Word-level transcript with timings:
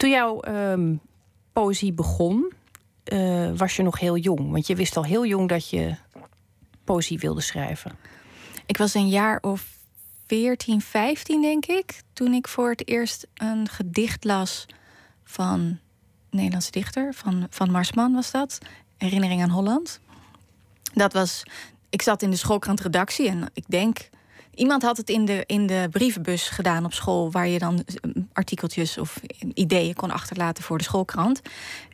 Toen 0.00 0.10
jouw 0.10 0.40
ehm, 0.40 0.94
poëzie 1.52 1.92
begon, 1.92 2.52
eh, 3.04 3.50
was 3.56 3.76
je 3.76 3.82
nog 3.82 3.98
heel 3.98 4.16
jong. 4.16 4.50
Want 4.50 4.66
je 4.66 4.74
wist 4.74 4.96
al 4.96 5.04
heel 5.04 5.26
jong 5.26 5.48
dat 5.48 5.70
je 5.70 5.94
poëzie 6.84 7.18
wilde 7.18 7.40
schrijven. 7.40 7.92
Ik 8.66 8.76
was 8.76 8.94
een 8.94 9.08
jaar 9.08 9.38
of 9.40 9.66
14, 10.26 10.80
15, 10.80 11.40
denk 11.42 11.66
ik. 11.66 12.02
Toen 12.12 12.32
ik 12.32 12.48
voor 12.48 12.70
het 12.70 12.88
eerst 12.88 13.26
een 13.34 13.68
gedicht 13.68 14.24
las 14.24 14.66
van 15.24 15.60
een 15.60 15.78
Nederlandse 16.30 16.70
dichter, 16.70 17.14
van, 17.14 17.46
van 17.50 17.70
Marsman 17.70 18.12
was 18.12 18.30
dat. 18.30 18.58
Herinnering 18.96 19.42
aan 19.42 19.50
Holland. 19.50 20.00
Dat 20.94 21.12
was. 21.12 21.42
Ik 21.90 22.02
zat 22.02 22.22
in 22.22 22.30
de 22.30 22.36
schoolkrant 22.36 22.80
redactie 22.80 23.28
en 23.28 23.50
ik 23.52 23.64
denk. 23.68 24.08
Iemand 24.60 24.82
had 24.82 24.96
het 24.96 25.10
in 25.10 25.24
de, 25.24 25.42
in 25.46 25.66
de 25.66 25.88
brievenbus 25.90 26.48
gedaan 26.48 26.84
op 26.84 26.92
school, 26.92 27.30
waar 27.30 27.48
je 27.48 27.58
dan 27.58 27.84
eh, 27.86 28.10
artikeltjes 28.32 28.98
of 28.98 29.20
ideeën 29.54 29.94
kon 29.94 30.10
achterlaten 30.10 30.64
voor 30.64 30.78
de 30.78 30.84
schoolkrant. 30.84 31.40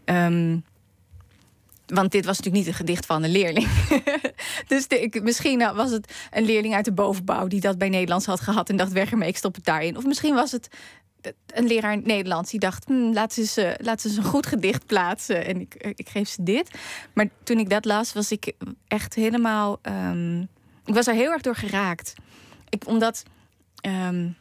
Um, 0.04 0.64
want 1.86 2.12
dit 2.12 2.24
was 2.24 2.36
natuurlijk 2.36 2.64
niet 2.64 2.74
een 2.74 2.86
gedicht 2.86 3.06
van 3.06 3.22
een 3.22 3.30
leerling. 3.30 3.68
dus 4.68 4.86
ik, 4.86 5.22
misschien 5.22 5.58
was 5.74 5.90
het 5.90 6.14
een 6.30 6.44
leerling 6.44 6.74
uit 6.74 6.84
de 6.84 6.92
bovenbouw 6.92 7.46
die 7.46 7.60
dat 7.60 7.78
bij 7.78 7.88
Nederlands 7.88 8.26
had 8.26 8.40
gehad 8.40 8.68
en 8.68 8.76
dacht: 8.76 8.92
weg 8.92 9.10
ermee, 9.10 9.28
ik 9.28 9.36
stop 9.36 9.54
het 9.54 9.64
daarin. 9.64 9.96
Of 9.96 10.04
misschien 10.04 10.34
was 10.34 10.52
het 10.52 10.68
een 11.46 11.66
leraar 11.66 11.98
Nederlands 12.02 12.50
die 12.50 12.60
dacht: 12.60 12.84
hm, 12.84 13.12
laat, 13.12 13.32
ze 13.32 13.40
eens, 13.40 13.86
laat 13.86 14.00
ze 14.00 14.16
een 14.16 14.24
goed 14.24 14.46
gedicht 14.46 14.86
plaatsen 14.86 15.46
en 15.46 15.60
ik, 15.60 15.74
eh, 15.74 15.90
ik 15.94 16.08
geef 16.08 16.28
ze 16.28 16.42
dit. 16.42 16.70
Maar 17.12 17.28
toen 17.42 17.58
ik 17.58 17.70
dat 17.70 17.84
las, 17.84 18.12
was 18.12 18.30
ik 18.30 18.52
echt 18.88 19.14
helemaal. 19.14 19.78
Um, 19.82 20.48
ik 20.86 20.94
was 20.94 21.06
er 21.06 21.14
heel 21.14 21.30
erg 21.30 21.42
door 21.42 21.56
geraakt. 21.56 22.14
Ik, 22.68 22.86
omdat. 22.86 23.22
Um, 23.86 24.36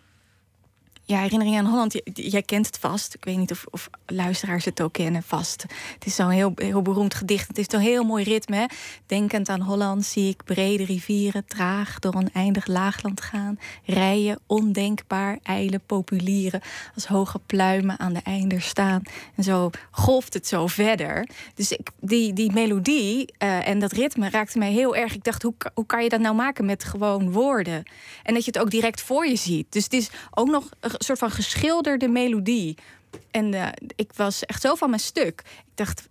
ja, 1.06 1.20
herinnering 1.20 1.58
aan 1.58 1.66
Holland, 1.66 2.02
jij 2.14 2.42
kent 2.42 2.66
het 2.66 2.78
vast. 2.78 3.14
Ik 3.14 3.26
weet 3.26 3.38
niet 3.38 3.52
of, 3.52 3.66
of 3.70 3.90
luisteraars 4.06 4.66
het 4.66 4.82
ook 4.82 4.94
kennen, 4.94 5.24
vast. 5.24 5.62
Het 5.94 6.06
is 6.06 6.16
zo'n 6.16 6.30
heel, 6.30 6.52
heel 6.56 6.82
beroemd 6.82 7.14
gedicht. 7.14 7.48
Het 7.48 7.58
heeft 7.58 7.72
zo'n 7.72 7.80
heel 7.80 8.04
mooi 8.04 8.24
ritme. 8.24 8.70
Denkend 9.06 9.50
aan 9.50 9.62
Holland 9.62 10.06
zie 10.06 10.30
ik 10.30 10.44
brede 10.44 10.86
rivieren 10.86 11.46
traag 11.46 12.00
door 12.00 12.14
oneindig 12.14 12.68
laagland 12.68 13.22
gaan. 13.22 13.60
Rijen, 13.86 14.40
ondenkbaar, 14.46 15.40
eilen, 15.44 15.82
populieren. 15.86 16.62
Als 16.96 17.06
hoge 17.06 17.40
pluimen 17.46 18.00
aan 18.00 18.14
de 18.14 18.22
einder 18.24 18.62
staan. 18.62 19.02
En 19.36 19.44
zo 19.44 19.70
golft 19.92 20.34
het 20.34 20.48
zo 20.48 20.68
verder. 20.68 21.30
Dus 21.56 21.72
ik, 21.72 21.90
die, 22.00 22.34
die 22.34 22.52
melodie 22.52 23.34
uh, 23.40 23.68
en 23.68 23.80
dat 23.80 23.92
ritme 23.92 24.30
raakte 24.30 24.58
mij 24.58 24.72
heel 24.72 24.96
erg. 24.96 25.14
Ik 25.14 25.24
dacht, 25.24 25.42
hoe, 25.42 25.54
hoe 25.74 25.86
kan 25.86 26.04
je 26.04 26.10
dat 26.10 26.20
nou 26.20 26.36
maken 26.36 26.66
met 26.66 26.84
gewoon 26.84 27.32
woorden? 27.32 27.84
En 28.24 28.34
dat 28.34 28.46
je 28.46 28.52
het 28.52 28.62
ook 28.62 28.72
direct 28.72 29.02
voor 29.02 29.28
je 29.28 29.36
ziet. 29.36 29.66
Dus 29.70 29.84
het 29.84 29.94
is 29.94 30.10
ook 30.32 30.48
nog 30.48 30.70
een 30.80 30.95
soort 30.98 31.20
van 31.20 31.32
geschilderde 31.32 32.08
melodie. 32.08 32.78
En 33.32 33.54
uh, 33.54 33.68
ik 33.96 34.12
was 34.16 34.46
echt 34.46 34.62
zo 34.62 34.76
van 34.76 34.90
mijn 34.90 35.02
stuk. 35.02 35.42
Ik 35.58 35.72
dacht, 35.76 36.10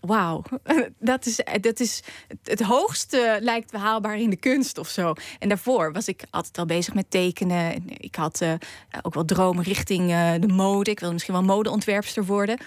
wauw, 0.00 0.42
dat 0.98 1.26
is, 1.26 1.40
dat 1.60 1.80
is 1.80 2.02
het 2.42 2.62
hoogste 2.62 3.38
lijkt 3.40 3.72
haalbaar 3.72 4.18
in 4.18 4.30
de 4.30 4.36
kunst 4.36 4.78
of 4.78 4.88
zo. 4.88 5.14
En 5.38 5.48
daarvoor 5.48 5.92
was 5.92 6.08
ik 6.08 6.24
altijd 6.30 6.58
al 6.58 6.66
bezig 6.66 6.94
met 6.94 7.10
tekenen. 7.10 7.82
Ik 7.86 8.14
had 8.14 8.44
ook 9.02 9.14
wel 9.14 9.24
dromen 9.24 9.64
richting 9.64 10.08
de 10.40 10.52
mode. 10.52 10.90
Ik 10.90 10.98
wilde 10.98 11.14
misschien 11.14 11.34
wel 11.34 11.42
modeontwerpster 11.42 12.24
worden. 12.24 12.58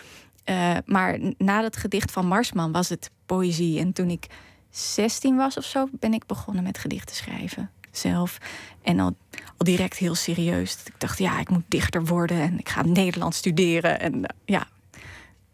maar 0.85 1.19
na 1.37 1.61
dat 1.61 1.77
gedicht 1.77 2.11
van 2.11 2.27
Marsman 2.27 2.71
was 2.71 2.89
het 2.89 3.11
poëzie. 3.25 3.79
En 3.79 3.93
toen 3.93 4.09
ik 4.09 4.27
16 4.69 5.35
was 5.35 5.57
of 5.57 5.65
zo, 5.65 5.87
ben 5.91 6.13
ik 6.13 6.25
begonnen 6.25 6.63
met 6.63 6.77
gedichten 6.77 7.15
schrijven 7.15 7.71
zelf. 7.91 8.37
En 8.81 8.99
al, 8.99 9.15
direct 9.57 9.97
heel 9.97 10.15
serieus. 10.15 10.77
Ik 10.85 10.93
dacht, 10.97 11.17
ja, 11.17 11.39
ik 11.39 11.49
moet 11.49 11.63
dichter 11.67 12.05
worden 12.05 12.41
en 12.41 12.59
ik 12.59 12.69
ga 12.69 12.81
Nederlands 12.81 13.37
studeren. 13.37 13.99
En 13.99 14.25
eh, 14.25 14.35
ja, 14.45 14.67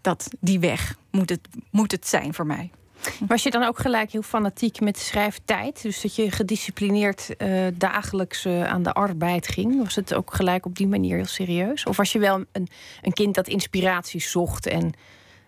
dat, 0.01 0.29
die 0.39 0.59
weg 0.59 0.95
moet 1.11 1.29
het, 1.29 1.47
moet 1.71 1.91
het 1.91 2.07
zijn 2.07 2.33
voor 2.33 2.45
mij. 2.45 2.71
Was 3.27 3.43
je 3.43 3.51
dan 3.51 3.63
ook 3.63 3.79
gelijk 3.79 4.11
heel 4.11 4.21
fanatiek 4.21 4.79
met 4.79 4.99
schrijftijd? 4.99 5.81
Dus 5.81 6.01
dat 6.01 6.15
je 6.15 6.31
gedisciplineerd 6.31 7.29
uh, 7.37 7.67
dagelijks 7.73 8.45
uh, 8.45 8.63
aan 8.63 8.83
de 8.83 8.93
arbeid 8.93 9.47
ging? 9.47 9.83
Was 9.83 9.95
het 9.95 10.13
ook 10.13 10.33
gelijk 10.33 10.65
op 10.65 10.77
die 10.77 10.87
manier 10.87 11.15
heel 11.15 11.25
serieus? 11.25 11.83
Of 11.83 11.97
was 11.97 12.11
je 12.11 12.19
wel 12.19 12.43
een, 12.51 12.67
een 13.01 13.13
kind 13.13 13.35
dat 13.35 13.47
inspiratie 13.47 14.21
zocht 14.21 14.67
en 14.67 14.93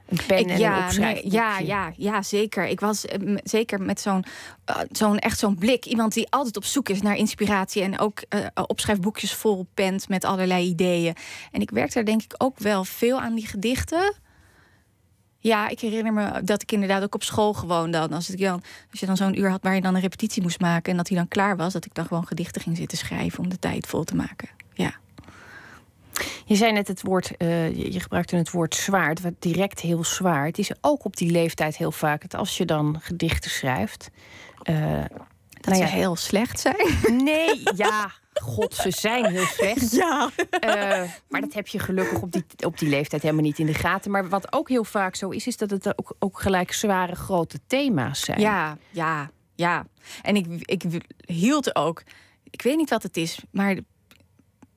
een 0.08 0.20
pen 0.28 0.40
ik, 0.40 0.50
en 0.50 0.60
ja, 0.60 0.92
nee, 0.92 1.30
ja, 1.32 1.60
ja, 1.60 1.92
ja, 1.98 2.22
zeker. 2.22 2.68
Ik 2.68 2.80
was 2.80 3.06
uh, 3.06 3.38
zeker 3.44 3.82
met 3.82 4.02
zo'n 4.02 4.26
uh, 4.70 4.80
zo'n 4.92 5.20
echt 5.20 5.40
zo'n 5.40 5.56
blik. 5.56 5.86
Iemand 5.86 6.14
die 6.14 6.28
altijd 6.30 6.58
op 6.58 6.64
zoek 6.64 6.90
is 6.90 7.02
naar 7.02 7.16
inspiratie. 7.16 7.82
En 7.82 8.00
ook 8.00 8.24
uh, 8.30 8.46
opschrijfboekjes 8.68 9.34
vol 9.34 9.68
pent 9.74 10.10
met 10.10 10.26
allerlei 10.26 10.68
ideeën. 10.68 11.16
En 11.52 11.62
ik 11.62 11.70
werkte 11.70 12.00
er 12.00 12.06
denk 12.06 12.24
ik 12.24 12.34
ook 12.38 12.60
wel 12.60 12.84
veel 12.84 13.22
aan 13.22 13.36
die 13.36 13.48
gedichten. 13.48 14.16
Ja, 15.40 15.68
ik 15.70 15.80
herinner 15.80 16.14
me 16.14 16.44
dat 16.44 16.62
ik 16.62 16.72
inderdaad 16.72 17.04
ook 17.04 17.16
op 17.16 17.24
school 17.24 17.54
gewoon 17.54 17.92
dan. 17.92 18.14
Als, 18.14 18.30
ik 18.30 18.40
dan, 18.40 18.64
als 18.92 19.00
je 19.00 19.06
dan 19.06 19.18
zo'n 19.18 19.40
uur 19.40 19.50
had 19.50 19.64
waar 19.64 19.76
je 19.76 19.82
dan 19.82 19.96
een 19.96 20.02
repetitie 20.02 20.42
moest 20.42 20.60
maken. 20.60 20.92
En 20.92 20.98
dat 20.98 21.08
hij 21.08 21.18
dan 21.18 21.28
klaar 21.28 21.58
was. 21.58 21.74
Dat 21.74 21.86
ik 21.86 21.94
dan 21.94 22.06
gewoon 22.06 22.28
gedichten 22.28 22.62
ging 22.62 22.78
zitten 22.78 22.98
schrijven 22.98 23.40
om 23.40 23.50
de 23.50 23.60
tijd 23.60 23.88
vol 23.88 24.04
te 24.04 24.16
maken. 24.16 24.50
Ja. 24.74 24.96
Je 26.48 26.56
zei 26.56 26.72
net 26.72 26.88
het 26.88 27.02
woord, 27.02 27.32
uh, 27.38 27.76
je 27.92 28.00
gebruikte 28.00 28.36
het 28.36 28.52
woord 28.52 28.76
zwaar. 28.76 29.16
Direct 29.40 29.80
heel 29.80 30.04
zwaar. 30.04 30.46
Het 30.46 30.58
is 30.58 30.72
ook 30.82 31.06
op 31.06 31.18
die 31.18 31.32
leeftijd 31.32 31.78
heel 31.78 31.92
vaak 31.92 32.22
dat 32.22 32.36
als 32.36 32.58
je 32.58 32.66
dan 32.66 32.98
gedichten 33.02 33.52
schrijft. 33.52 34.10
Uh, 34.70 35.04
dat 35.50 35.66
nou 35.66 35.78
ja, 35.80 35.88
ze 35.88 35.94
heel 35.94 36.16
slecht 36.16 36.60
zijn? 36.60 37.24
Nee, 37.24 37.64
ja. 37.76 38.12
God, 38.34 38.76
ze 38.76 38.92
zijn 38.92 39.26
heel 39.26 39.46
slecht. 39.46 39.92
Ja. 39.92 40.30
Uh, 40.66 41.12
maar 41.30 41.42
dat 41.42 41.54
heb 41.54 41.68
je 41.68 41.80
gelukkig 41.80 42.22
op 42.22 42.32
die, 42.32 42.46
op 42.66 42.78
die 42.78 42.90
leeftijd 42.90 43.22
helemaal 43.22 43.44
niet 43.44 43.60
in 43.60 43.66
de 43.66 43.74
gaten. 43.74 44.12
Maar 44.12 44.30
wat 44.30 44.54
ook 44.54 44.70
heel 44.70 44.84
vaak 44.84 45.16
zo 45.16 45.30
is, 45.30 45.48
is 45.48 45.58
dat 45.58 45.70
het 45.70 45.98
ook, 45.98 46.16
ook 46.20 46.42
gelijk 46.42 46.74
zware 46.74 47.16
grote 47.16 47.60
thema's 47.68 48.22
zijn. 48.22 48.40
Ja, 48.40 48.78
ja, 48.90 49.30
ja. 49.56 49.86
En 50.22 50.36
ik, 50.36 50.46
ik 50.60 50.84
hield 51.26 51.76
ook. 51.76 52.04
Ik 52.50 52.62
weet 52.62 52.78
niet 52.78 52.90
wat 52.90 53.04
het 53.04 53.18
is, 53.18 53.40
maar 53.52 53.78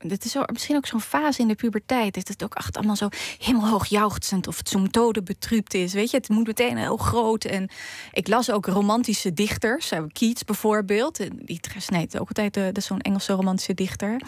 het 0.08 0.24
is 0.24 0.30
zo, 0.30 0.42
misschien 0.52 0.76
ook 0.76 0.86
zo'n 0.86 1.00
fase 1.00 1.40
in 1.40 1.48
de 1.48 1.54
puberteit. 1.54 2.14
Dat 2.14 2.28
het 2.28 2.44
ook 2.44 2.54
echt 2.54 2.76
allemaal 2.76 2.96
zo 2.96 3.08
hemelhoog 3.38 3.86
jauchzend 3.86 4.46
of 4.46 4.56
het 4.56 4.68
zo'n 4.68 4.82
methode 4.82 5.22
betrupt 5.22 5.74
is. 5.74 5.92
Weet 5.92 6.10
je, 6.10 6.16
het 6.16 6.28
moet 6.28 6.46
meteen 6.46 6.76
heel 6.76 6.96
groot. 6.96 7.44
En 7.44 7.68
ik 8.12 8.28
las 8.28 8.50
ook 8.50 8.66
romantische 8.66 9.32
dichters. 9.32 9.92
Keats 10.12 10.44
bijvoorbeeld. 10.44 11.18
Die 11.46 11.60
snijdt 11.76 12.18
ook 12.18 12.28
altijd, 12.28 12.54
de, 12.54 12.70
de 12.72 12.80
zo'n 12.80 13.00
Engelse 13.00 13.32
romantische 13.32 13.74
dichter. 13.74 14.20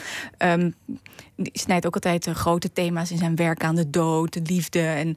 Die 1.37 1.50
snijdt 1.53 1.87
ook 1.87 1.94
altijd 1.94 2.28
grote 2.28 2.72
thema's 2.72 3.11
in 3.11 3.19
zijn 3.19 3.37
werk 3.37 3.65
aan 3.65 3.75
de 3.75 3.91
dood, 3.91 4.32
de 4.32 4.43
liefde. 4.43 4.81
En 4.81 5.16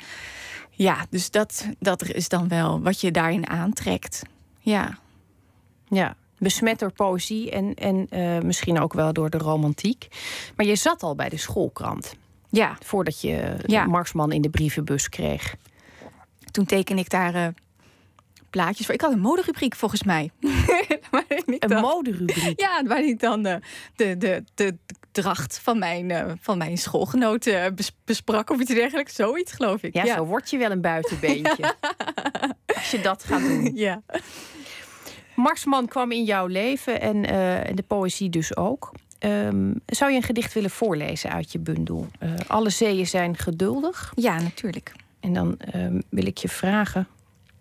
ja, 0.71 1.05
dus 1.09 1.31
dat, 1.31 1.65
dat 1.79 2.03
is 2.03 2.29
dan 2.29 2.47
wel 2.47 2.81
wat 2.81 3.01
je 3.01 3.11
daarin 3.11 3.47
aantrekt. 3.47 4.21
Ja. 4.59 4.97
Ja, 5.87 6.15
besmet 6.45 6.79
door 6.79 6.91
poëzie 6.91 7.51
en, 7.51 7.73
en 7.73 8.07
uh, 8.09 8.39
misschien 8.39 8.79
ook 8.79 8.93
wel 8.93 9.13
door 9.13 9.29
de 9.29 9.37
romantiek. 9.37 10.07
Maar 10.55 10.65
je 10.65 10.75
zat 10.75 11.03
al 11.03 11.15
bij 11.15 11.29
de 11.29 11.37
schoolkrant. 11.37 12.15
Ja. 12.49 12.77
Voordat 12.83 13.21
je 13.21 13.55
ja. 13.65 13.85
Marksman 13.85 14.31
in 14.31 14.41
de 14.41 14.49
brievenbus 14.49 15.09
kreeg. 15.09 15.55
Toen 16.51 16.65
teken 16.65 16.97
ik 16.97 17.09
daar 17.09 17.35
uh, 17.35 17.47
plaatjes 18.49 18.85
voor. 18.85 18.95
Ik 18.95 19.01
had 19.01 19.11
een 19.11 19.19
moderubriek 19.19 19.75
volgens 19.75 20.03
mij. 20.03 20.31
een 21.59 21.79
moderubriek? 21.81 22.59
Ja, 22.65 22.83
waar 22.83 23.03
ik 23.03 23.19
dan 23.19 23.47
uh, 23.47 23.55
de, 23.95 24.17
de, 24.17 24.43
de, 24.55 24.77
dracht 25.11 25.59
van 25.59 25.79
mijn, 25.79 26.09
uh, 26.09 26.31
van 26.39 26.57
mijn 26.57 26.77
schoolgenoten 26.77 27.75
besprak 28.05 28.49
of 28.49 28.59
iets 28.59 28.73
dergelijks. 28.73 29.15
Zoiets, 29.15 29.51
geloof 29.51 29.83
ik. 29.83 29.93
Ja, 29.93 30.03
ja. 30.03 30.15
zo 30.15 30.25
word 30.25 30.49
je 30.49 30.57
wel 30.57 30.71
een 30.71 30.81
buitenbeentje. 30.81 31.75
Als 32.75 32.91
je 32.91 33.01
dat 33.01 33.23
gaat 33.23 33.41
doen. 33.41 33.71
Ja. 33.75 34.01
Marsman 35.35 35.87
kwam 35.87 36.11
in 36.11 36.23
jouw 36.23 36.45
leven 36.45 37.01
en 37.01 37.15
uh, 37.15 37.75
de 37.75 37.83
poëzie 37.87 38.29
dus 38.29 38.55
ook. 38.55 38.91
Um, 39.19 39.81
zou 39.85 40.11
je 40.11 40.17
een 40.17 40.23
gedicht 40.23 40.53
willen 40.53 40.69
voorlezen 40.69 41.29
uit 41.29 41.51
je 41.51 41.59
bundel? 41.59 42.07
Uh, 42.19 42.33
alle 42.47 42.69
zeeën 42.69 43.07
zijn 43.07 43.37
geduldig. 43.37 44.11
Ja, 44.15 44.39
natuurlijk. 44.39 44.91
En 45.19 45.33
dan 45.33 45.57
um, 45.75 46.03
wil 46.09 46.25
ik 46.25 46.37
je 46.37 46.49
vragen 46.49 47.07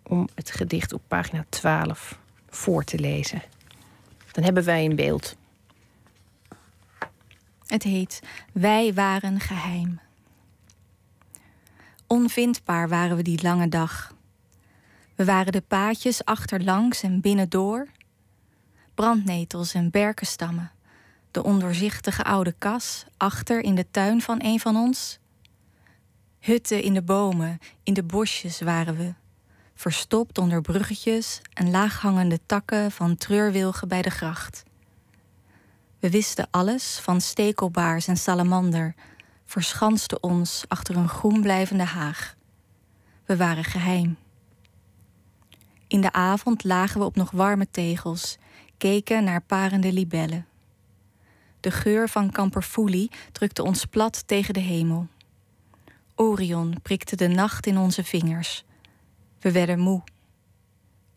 om 0.03 0.27
het 0.35 0.51
gedicht 0.51 0.93
op 0.93 1.01
pagina 1.07 1.45
12 1.49 2.19
voor 2.49 2.83
te 2.83 2.99
lezen. 2.99 3.41
Dan 4.31 4.43
hebben 4.43 4.63
wij 4.63 4.85
een 4.85 4.95
beeld. 4.95 5.35
Het 7.67 7.83
heet 7.83 8.21
Wij 8.51 8.93
waren 8.93 9.39
geheim. 9.39 9.99
Onvindbaar 12.07 12.89
waren 12.89 13.15
we 13.15 13.23
die 13.23 13.41
lange 13.41 13.69
dag. 13.69 14.14
We 15.15 15.25
waren 15.25 15.51
de 15.51 15.61
paadjes 15.61 16.25
achterlangs 16.25 17.03
en 17.03 17.21
binnendoor. 17.21 17.87
Brandnetels 18.93 19.73
en 19.73 19.91
berkenstammen. 19.91 20.71
De 21.31 21.43
ondoorzichtige 21.43 22.23
oude 22.23 22.55
kas 22.57 23.05
achter 23.17 23.63
in 23.63 23.75
de 23.75 23.85
tuin 23.91 24.21
van 24.21 24.39
een 24.43 24.59
van 24.59 24.75
ons. 24.75 25.19
Hutten 26.39 26.81
in 26.81 26.93
de 26.93 27.01
bomen, 27.01 27.59
in 27.83 27.93
de 27.93 28.03
bosjes 28.03 28.61
waren 28.61 28.97
we. 28.97 29.13
Verstopt 29.75 30.37
onder 30.37 30.61
bruggetjes 30.61 31.41
en 31.53 31.71
laaghangende 31.71 32.39
takken 32.45 32.91
van 32.91 33.17
treurwilgen 33.17 33.87
bij 33.87 34.01
de 34.01 34.09
gracht. 34.09 34.63
We 35.99 36.09
wisten 36.09 36.47
alles 36.51 36.99
van 36.99 37.21
stekelbaars 37.21 38.07
en 38.07 38.17
salamander, 38.17 38.95
verschanste 39.45 40.19
ons 40.19 40.65
achter 40.67 40.95
een 40.95 41.09
groenblijvende 41.09 41.83
haag. 41.83 42.35
We 43.25 43.37
waren 43.37 43.63
geheim. 43.63 44.17
In 45.95 46.01
de 46.01 46.11
avond 46.11 46.63
lagen 46.63 46.99
we 46.99 47.05
op 47.05 47.15
nog 47.15 47.31
warme 47.31 47.67
tegels, 47.71 48.37
keken 48.77 49.23
naar 49.23 49.41
parende 49.41 49.93
libellen. 49.93 50.45
De 51.59 51.71
geur 51.71 52.09
van 52.09 52.31
kamperfoelie 52.31 53.11
drukte 53.31 53.63
ons 53.63 53.85
plat 53.85 54.27
tegen 54.27 54.53
de 54.53 54.59
hemel. 54.59 55.07
Orion 56.15 56.75
prikte 56.81 57.15
de 57.15 57.27
nacht 57.27 57.67
in 57.67 57.77
onze 57.77 58.03
vingers. 58.03 58.63
We 59.39 59.51
werden 59.51 59.79
moe. 59.79 60.03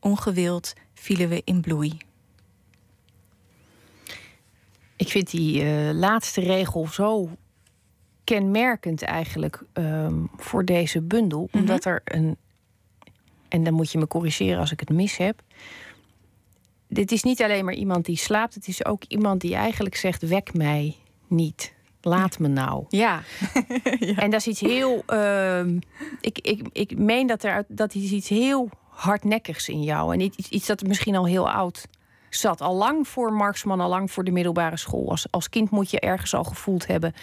Ongewild 0.00 0.72
vielen 0.94 1.28
we 1.28 1.42
in 1.44 1.60
bloei. 1.60 1.96
Ik 4.96 5.08
vind 5.08 5.30
die 5.30 5.62
uh, 5.62 5.90
laatste 5.92 6.40
regel 6.40 6.86
zo 6.86 7.30
kenmerkend 8.24 9.02
eigenlijk 9.02 9.62
um, 9.72 10.30
voor 10.36 10.64
deze 10.64 11.02
bundel. 11.02 11.40
Mm 11.40 11.48
-hmm. 11.50 11.60
Omdat 11.60 11.84
er 11.84 12.00
een. 12.04 12.36
En 13.48 13.64
dan 13.64 13.74
moet 13.74 13.92
je 13.92 13.98
me 13.98 14.06
corrigeren 14.06 14.58
als 14.58 14.72
ik 14.72 14.80
het 14.80 14.88
mis 14.88 15.16
heb. 15.16 15.42
Dit 16.88 17.12
is 17.12 17.22
niet 17.22 17.42
alleen 17.42 17.64
maar 17.64 17.74
iemand 17.74 18.04
die 18.04 18.16
slaapt, 18.16 18.54
het 18.54 18.68
is 18.68 18.84
ook 18.84 19.02
iemand 19.08 19.40
die 19.40 19.54
eigenlijk 19.54 19.96
zegt: 19.96 20.22
wek 20.22 20.54
mij 20.54 20.96
niet. 21.26 21.76
Laat 22.00 22.38
me 22.38 22.48
nou. 22.48 22.84
Ja. 22.88 23.22
ja. 23.98 24.14
En 24.14 24.30
dat 24.30 24.40
is 24.40 24.46
iets 24.46 24.60
heel. 24.60 25.02
Uh, 25.12 25.66
ik, 26.20 26.38
ik, 26.38 26.68
ik 26.72 26.98
meen 26.98 27.26
dat 27.26 27.42
er 27.42 27.64
dat 27.68 27.94
is 27.94 28.10
iets 28.10 28.28
heel 28.28 28.70
hardnekkigs 28.88 29.68
in 29.68 29.82
jou. 29.82 30.14
En 30.14 30.20
iets, 30.20 30.48
iets 30.48 30.66
dat 30.66 30.82
misschien 30.82 31.16
al 31.16 31.26
heel 31.26 31.50
oud 31.50 31.86
zat. 32.30 32.60
Al 32.60 32.74
lang 32.74 33.08
voor 33.08 33.32
Marxman, 33.32 33.80
al 33.80 33.88
lang 33.88 34.10
voor 34.10 34.24
de 34.24 34.30
middelbare 34.30 34.76
school. 34.76 35.10
Als, 35.10 35.26
als 35.30 35.48
kind 35.48 35.70
moet 35.70 35.90
je 35.90 36.00
ergens 36.00 36.34
al 36.34 36.44
gevoeld 36.44 36.86
hebben. 36.86 37.14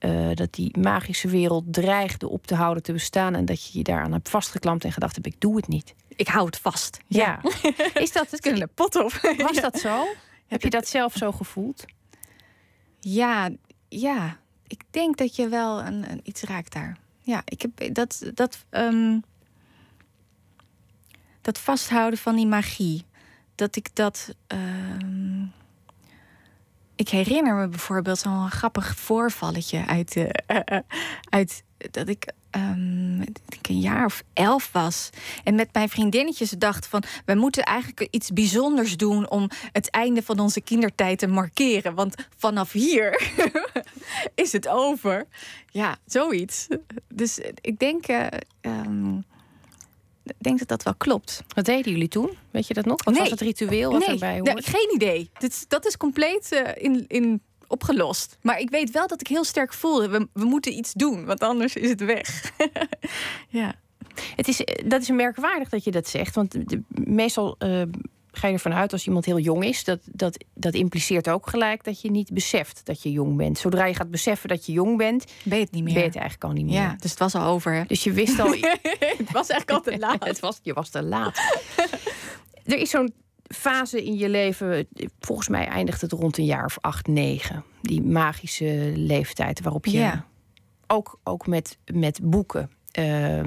Uh, 0.00 0.34
dat 0.34 0.54
die 0.54 0.78
magische 0.78 1.28
wereld 1.28 1.64
dreigde 1.72 2.28
op 2.28 2.46
te 2.46 2.54
houden 2.54 2.82
te 2.82 2.92
bestaan. 2.92 3.34
En 3.34 3.44
dat 3.44 3.66
je 3.66 3.78
je 3.78 3.84
daaraan 3.84 4.12
hebt 4.12 4.28
vastgeklampt 4.28 4.84
en 4.84 4.92
gedacht 4.92 5.14
hebt: 5.14 5.26
ik 5.26 5.40
doe 5.40 5.56
het 5.56 5.68
niet. 5.68 5.94
Ik 6.08 6.28
hou 6.28 6.46
het 6.46 6.56
vast. 6.56 6.98
Ja. 7.06 7.40
ja. 7.62 7.74
Is 8.02 8.12
dat 8.12 8.30
het? 8.30 8.40
Kunnen 8.40 8.70
pot 8.74 8.96
op. 8.96 9.12
Was 9.46 9.60
dat 9.60 9.78
zo? 9.78 10.06
Heb 10.46 10.62
je 10.62 10.70
dat 10.70 10.88
zelf 10.88 11.14
zo 11.14 11.32
gevoeld? 11.32 11.84
Ja, 13.00 13.50
ja. 13.88 14.36
Ik 14.66 14.82
denk 14.90 15.16
dat 15.16 15.36
je 15.36 15.48
wel 15.48 15.80
een, 15.80 16.10
een 16.10 16.20
iets 16.22 16.42
raakt 16.42 16.72
daar. 16.72 16.98
Ja, 17.20 17.42
ik 17.44 17.62
heb 17.62 17.94
dat. 17.94 18.30
dat 18.34 18.64
um, 18.70 19.22
dat 21.40 21.58
vasthouden 21.58 22.18
van 22.18 22.36
die 22.36 22.46
magie. 22.46 23.04
Dat 23.54 23.76
ik 23.76 23.94
dat. 23.94 24.34
Uh, 24.52 24.58
ik 27.00 27.08
herinner 27.08 27.54
me 27.54 27.68
bijvoorbeeld 27.68 28.18
zo'n 28.18 28.50
grappig 28.50 28.96
voorvalletje 28.96 29.86
uit, 29.86 30.16
uh, 30.16 30.24
uh, 30.48 30.78
uit 31.30 31.62
dat 31.90 32.08
ik 32.08 32.32
um, 32.50 33.22
ik 33.48 33.68
een 33.68 33.80
jaar 33.80 34.04
of 34.04 34.22
elf 34.32 34.72
was. 34.72 35.10
En 35.44 35.54
met 35.54 35.68
mijn 35.72 35.88
vriendinnetjes 35.88 36.50
dacht 36.50 36.86
van... 36.86 37.02
we 37.24 37.34
moeten 37.34 37.62
eigenlijk 37.62 38.08
iets 38.10 38.30
bijzonders 38.30 38.96
doen... 38.96 39.30
om 39.30 39.48
het 39.72 39.90
einde 39.90 40.22
van 40.22 40.38
onze 40.38 40.60
kindertijd 40.60 41.18
te 41.18 41.26
markeren. 41.26 41.94
Want 41.94 42.14
vanaf 42.36 42.72
hier 42.72 43.32
is 44.34 44.52
het 44.52 44.68
over. 44.68 45.26
Ja, 45.70 45.96
zoiets. 46.06 46.66
Dus 47.08 47.38
ik 47.60 47.78
denk... 47.78 48.06
Ik 48.06 49.29
denk 50.38 50.58
dat 50.58 50.68
dat 50.68 50.82
wel 50.82 50.94
klopt. 50.94 51.42
Wat 51.54 51.64
deden 51.64 51.92
jullie 51.92 52.08
toen? 52.08 52.30
Weet 52.50 52.66
je 52.66 52.74
dat 52.74 52.84
nog? 52.84 53.04
Wat 53.04 53.14
nee. 53.14 53.22
was 53.22 53.30
het 53.30 53.40
ritueel 53.40 53.90
wat 53.90 54.00
nee, 54.00 54.08
erbij 54.08 54.38
hoort? 54.38 54.54
Nee, 54.54 54.62
geen 54.62 54.94
idee. 54.94 55.30
Dat, 55.38 55.64
dat 55.68 55.86
is 55.86 55.96
compleet 55.96 56.52
uh, 56.52 56.84
in, 56.84 57.04
in 57.08 57.42
opgelost. 57.66 58.38
Maar 58.42 58.58
ik 58.58 58.70
weet 58.70 58.90
wel 58.90 59.06
dat 59.06 59.20
ik 59.20 59.26
heel 59.26 59.44
sterk 59.44 59.72
voelde... 59.72 60.08
we, 60.08 60.28
we 60.32 60.44
moeten 60.44 60.72
iets 60.72 60.92
doen, 60.92 61.24
want 61.24 61.40
anders 61.40 61.74
is 61.74 61.88
het 61.88 62.04
weg. 62.04 62.52
ja. 63.48 63.74
Het 64.36 64.48
is, 64.48 64.64
dat 64.86 65.02
is 65.02 65.10
merkwaardig 65.10 65.68
dat 65.68 65.84
je 65.84 65.90
dat 65.90 66.08
zegt. 66.08 66.34
Want 66.34 66.68
de, 66.68 66.82
meestal 66.88 67.56
uh, 67.58 67.82
ga 68.32 68.46
je 68.46 68.52
ervan 68.52 68.74
uit 68.74 68.92
als 68.92 69.06
iemand 69.06 69.24
heel 69.24 69.38
jong 69.38 69.64
is... 69.64 69.84
Dat, 69.84 70.00
dat, 70.04 70.44
dat 70.54 70.74
impliceert 70.74 71.28
ook 71.28 71.48
gelijk 71.48 71.84
dat 71.84 72.00
je 72.00 72.10
niet 72.10 72.32
beseft 72.32 72.80
dat 72.84 73.02
je 73.02 73.10
jong 73.10 73.36
bent. 73.36 73.58
Zodra 73.58 73.84
je 73.84 73.94
gaat 73.94 74.10
beseffen 74.10 74.48
dat 74.48 74.66
je 74.66 74.72
jong 74.72 74.96
bent... 74.96 75.24
Ben 75.42 75.58
je 75.58 75.64
het 75.64 75.72
niet 75.72 75.84
meer. 75.84 75.92
Ben 75.92 76.02
je 76.02 76.08
het 76.08 76.18
eigenlijk 76.18 76.44
al 76.44 76.52
niet 76.52 76.66
meer. 76.66 76.74
Ja, 76.74 76.96
dus 76.98 77.10
het 77.10 77.18
was 77.18 77.34
al 77.34 77.46
over. 77.46 77.74
Hè? 77.74 77.84
Dus 77.84 78.04
je 78.04 78.12
wist 78.12 78.38
al... 78.38 78.50
het 79.22 79.32
was 79.32 79.48
eigenlijk 79.48 79.70
al 79.70 79.92
te 79.92 79.98
laat. 80.06 80.24
het 80.24 80.40
was, 80.40 80.58
je 80.62 80.72
was 80.72 80.88
te 80.88 81.02
laat. 81.02 81.38
er 82.64 82.78
is 82.78 82.90
zo'n 82.90 83.12
fase 83.42 84.04
in 84.04 84.16
je 84.16 84.28
leven, 84.28 84.88
volgens 85.20 85.48
mij 85.48 85.66
eindigt 85.66 86.00
het 86.00 86.12
rond 86.12 86.38
een 86.38 86.44
jaar 86.44 86.64
of 86.64 86.78
acht, 86.80 87.06
negen. 87.06 87.64
Die 87.82 88.02
magische 88.02 88.92
leeftijd 88.94 89.60
waarop 89.60 89.86
je 89.86 89.98
ja. 89.98 90.26
ook, 90.86 91.18
ook 91.24 91.46
met, 91.46 91.78
met 91.92 92.20
boeken. 92.22 92.70
Uh, 92.98 93.40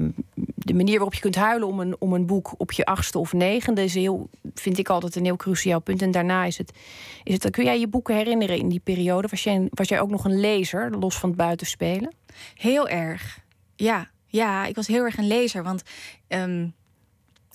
de 0.64 0.74
manier 0.74 0.94
waarop 0.94 1.14
je 1.14 1.20
kunt 1.20 1.34
huilen 1.34 1.68
om 1.68 1.80
een, 1.80 1.96
om 1.98 2.12
een 2.12 2.26
boek 2.26 2.54
op 2.56 2.72
je 2.72 2.84
achtste 2.84 3.18
of 3.18 3.32
negende 3.32 3.82
is 3.82 3.94
heel, 3.94 4.28
vind 4.54 4.78
ik 4.78 4.88
altijd 4.88 5.16
een 5.16 5.24
heel 5.24 5.36
cruciaal 5.36 5.80
punt. 5.80 6.02
En 6.02 6.10
daarna 6.10 6.44
is 6.44 6.58
het, 6.58 6.72
is 7.24 7.34
het. 7.34 7.50
Kun 7.50 7.64
jij 7.64 7.80
je 7.80 7.88
boeken 7.88 8.16
herinneren 8.16 8.58
in 8.58 8.68
die 8.68 8.80
periode? 8.80 9.28
Was 9.28 9.42
jij, 9.42 9.68
was 9.70 9.88
jij 9.88 10.00
ook 10.00 10.10
nog 10.10 10.24
een 10.24 10.40
lezer, 10.40 10.90
los 10.98 11.18
van 11.18 11.28
het 11.28 11.38
buitenspelen? 11.38 12.14
Heel 12.54 12.88
erg. 12.88 13.38
Ja, 13.76 14.10
ja, 14.26 14.66
ik 14.66 14.74
was 14.74 14.86
heel 14.86 15.02
erg 15.02 15.16
een 15.16 15.26
lezer. 15.26 15.62
Want 15.62 15.82
um, 16.28 16.74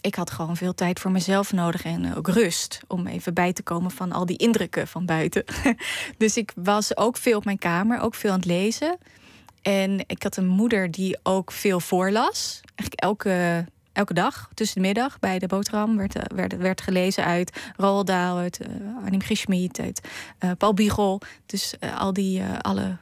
ik 0.02 0.16
had 0.16 0.32
gewoon 0.32 0.58
veel 0.58 0.74
tijd 0.74 1.00
voor 1.00 1.12
mezelf 1.12 1.52
nodig 1.52 1.84
en 1.84 2.16
ook 2.16 2.28
rust 2.28 2.80
om 2.88 3.08
even 3.08 3.34
bij 3.34 3.54
te 3.54 3.64
komen 3.64 3.92
van 3.92 4.12
al 4.12 4.26
die 4.26 4.38
indrukken 4.38 4.88
van 4.88 5.06
buiten. 5.06 5.44
dus 6.18 6.38
ik 6.38 6.52
was 6.56 6.98
ook 6.98 7.18
veel 7.18 7.38
op 7.38 7.46
mijn 7.46 7.58
kamer, 7.58 8.02
ook 8.02 8.16
veel 8.16 8.32
aan 8.32 8.38
het 8.38 8.46
lezen. 8.46 8.98
En 9.62 10.00
ik 10.08 10.24
had 10.24 10.38
een 10.38 10.48
moeder 10.48 10.92
die 10.92 11.18
ook 11.24 11.52
veel 11.52 11.80
voorlas. 11.80 12.60
Eigenlijk 12.64 13.02
elke, 13.02 13.66
elke 13.94 14.14
dag 14.14 14.50
tussen 14.54 14.82
de 14.82 14.88
middag 14.88 15.20
bij 15.20 15.40
de 15.40 15.48
boterham 15.48 15.98
werd, 15.98 16.34
werd, 16.36 16.58
werd 16.58 16.82
gelezen 16.82 17.26
uit 17.26 17.72
Roald 17.78 18.08
Dahl, 18.08 18.38
uit 18.38 18.60
uh, 19.12 19.20
Geschmid, 19.20 19.80
uit 19.80 20.08
uh, 20.40 20.52
Paul 20.58 20.74
Biegel. 20.74 21.22
Dus 21.46 21.74
al 21.98 22.14
die, 22.14 22.44
alle, 22.62 22.98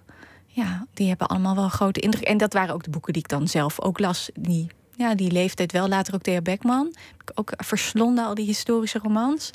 ja, 0.45 0.85
die 0.93 1.07
hebben 1.07 1.27
allemaal 1.27 1.55
wel 1.55 1.69
grote 1.69 1.99
indruk. 1.99 2.23
En 2.23 2.37
dat 2.37 2.53
waren 2.53 2.73
ook 2.73 2.83
de 2.83 2.89
boeken 2.89 3.13
die 3.13 3.21
ik 3.21 3.29
dan 3.29 3.47
zelf 3.47 3.81
ook 3.81 3.99
las. 3.99 4.29
Die 4.33 4.67
ja, 4.95 5.15
die 5.15 5.31
leeftijd 5.31 5.71
wel. 5.71 5.87
Later 5.87 6.13
ook 6.13 6.21
Thea 6.21 6.41
Beckman. 6.41 6.95
Ook 7.35 7.53
verslonden, 7.57 8.25
al 8.25 8.35
die 8.35 8.45
historische 8.45 8.99
romans. 8.99 9.49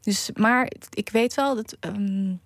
Dus, 0.00 0.30
maar 0.34 0.70
ik 0.90 1.08
weet 1.08 1.34
wel 1.34 1.54
dat... 1.54 1.76
Um, 1.80 2.40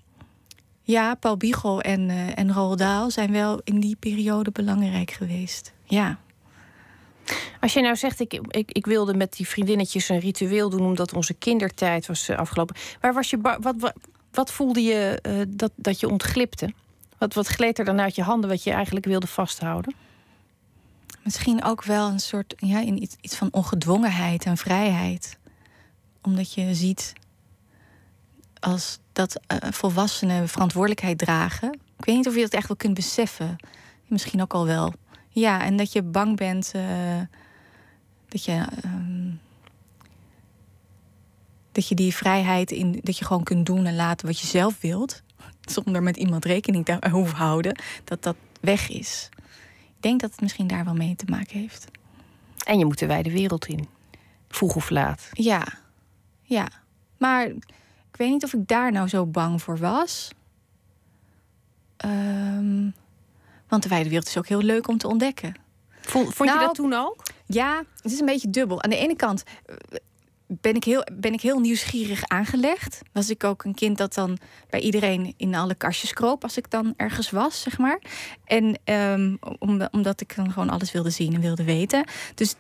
ja, 0.85 1.15
Paul 1.15 1.37
Biegel 1.37 1.81
en, 1.81 2.09
uh, 2.09 2.39
en 2.39 2.53
Roald 2.53 2.79
Dahl 2.79 3.11
zijn 3.11 3.33
wel 3.33 3.61
in 3.65 3.81
die 3.81 3.97
periode 3.97 4.51
belangrijk 4.51 5.11
geweest. 5.11 5.73
Ja. 5.85 6.19
Als 7.61 7.73
je 7.73 7.81
nou 7.81 7.97
zegt, 7.97 8.21
ik, 8.21 8.33
ik, 8.33 8.73
ik 8.73 8.87
wilde 8.87 9.15
met 9.15 9.37
die 9.37 9.49
vriendinnetjes 9.49 10.09
een 10.09 10.19
ritueel 10.19 10.71
doen... 10.71 10.87
omdat 10.87 11.13
onze 11.13 11.35
kindertijd 11.35 12.07
was 12.07 12.29
uh, 12.29 12.37
afgelopen. 12.37 12.77
Waar 13.01 13.15
was 13.15 13.31
je, 13.31 13.41
wat, 13.41 13.59
wat, 13.79 13.93
wat 14.31 14.53
voelde 14.53 14.83
je 14.83 15.19
uh, 15.27 15.43
dat, 15.49 15.73
dat 15.75 16.01
je 16.01 16.09
ontglipte? 16.09 16.73
Wat, 17.19 17.35
wat 17.35 17.47
gleed 17.47 17.79
er 17.79 17.85
dan 17.85 18.01
uit 18.01 18.15
je 18.15 18.23
handen 18.23 18.51
wat 18.51 18.63
je 18.63 18.71
eigenlijk 18.71 19.07
wilde 19.07 19.27
vasthouden? 19.27 19.95
Misschien 21.23 21.65
ook 21.65 21.85
wel 21.85 22.09
een 22.09 22.21
soort 22.21 22.55
ja, 22.57 22.81
in 22.81 23.03
iets, 23.03 23.17
iets 23.21 23.37
van 23.37 23.49
ongedwongenheid 23.51 24.45
en 24.45 24.57
vrijheid. 24.57 25.39
Omdat 26.23 26.55
je 26.55 26.75
ziet 26.75 27.13
als 28.61 28.99
dat 29.15 29.41
uh, 29.53 29.59
volwassenen 29.71 30.49
verantwoordelijkheid 30.49 31.19
dragen. 31.19 31.73
Ik 31.73 32.05
weet 32.05 32.17
niet 32.17 32.29
of 32.29 32.35
je 32.35 32.41
dat 32.41 32.53
echt 32.53 32.69
wel 32.69 32.77
kunt 32.77 32.95
beseffen. 32.95 33.57
Misschien 34.07 34.43
ook 34.43 34.55
al 34.55 34.67
wel. 34.67 34.93
Ja, 35.29 35.63
en 35.63 35.77
dat 35.77 35.93
je 35.93 36.03
bang 36.03 36.37
bent 36.37 36.73
uh, 36.77 37.21
dat 38.29 38.45
je. 38.45 38.67
Um, 38.85 39.41
dat 41.73 41.89
je 41.89 41.95
die 41.95 42.15
vrijheid 42.15 42.71
in 42.71 43.01
dat 43.03 43.19
je 43.19 43.25
gewoon 43.25 43.43
kunt 43.43 43.67
doen 43.67 43.87
en 43.87 43.97
laten 43.97 44.27
wat 44.27 44.41
je 44.41 44.47
zelf 44.47 44.81
wilt. 44.81 45.23
Zonder 45.75 46.03
met 46.03 46.17
iemand 46.17 46.45
rekening 46.45 46.85
te 46.85 46.99
hoeven 47.11 47.37
houden. 47.37 47.79
Dat 48.05 48.23
dat 48.23 48.37
weg 48.61 48.89
is. 48.89 49.29
Ik 49.97 50.11
denk 50.11 50.21
dat 50.21 50.31
het 50.31 50.41
misschien 50.41 50.67
daar 50.67 50.85
wel 50.85 50.95
mee 50.95 51.17
te 51.17 51.25
maken 51.29 51.59
heeft. 51.59 51.87
En 52.65 52.79
je 52.79 52.85
moet 52.85 52.99
de 52.99 53.07
wijde 53.07 53.31
wereld 53.31 53.67
in. 53.67 53.89
Vroeg 54.49 54.77
of 54.77 54.91
laat. 54.91 55.29
Ja, 55.33 55.67
ja. 56.43 56.69
Maar 57.19 57.53
ik 58.15 58.21
weet 58.21 58.31
niet 58.31 58.45
of 58.45 58.53
ik 58.53 58.69
daar 58.69 58.93
nou 58.93 59.09
zo 59.09 59.27
bang 59.27 59.63
voor 59.63 59.79
was. 59.79 60.31
Um, 62.05 62.95
want 63.69 63.83
de 63.83 63.89
wijde 63.89 64.09
wereld 64.09 64.29
is 64.29 64.39
ook 64.39 64.49
heel 64.49 64.63
leuk 64.63 64.89
om 64.89 64.99
te 64.99 65.09
ontdekken. 65.09 65.55
Vond, 66.01 66.35
vond 66.35 66.49
nou, 66.49 66.61
je 66.61 66.67
dat 66.67 66.75
toen 66.75 66.93
ook? 66.93 67.23
Ja, 67.47 67.83
het 68.03 68.13
is 68.13 68.21
een 68.21 68.27
beetje 68.27 68.51
dubbel. 68.51 68.83
Aan 68.83 68.91
de 68.91 68.97
ene 68.97 69.17
kant 69.17 69.43
ben 70.47 70.75
ik, 70.75 70.85
heel, 70.85 71.07
ben 71.13 71.33
ik 71.33 71.41
heel 71.41 71.59
nieuwsgierig 71.59 72.25
aangelegd. 72.25 73.01
Was 73.13 73.31
ik 73.31 73.45
ook 73.45 73.65
een 73.65 73.75
kind 73.75 73.99
dat 73.99 74.15
dan 74.15 74.39
bij 74.71 74.81
iedereen 74.81 75.35
in 75.37 75.55
alle 75.55 75.75
kastjes 75.75 76.13
kroop 76.13 76.43
als 76.43 76.57
ik 76.57 76.71
dan 76.71 76.95
ergens 76.97 77.31
was, 77.31 77.61
zeg 77.61 77.79
maar. 77.79 77.99
En 78.45 78.79
um, 78.85 79.39
om, 79.59 79.89
omdat 79.91 80.21
ik 80.21 80.37
dan 80.37 80.53
gewoon 80.53 80.71
alles 80.71 80.93
wilde 80.93 81.11
zien 81.11 81.35
en 81.35 81.41
wilde 81.41 81.65
weten. 81.65 82.05
Dus 82.35 82.55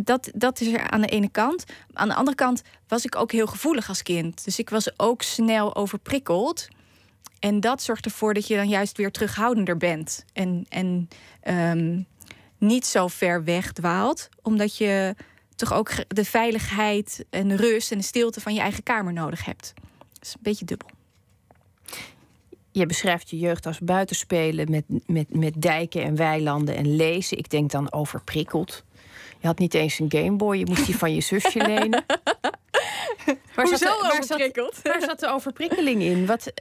dat, 0.00 0.30
dat 0.34 0.60
is 0.60 0.72
er 0.72 0.90
aan 0.90 1.00
de 1.00 1.06
ene 1.06 1.28
kant. 1.28 1.64
Aan 1.92 2.08
de 2.08 2.14
andere 2.14 2.36
kant 2.36 2.62
was 2.88 3.04
ik 3.04 3.16
ook 3.16 3.32
heel 3.32 3.46
gevoelig 3.46 3.88
als 3.88 4.02
kind. 4.02 4.44
Dus 4.44 4.58
ik 4.58 4.70
was 4.70 4.98
ook 4.98 5.22
snel 5.22 5.76
overprikkeld. 5.76 6.68
en 7.38 7.60
dat 7.60 7.82
zorgt 7.82 8.04
ervoor 8.04 8.34
dat 8.34 8.46
je 8.46 8.56
dan 8.56 8.68
juist 8.68 8.96
weer 8.96 9.10
terughoudender 9.10 9.76
bent. 9.76 10.24
En, 10.32 10.66
en 10.68 11.08
ehm, 11.40 12.00
niet 12.58 12.86
zo 12.86 13.08
ver 13.08 13.44
weg 13.44 13.72
dwaalt. 13.72 14.28
Omdat 14.42 14.76
je 14.76 15.14
toch 15.56 15.72
ook 15.72 15.90
de 16.08 16.24
veiligheid 16.24 17.24
en 17.30 17.48
de 17.48 17.56
rust 17.56 17.92
en 17.92 17.98
de 17.98 18.04
stilte 18.04 18.40
van 18.40 18.54
je 18.54 18.60
eigen 18.60 18.82
kamer 18.82 19.12
nodig 19.12 19.44
hebt. 19.44 19.72
Dat 20.12 20.22
is 20.22 20.34
een 20.34 20.40
beetje 20.42 20.64
dubbel. 20.64 20.88
Je 22.70 22.86
beschrijft 22.86 23.30
je 23.30 23.38
jeugd 23.38 23.66
als 23.66 23.78
buitenspelen 23.78 24.70
met, 24.70 24.84
met, 25.06 25.34
met 25.34 25.62
dijken 25.62 26.02
en 26.02 26.16
weilanden 26.16 26.76
en 26.76 26.96
lezen. 26.96 27.38
Ik 27.38 27.50
denk 27.50 27.70
dan 27.70 27.92
overprikkeld. 27.92 28.84
Je 29.44 29.50
had 29.50 29.58
niet 29.58 29.74
eens 29.74 29.98
een 29.98 30.10
Gameboy, 30.10 30.56
je 30.56 30.66
moest 30.66 30.86
die 30.86 30.96
van 30.96 31.14
je 31.14 31.20
zusje 31.20 31.58
lenen. 31.66 32.04
Waar 33.54 33.66
Hoezo 33.66 33.76
zat, 33.76 34.00
waar 34.00 34.24
zat, 34.24 34.82
waar 34.82 35.00
zat 35.00 35.20
de 35.20 35.28
overprikkeling 35.28 36.02
in? 36.02 36.26
Wat, 36.26 36.52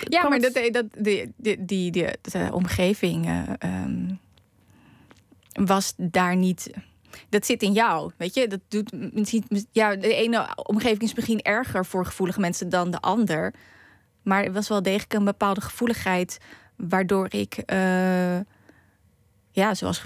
ja, 0.00 0.28
maar 0.28 0.40
dat, 0.40 0.54
dat, 0.72 0.84
die, 0.98 1.32
die, 1.36 1.64
die, 1.64 1.90
die 1.90 2.06
de 2.20 2.48
omgeving 2.52 3.28
uh, 3.28 3.42
um, 3.84 4.18
was 5.52 5.92
daar 5.96 6.36
niet 6.36 6.70
dat 7.28 7.46
zit 7.46 7.62
in 7.62 7.72
jou. 7.72 8.12
Weet 8.16 8.34
je, 8.34 8.48
dat 8.48 8.60
doet 8.68 8.92
ja, 9.72 9.96
de 9.96 10.14
ene 10.14 10.48
omgeving 10.56 11.02
is 11.02 11.14
misschien 11.14 11.42
erger 11.42 11.86
voor 11.86 12.06
gevoelige 12.06 12.40
mensen 12.40 12.68
dan 12.68 12.90
de 12.90 13.00
ander. 13.00 13.54
Maar 14.22 14.42
het 14.42 14.52
was 14.52 14.68
wel 14.68 14.82
degelijk 14.82 15.12
een 15.12 15.24
bepaalde 15.24 15.60
gevoeligheid, 15.60 16.38
waardoor 16.76 17.26
ik. 17.30 17.62
Uh, 17.66 18.38
ja, 19.50 19.74
zoals, 19.74 20.02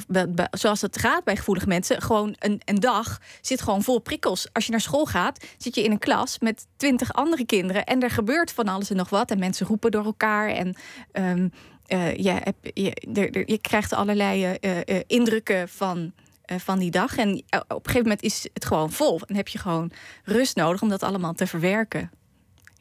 zoals 0.51 0.81
het 0.81 0.99
gaat 0.99 1.25
bij 1.25 1.37
gevoelige 1.37 1.69
mensen, 1.69 2.03
gewoon 2.03 2.35
een, 2.39 2.61
een 2.65 2.81
dag 2.81 3.21
zit 3.41 3.63
gewoon 3.63 3.83
vol 3.83 3.99
prikkels. 3.99 4.49
Als 4.53 4.65
je 4.65 4.71
naar 4.71 4.81
school 4.81 5.07
gaat, 5.07 5.45
zit 5.59 5.75
je 5.75 5.83
in 5.83 5.91
een 5.91 5.99
klas 5.99 6.39
met 6.39 6.67
twintig 6.77 7.13
andere 7.13 7.47
kinderen 7.47 7.85
en 7.85 8.03
er 8.03 8.11
gebeurt 8.11 8.53
van 8.53 8.69
alles 8.69 8.91
en 8.91 8.97
nog 8.97 9.11
wat. 9.11 9.31
En 9.31 9.39
mensen 9.39 9.67
roepen 9.67 9.91
door 9.91 10.05
elkaar 10.05 10.49
en 10.49 10.77
um, 11.13 11.53
uh, 11.89 12.17
je, 12.17 12.31
heb, 12.31 12.57
je, 12.63 13.45
je, 13.47 13.59
krijgt 13.61 13.93
allerlei 13.93 14.57
uh, 14.61 15.01
indrukken 15.07 15.69
van 15.69 16.13
eh, 16.45 16.59
van 16.59 16.79
die 16.79 16.91
dag. 16.91 17.17
En 17.17 17.43
eh, 17.49 17.61
op 17.61 17.71
een 17.71 17.77
gegeven 17.77 18.03
moment 18.03 18.23
is 18.23 18.49
het 18.53 18.65
gewoon 18.65 18.93
vol. 18.93 19.21
En 19.27 19.37
heb 19.37 19.49
je 19.49 19.59
gewoon 19.59 19.91
rust 20.25 20.57
nodig 20.57 20.83
om 20.83 20.89
dat 20.89 21.03
allemaal 21.03 21.33
te 21.33 21.47
verwerken. 21.47 22.11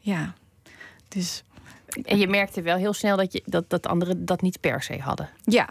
Ja, 0.00 0.34
dus. 1.08 1.42
En 2.02 2.18
je 2.18 2.28
merkte 2.28 2.62
wel 2.62 2.76
heel 2.76 2.92
snel 2.92 3.16
dat, 3.16 3.32
je, 3.32 3.42
dat, 3.44 3.70
dat 3.70 3.86
anderen 3.86 4.24
dat 4.24 4.42
niet 4.42 4.60
per 4.60 4.82
se 4.82 4.98
hadden. 4.98 5.28
Ja, 5.44 5.68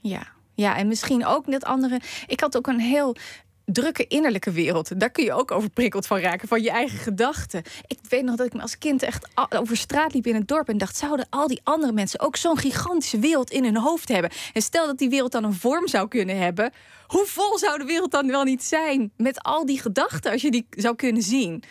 ja. 0.00 0.34
Ja, 0.54 0.76
en 0.76 0.88
misschien 0.88 1.26
ook 1.26 1.46
net 1.46 1.64
andere. 1.64 2.00
Ik 2.26 2.40
had 2.40 2.56
ook 2.56 2.66
een 2.66 2.80
heel 2.80 3.16
drukke 3.64 4.06
innerlijke 4.06 4.50
wereld. 4.50 5.00
Daar 5.00 5.10
kun 5.10 5.24
je 5.24 5.32
ook 5.32 5.50
overprikkeld 5.50 6.06
van 6.06 6.18
raken, 6.18 6.48
van 6.48 6.62
je 6.62 6.70
eigen 6.70 6.98
gedachten. 6.98 7.62
Ik 7.86 7.98
weet 8.08 8.24
nog 8.24 8.36
dat 8.36 8.46
ik 8.46 8.52
me 8.52 8.60
als 8.60 8.78
kind 8.78 9.02
echt 9.02 9.28
over 9.50 9.76
straat 9.76 10.14
liep 10.14 10.26
in 10.26 10.34
het 10.34 10.48
dorp 10.48 10.68
en 10.68 10.78
dacht: 10.78 10.96
zouden 10.96 11.26
al 11.30 11.46
die 11.46 11.60
andere 11.62 11.92
mensen 11.92 12.20
ook 12.20 12.36
zo'n 12.36 12.58
gigantische 12.58 13.18
wereld 13.18 13.50
in 13.50 13.64
hun 13.64 13.76
hoofd 13.76 14.08
hebben? 14.08 14.30
En 14.52 14.62
stel 14.62 14.86
dat 14.86 14.98
die 14.98 15.08
wereld 15.08 15.32
dan 15.32 15.44
een 15.44 15.54
vorm 15.54 15.88
zou 15.88 16.08
kunnen 16.08 16.38
hebben, 16.38 16.72
hoe 17.06 17.26
vol 17.26 17.58
zou 17.58 17.78
de 17.78 17.84
wereld 17.84 18.10
dan 18.10 18.26
wel 18.26 18.44
niet 18.44 18.64
zijn 18.64 19.10
met 19.16 19.42
al 19.42 19.66
die 19.66 19.80
gedachten 19.80 20.32
als 20.32 20.42
je 20.42 20.50
die 20.50 20.66
zou 20.70 20.96
kunnen 20.96 21.22
zien? 21.22 21.62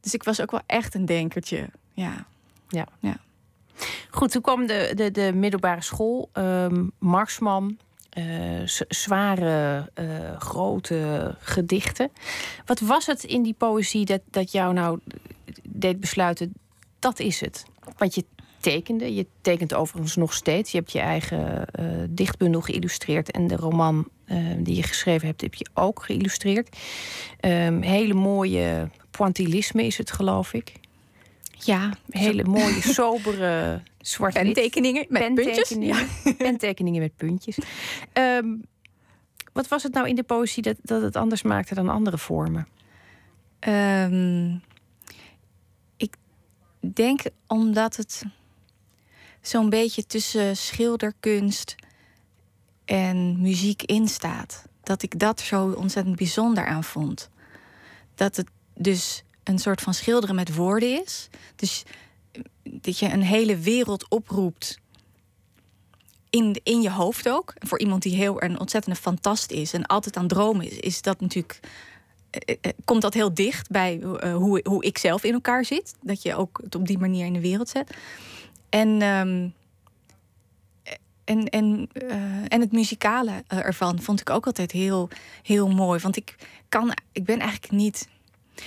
Dus 0.00 0.14
ik 0.14 0.22
was 0.22 0.40
ook 0.40 0.50
wel 0.50 0.62
echt 0.66 0.94
een 0.94 1.06
denkertje. 1.06 1.68
Ja. 1.94 2.26
Ja. 2.68 2.86
ja. 3.00 3.16
Goed, 4.10 4.30
toen 4.30 4.42
kwam 4.42 4.66
de, 4.66 4.92
de, 4.94 5.10
de 5.10 5.32
middelbare 5.34 5.82
school. 5.82 6.30
Um, 6.32 6.92
Marsman, 6.98 7.78
uh, 8.18 8.62
zware, 8.88 9.90
uh, 10.00 10.36
grote 10.38 11.34
gedichten. 11.40 12.10
Wat 12.66 12.80
was 12.80 13.06
het 13.06 13.24
in 13.24 13.42
die 13.42 13.54
poëzie 13.58 14.04
dat, 14.04 14.20
dat 14.30 14.52
jou 14.52 14.72
nou 14.72 14.98
deed 15.62 16.00
besluiten, 16.00 16.52
dat 16.98 17.18
is 17.18 17.40
het? 17.40 17.64
Want 17.96 18.14
je 18.14 18.24
tekende, 18.60 19.14
je 19.14 19.26
tekent 19.40 19.74
overigens 19.74 20.16
nog 20.16 20.34
steeds. 20.34 20.72
Je 20.72 20.78
hebt 20.78 20.92
je 20.92 21.00
eigen 21.00 21.66
uh, 21.80 21.86
dichtbundel 22.08 22.60
geïllustreerd 22.60 23.30
en 23.30 23.46
de 23.46 23.56
roman 23.56 24.08
die 24.58 24.76
je 24.76 24.82
geschreven 24.82 25.26
hebt, 25.26 25.40
heb 25.40 25.54
je 25.54 25.66
ook 25.74 26.02
geïllustreerd. 26.02 26.76
Um, 27.40 27.82
hele 27.82 28.14
mooie 28.14 28.90
pointillisme 29.10 29.84
is 29.84 29.98
het, 29.98 30.10
geloof 30.10 30.52
ik. 30.52 30.72
Ja, 31.64 31.90
hele 32.10 32.44
mooie, 32.44 32.82
sobere 32.98 33.82
zwarte 33.98 34.40
pentekeningen 34.40 35.06
met 35.08 35.34
puntjes. 35.34 35.76
Ja. 35.80 36.04
Pentekeningen 36.38 37.00
met 37.00 37.16
puntjes. 37.16 37.58
Ehm, 38.12 38.56
wat 39.52 39.68
was 39.68 39.82
het 39.82 39.92
nou 39.92 40.08
in 40.08 40.14
de 40.14 40.22
poëzie 40.22 40.62
dat, 40.62 40.76
dat 40.82 41.02
het 41.02 41.16
anders 41.16 41.42
maakte 41.42 41.74
dan 41.74 41.88
andere 41.88 42.18
vormen? 42.18 42.68
Ehm, 43.58 44.54
ik 45.96 46.14
denk 46.94 47.20
omdat 47.46 47.96
het 47.96 48.24
zo'n 49.40 49.68
beetje 49.68 50.06
tussen 50.06 50.56
schilderkunst 50.56 51.74
en 52.84 53.40
muziek 53.40 53.82
instaat. 53.82 54.66
Dat 54.82 55.02
ik 55.02 55.18
dat 55.18 55.40
zo 55.40 55.70
ontzettend 55.70 56.16
bijzonder 56.16 56.66
aan 56.66 56.84
vond. 56.84 57.30
Dat 58.14 58.36
het 58.36 58.48
dus 58.74 59.24
een 59.48 59.58
soort 59.58 59.80
van 59.80 59.94
schilderen 59.94 60.34
met 60.34 60.54
woorden 60.54 61.02
is. 61.02 61.28
Dus 61.56 61.84
dat 62.62 62.98
je 62.98 63.12
een 63.12 63.22
hele 63.22 63.56
wereld 63.56 64.08
oproept. 64.08 64.78
In, 66.30 66.60
in 66.62 66.82
je 66.82 66.90
hoofd 66.90 67.28
ook. 67.28 67.54
Voor 67.58 67.78
iemand 67.78 68.02
die 68.02 68.14
heel 68.14 68.42
een 68.42 68.60
ontzettende 68.60 68.98
fantast 68.98 69.50
is 69.50 69.72
en 69.72 69.86
altijd 69.86 70.16
aan 70.16 70.28
dromen 70.28 70.70
is, 70.70 70.78
is 70.78 71.02
dat 71.02 71.20
natuurlijk. 71.20 71.60
Eh, 72.30 72.56
eh, 72.60 72.72
komt 72.84 73.02
dat 73.02 73.14
heel 73.14 73.34
dicht 73.34 73.70
bij 73.70 74.00
hoe, 74.32 74.60
hoe 74.64 74.84
ik 74.84 74.98
zelf 74.98 75.24
in 75.24 75.32
elkaar 75.32 75.64
zit. 75.64 75.94
Dat 76.00 76.22
je 76.22 76.34
ook 76.34 76.60
het 76.62 76.74
op 76.74 76.86
die 76.86 76.98
manier 76.98 77.26
in 77.26 77.32
de 77.32 77.40
wereld 77.40 77.68
zet. 77.68 77.96
En, 78.68 79.02
um, 79.02 79.54
en, 81.24 81.44
en, 81.48 81.88
en 82.48 82.60
het 82.60 82.72
muzikale 82.72 83.44
ervan 83.46 84.00
vond 84.00 84.20
ik 84.20 84.30
ook 84.30 84.46
altijd 84.46 84.72
heel, 84.72 85.08
heel 85.42 85.68
mooi. 85.68 86.00
Want 86.00 86.16
ik, 86.16 86.36
kan, 86.68 86.92
ik 87.12 87.24
ben 87.24 87.38
eigenlijk 87.38 87.72
niet 87.72 88.08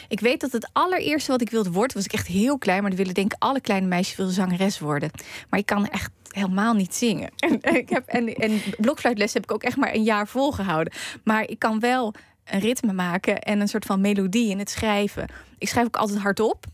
ik 0.07 0.19
weet 0.19 0.41
dat 0.41 0.51
het 0.51 0.69
allereerste 0.73 1.31
wat 1.31 1.41
ik 1.41 1.49
wilde 1.49 1.71
worden, 1.71 1.95
was 1.95 2.05
ik 2.05 2.13
echt 2.13 2.27
heel 2.27 2.57
klein, 2.57 2.81
maar 2.81 2.89
dan 2.89 2.99
willen 2.99 3.13
denk 3.13 3.33
ik 3.33 3.43
alle 3.43 3.61
kleine 3.61 3.87
meisjes 3.87 4.15
willen 4.15 4.33
zangeres 4.33 4.79
worden. 4.79 5.11
Maar 5.49 5.59
ik 5.59 5.65
kan 5.65 5.87
echt 5.87 6.11
helemaal 6.31 6.73
niet 6.73 6.95
zingen. 6.95 7.29
En, 7.39 7.75
ik 7.75 7.89
heb, 7.89 8.07
en, 8.07 8.35
en 8.35 8.61
blokfluitles 8.77 9.33
heb 9.33 9.43
ik 9.43 9.51
ook 9.51 9.63
echt 9.63 9.77
maar 9.77 9.93
een 9.93 10.03
jaar 10.03 10.27
volgehouden. 10.27 10.93
Maar 11.23 11.47
ik 11.47 11.59
kan 11.59 11.79
wel 11.79 12.13
een 12.45 12.59
ritme 12.59 12.93
maken 12.93 13.39
en 13.39 13.59
een 13.59 13.67
soort 13.67 13.85
van 13.85 14.01
melodie 14.01 14.49
in 14.49 14.59
het 14.59 14.69
schrijven. 14.69 15.27
Ik 15.57 15.67
schrijf 15.67 15.85
ook 15.85 15.95
altijd 15.95 16.19
hardop. 16.19 16.65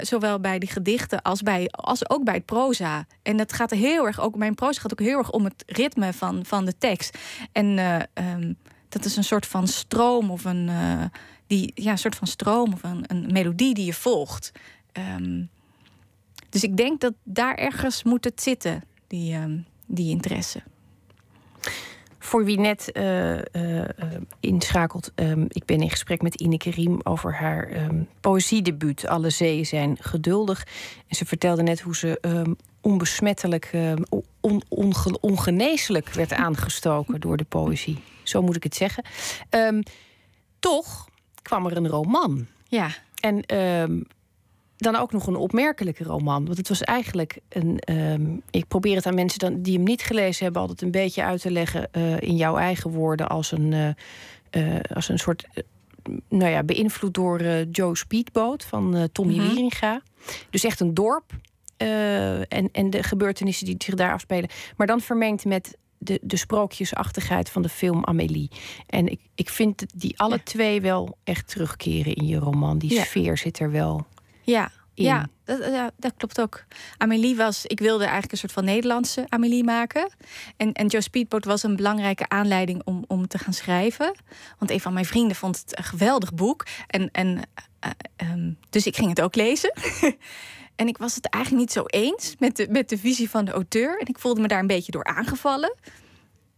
Zowel 0.00 0.40
bij 0.40 0.58
die 0.58 0.68
gedichten 0.68 1.22
als, 1.22 1.42
bij, 1.42 1.68
als 1.70 2.10
ook 2.10 2.24
bij 2.24 2.34
het 2.34 2.44
proza. 2.44 3.06
En 3.22 3.36
dat 3.36 3.52
gaat 3.52 3.70
heel 3.70 4.06
erg, 4.06 4.20
ook 4.20 4.36
mijn 4.36 4.54
proza 4.54 4.80
gaat 4.80 4.92
ook 4.92 5.06
heel 5.06 5.18
erg 5.18 5.30
om 5.30 5.44
het 5.44 5.62
ritme 5.66 6.12
van, 6.12 6.44
van 6.44 6.64
de 6.64 6.78
tekst. 6.78 7.18
En 7.52 7.78
uh, 7.78 7.96
um, 8.14 8.56
dat 8.88 9.04
is 9.04 9.16
een 9.16 9.24
soort 9.24 9.46
van 9.46 9.68
stroom 9.68 10.30
of 10.30 10.44
een. 10.44 10.68
Uh, 10.68 11.04
die, 11.48 11.72
ja, 11.74 11.96
soort 11.96 12.16
van 12.16 12.26
stroom 12.26 12.72
of 12.72 12.82
een, 12.82 13.04
een 13.06 13.32
melodie 13.32 13.74
die 13.74 13.84
je 13.84 13.94
volgt. 13.94 14.52
Um, 15.16 15.48
dus 16.48 16.62
ik 16.62 16.76
denk 16.76 17.00
dat 17.00 17.12
daar 17.22 17.54
ergens 17.54 18.02
moet 18.02 18.24
het 18.24 18.42
zitten, 18.42 18.84
die, 19.06 19.34
um, 19.34 19.66
die 19.86 20.10
interesse. 20.10 20.62
Voor 22.18 22.44
wie 22.44 22.58
net 22.58 22.90
uh, 22.92 23.36
uh, 23.36 23.84
inschakelt, 24.40 25.12
um, 25.14 25.46
ik 25.48 25.64
ben 25.64 25.80
in 25.80 25.90
gesprek 25.90 26.22
met 26.22 26.34
Ineke 26.34 26.70
Riem 26.70 27.00
over 27.02 27.34
haar 27.34 27.90
poëziedebuut. 28.20 29.06
Alle 29.06 29.30
zeeën 29.30 29.66
zijn 29.66 29.96
geduldig. 30.00 30.66
En 31.06 31.16
ze 31.16 31.24
vertelde 31.24 31.62
net 31.62 31.80
hoe 31.80 31.96
ze 31.96 32.56
onbesmettelijk, 32.80 33.70
on, 34.40 34.62
onge, 34.68 35.18
ongeneeslijk 35.20 36.10
werd 36.12 36.32
aangestoken 36.32 37.20
door 37.20 37.36
de 37.36 37.44
poëzie. 37.44 38.02
Zo 38.22 38.42
moet 38.42 38.56
ik 38.56 38.62
het 38.62 38.74
zeggen. 38.74 39.04
toch 40.58 41.08
kwam 41.42 41.66
er 41.66 41.76
een 41.76 41.88
roman. 41.88 42.46
Ja. 42.68 42.90
En 43.20 43.42
ehm, 43.42 44.00
dan 44.76 44.96
ook 44.96 45.12
nog 45.12 45.26
een 45.26 45.36
opmerkelijke 45.36 46.04
roman. 46.04 46.44
Want 46.44 46.58
het 46.58 46.68
was 46.68 46.82
eigenlijk 46.82 47.38
een. 47.48 47.78
Ehm, 47.78 48.36
ik 48.50 48.68
probeer 48.68 48.96
het 48.96 49.06
aan 49.06 49.14
mensen 49.14 49.38
dan, 49.38 49.62
die 49.62 49.74
hem 49.74 49.82
niet 49.82 50.02
gelezen 50.02 50.44
hebben, 50.44 50.62
altijd 50.62 50.82
een 50.82 50.90
beetje 50.90 51.22
uit 51.22 51.40
te 51.40 51.50
leggen 51.50 51.88
uh, 51.92 52.20
in 52.20 52.36
jouw 52.36 52.56
eigen 52.56 52.90
woorden 52.90 53.28
als 53.28 53.52
een, 53.52 53.72
uh, 53.72 53.88
uh, 54.50 54.80
als 54.94 55.08
een 55.08 55.18
soort. 55.18 55.46
nou 56.28 56.50
ja, 56.50 56.62
beïnvloed 56.62 57.14
door 57.14 57.42
Joe 57.70 57.96
Speedboat 57.96 58.64
van 58.64 59.08
Tommy 59.12 59.34
mm 59.34 59.48
Wieringa. 59.48 60.02
Dus 60.50 60.64
echt 60.64 60.80
een 60.80 60.94
dorp. 60.94 61.32
en, 61.76 62.68
en 62.72 62.90
de 62.90 63.02
gebeurtenissen 63.02 63.66
die 63.66 63.74
zich 63.78 63.94
daar 63.94 64.12
afspelen. 64.12 64.50
Maar 64.76 64.86
dan 64.86 65.00
vermengd 65.00 65.44
met 65.44 65.76
de, 65.98 66.18
de 66.22 66.36
sprookjesachtigheid 66.36 67.50
van 67.50 67.62
de 67.62 67.68
film 67.68 68.04
Amélie. 68.04 68.50
En 68.86 69.06
ik, 69.06 69.20
ik 69.34 69.48
vind 69.48 69.84
die 70.00 70.18
alle 70.18 70.42
twee 70.42 70.80
wel 70.80 71.18
echt 71.24 71.48
terugkeren 71.48 72.14
in 72.14 72.26
je 72.26 72.38
roman. 72.38 72.78
Die 72.78 73.00
sfeer 73.00 73.38
zit 73.38 73.58
er 73.58 73.70
wel 73.70 74.06
ja. 74.42 74.70
In. 74.94 75.04
Ja, 75.04 75.28
dat, 75.96 76.12
klopt 76.16 76.40
ook. 76.40 76.64
Amélie 76.96 77.36
was, 77.36 77.66
ik 77.66 77.80
wilde 77.80 78.02
eigenlijk 78.02 78.32
een 78.32 78.38
soort 78.38 78.52
van 78.52 78.64
Nederlandse 78.64 79.26
Amélie 79.28 79.64
maken. 79.64 80.10
En, 80.56 80.72
en 80.72 80.86
Joe 80.86 81.00
Speedboat 81.00 81.44
was 81.44 81.62
een 81.62 81.76
belangrijke 81.76 82.28
aanleiding 82.28 82.82
om, 82.84 83.04
om 83.06 83.28
te 83.28 83.38
gaan 83.38 83.52
schrijven. 83.52 84.14
Want 84.58 84.70
een 84.70 84.80
van 84.80 84.92
mijn 84.92 85.04
vrienden 85.04 85.36
vond 85.36 85.58
het 85.58 85.78
een 85.78 85.84
geweldig 85.84 86.34
boek. 86.34 86.66
En, 86.86 87.10
en, 87.10 87.28
uh, 87.84 88.30
um, 88.30 88.58
dus 88.70 88.86
ik 88.86 88.96
ging 88.96 89.08
het 89.08 89.20
ook 89.20 89.34
lezen. 89.34 89.72
En 90.78 90.88
ik 90.88 90.98
was 90.98 91.14
het 91.14 91.26
eigenlijk 91.26 91.64
niet 91.64 91.72
zo 91.72 91.84
eens 91.86 92.34
met 92.38 92.56
de, 92.56 92.66
met 92.70 92.88
de 92.88 92.98
visie 92.98 93.30
van 93.30 93.44
de 93.44 93.50
auteur. 93.52 93.98
En 94.00 94.06
ik 94.06 94.18
voelde 94.18 94.40
me 94.40 94.48
daar 94.48 94.60
een 94.60 94.66
beetje 94.66 94.92
door 94.92 95.04
aangevallen. 95.04 95.74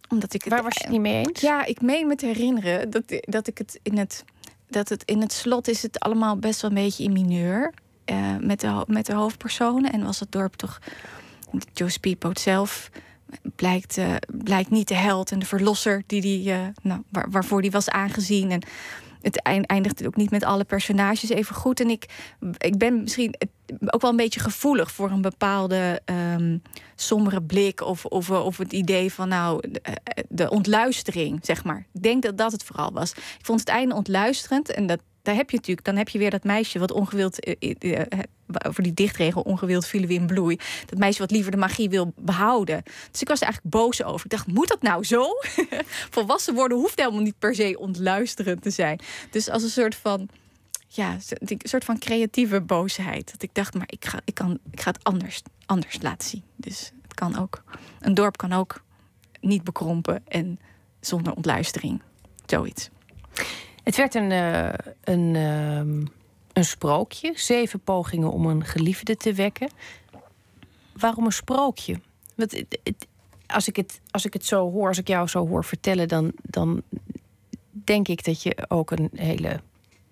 Omdat 0.08 0.34
ik 0.34 0.44
het, 0.44 0.52
Waar 0.52 0.62
was 0.62 0.74
je 0.74 0.80
het 0.82 0.90
niet 0.92 1.00
mee 1.00 1.24
eens? 1.26 1.40
Ja, 1.40 1.64
ik 1.64 1.80
meen 1.80 2.06
me 2.06 2.14
te 2.14 2.26
herinneren 2.26 2.90
dat, 2.90 3.02
dat 3.20 3.46
ik 3.46 3.58
het 3.58 3.78
in 3.82 3.98
het. 3.98 4.24
Dat 4.68 4.88
het 4.88 5.02
in 5.04 5.20
het 5.20 5.32
slot 5.32 5.68
is 5.68 5.82
het 5.82 6.00
allemaal 6.00 6.36
best 6.36 6.60
wel 6.60 6.70
een 6.70 6.76
beetje 6.76 7.04
in 7.04 7.12
mineur. 7.12 7.72
eh, 8.04 8.36
met, 8.40 8.60
de, 8.60 8.84
met 8.86 9.06
de 9.06 9.12
hoofdpersonen. 9.14 9.92
En 9.92 10.04
was 10.04 10.20
het 10.20 10.32
dorp 10.32 10.54
toch. 10.54 10.78
Joe 11.72 11.88
Speedboat 11.90 12.40
zelf 12.40 12.90
blijkt, 13.56 13.98
eh, 13.98 14.14
blijkt 14.28 14.70
niet 14.70 14.88
de 14.88 14.94
held 14.94 15.30
en 15.30 15.38
de 15.38 15.46
verlosser 15.46 16.02
die 16.06 16.20
die, 16.20 16.52
eh, 16.52 16.60
nou, 16.82 17.02
waar, 17.08 17.30
waarvoor 17.30 17.62
die 17.62 17.70
was 17.70 17.88
aangezien. 17.88 18.50
En 18.50 18.62
het 19.22 19.42
eind- 19.42 19.66
eindigt 19.66 20.06
ook 20.06 20.16
niet 20.16 20.30
met 20.30 20.44
alle 20.44 20.64
personages 20.64 21.28
even 21.28 21.54
goed. 21.54 21.80
En 21.80 21.90
ik, 21.90 22.04
ik 22.58 22.78
ben 22.78 23.02
misschien 23.02 23.34
ook 23.86 24.00
wel 24.00 24.10
een 24.10 24.16
beetje 24.16 24.40
gevoelig 24.40 24.92
voor 24.92 25.10
een 25.10 25.22
bepaalde 25.22 26.00
ehm, 26.04 26.58
sombere 26.94 27.42
blik. 27.42 27.80
Of, 27.80 28.04
of, 28.04 28.30
of 28.30 28.56
het 28.56 28.72
idee 28.72 29.12
van 29.12 29.28
nou, 29.28 29.70
de, 29.70 29.80
de 30.28 30.50
ontluistering, 30.50 31.38
zeg 31.42 31.64
maar. 31.64 31.86
Ik 31.92 32.02
denk 32.02 32.22
dat 32.22 32.38
dat 32.38 32.52
het 32.52 32.64
vooral 32.64 32.92
was. 32.92 33.12
Ik 33.12 33.38
vond 33.42 33.60
het 33.60 33.68
einde 33.68 33.94
ontluisterend. 33.94 34.70
En 34.70 34.86
dat, 34.86 35.00
daar 35.22 35.34
heb 35.34 35.50
je 35.50 35.56
natuurlijk, 35.56 35.86
dan 35.86 35.96
heb 35.96 36.08
je 36.08 36.18
weer 36.18 36.30
dat 36.30 36.44
meisje 36.44 36.78
wat 36.78 36.92
ongewild. 36.92 37.40
eh, 37.40 37.74
eh, 37.78 38.00
eh, 38.00 38.18
over 38.66 38.82
die 38.82 38.94
dichtregel, 38.94 39.42
ongewild 39.42 39.86
vielen 39.86 40.08
we 40.08 40.14
in 40.14 40.26
bloei. 40.26 40.58
Dat 40.86 40.98
meisje 40.98 41.18
wat 41.18 41.30
liever 41.30 41.50
de 41.50 41.56
magie 41.56 41.88
wil 41.90 42.12
behouden. 42.16 42.82
Dus 43.10 43.20
ik 43.20 43.28
was 43.28 43.40
er 43.40 43.46
eigenlijk 43.46 43.74
boos 43.74 44.02
over. 44.02 44.24
Ik 44.24 44.30
dacht, 44.30 44.46
moet 44.46 44.68
dat 44.68 44.82
nou 44.82 45.04
zo? 45.04 45.26
Volwassen 46.10 46.54
worden 46.54 46.78
hoeft 46.78 46.98
helemaal 46.98 47.22
niet 47.22 47.38
per 47.38 47.54
se 47.54 47.76
ontluisterend 47.78 48.62
te 48.62 48.70
zijn. 48.70 49.00
Dus 49.30 49.48
als 49.48 49.62
een 49.62 49.68
soort 49.68 49.94
van 49.94 50.28
ja, 50.92 51.16
een 51.28 51.60
soort 51.62 51.84
van 51.84 51.98
creatieve 51.98 52.60
boosheid. 52.60 53.30
Dat 53.32 53.42
ik 53.42 53.54
dacht, 53.54 53.74
maar 53.74 53.88
ik 53.90 54.04
ga, 54.04 54.20
ik 54.24 54.34
kan, 54.34 54.58
ik 54.70 54.80
ga 54.80 54.90
het 54.90 55.04
anders, 55.04 55.42
anders 55.66 56.02
laten 56.02 56.28
zien. 56.28 56.42
Dus 56.56 56.92
het 57.02 57.14
kan 57.14 57.38
ook. 57.38 57.62
Een 58.00 58.14
dorp 58.14 58.36
kan 58.36 58.52
ook 58.52 58.82
niet 59.40 59.64
bekrompen 59.64 60.22
en 60.28 60.58
zonder 61.00 61.34
ontluistering. 61.34 62.02
Zoiets. 62.46 62.88
Het 63.82 63.96
werd 63.96 64.14
een, 64.14 64.30
eh, 64.30 64.72
een, 65.00 65.36
ehm, 65.36 66.06
een 66.52 66.64
sprookje. 66.64 67.32
Zeven 67.34 67.80
pogingen 67.80 68.32
om 68.32 68.46
een 68.46 68.64
geliefde 68.64 69.16
te 69.16 69.32
wekken. 69.32 69.70
Waarom 70.92 71.24
een 71.24 71.32
sprookje? 71.32 72.00
Want 72.34 72.62
als, 73.46 73.68
ik 73.68 73.76
het, 73.76 74.00
als 74.10 74.24
ik 74.24 74.32
het 74.32 74.44
zo 74.44 74.70
hoor, 74.70 74.88
als 74.88 74.98
ik 74.98 75.08
jou 75.08 75.28
zo 75.28 75.48
hoor 75.48 75.64
vertellen, 75.64 76.08
dan, 76.08 76.32
dan 76.42 76.82
denk 77.70 78.08
ik 78.08 78.24
dat 78.24 78.42
je 78.42 78.64
ook 78.68 78.90
een 78.90 79.10
hele. 79.14 79.60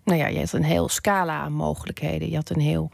Nou 0.09 0.21
ja, 0.21 0.27
je 0.27 0.39
had 0.39 0.53
een 0.53 0.65
heel 0.65 0.89
scala 0.89 1.41
aan 1.41 1.53
mogelijkheden. 1.53 2.31
Je 2.31 2.37
had 2.37 2.51
een 2.51 2.61
heel. 2.61 2.91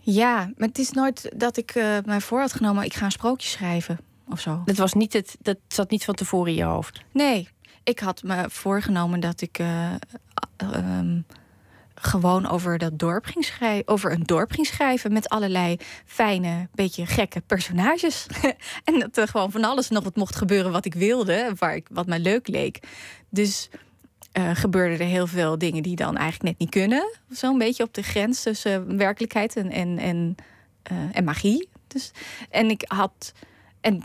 Ja, 0.00 0.52
maar 0.56 0.68
het 0.68 0.78
is 0.78 0.90
nooit 0.90 1.32
dat 1.36 1.56
ik 1.56 1.70
eh, 1.70 1.96
mij 2.04 2.20
voor 2.20 2.40
had 2.40 2.52
genomen... 2.52 2.84
ik 2.84 2.94
ga 2.94 3.04
een 3.04 3.10
sprookje 3.10 3.48
schrijven 3.48 3.98
of 4.28 4.40
zo. 4.40 4.62
Dat, 4.64 4.76
was 4.76 4.92
niet 4.92 5.12
het, 5.12 5.36
dat 5.40 5.56
zat 5.68 5.90
niet 5.90 6.04
van 6.04 6.14
tevoren 6.14 6.50
in 6.50 6.58
je 6.58 6.64
hoofd. 6.64 7.02
Nee, 7.12 7.48
ik 7.84 7.98
had 7.98 8.22
me 8.22 8.44
voorgenomen 8.50 9.20
dat 9.20 9.40
ik 9.40 9.58
eh, 9.58 9.94
ehm, 10.56 11.20
gewoon 12.00 12.48
over 12.48 12.78
dat 12.78 12.98
dorp 12.98 13.24
ging 13.24 13.44
schrijven, 13.44 13.88
over 13.88 14.12
een 14.12 14.22
dorp 14.22 14.52
ging 14.52 14.66
schrijven 14.66 15.12
met 15.12 15.28
allerlei 15.28 15.76
fijne, 16.04 16.68
beetje 16.74 17.06
gekke 17.06 17.40
personages. 17.40 18.26
en 18.84 18.98
dat 18.98 19.16
er 19.16 19.28
gewoon 19.28 19.50
van 19.50 19.64
alles 19.64 19.88
nog 19.88 20.04
wat 20.04 20.16
mocht 20.16 20.36
gebeuren 20.36 20.72
wat 20.72 20.84
ik 20.84 20.94
wilde, 20.94 21.52
waar 21.58 21.74
ik, 21.74 21.86
wat 21.90 22.06
mij 22.06 22.18
leuk 22.18 22.48
leek. 22.48 22.78
Dus 23.28 23.68
eh 24.32 24.50
gebeurden 24.54 25.00
er 25.00 25.06
heel 25.06 25.26
veel 25.26 25.58
dingen 25.58 25.82
die 25.82 25.96
dan 25.96 26.16
eigenlijk 26.16 26.42
net 26.42 26.58
niet 26.58 26.70
kunnen. 26.70 27.18
Zo'n 27.28 27.58
beetje 27.58 27.82
op 27.82 27.94
de 27.94 28.02
grens 28.02 28.42
tussen 28.42 28.96
werkelijkheid 28.96 29.56
en, 29.56 29.70
en, 29.70 29.98
en, 29.98 30.34
eh, 30.82 30.96
en 31.12 31.24
magie. 31.24 31.68
Dus, 31.86 32.10
en 32.50 32.70
ik 32.70 32.84
had. 32.86 33.32
En 33.80 34.02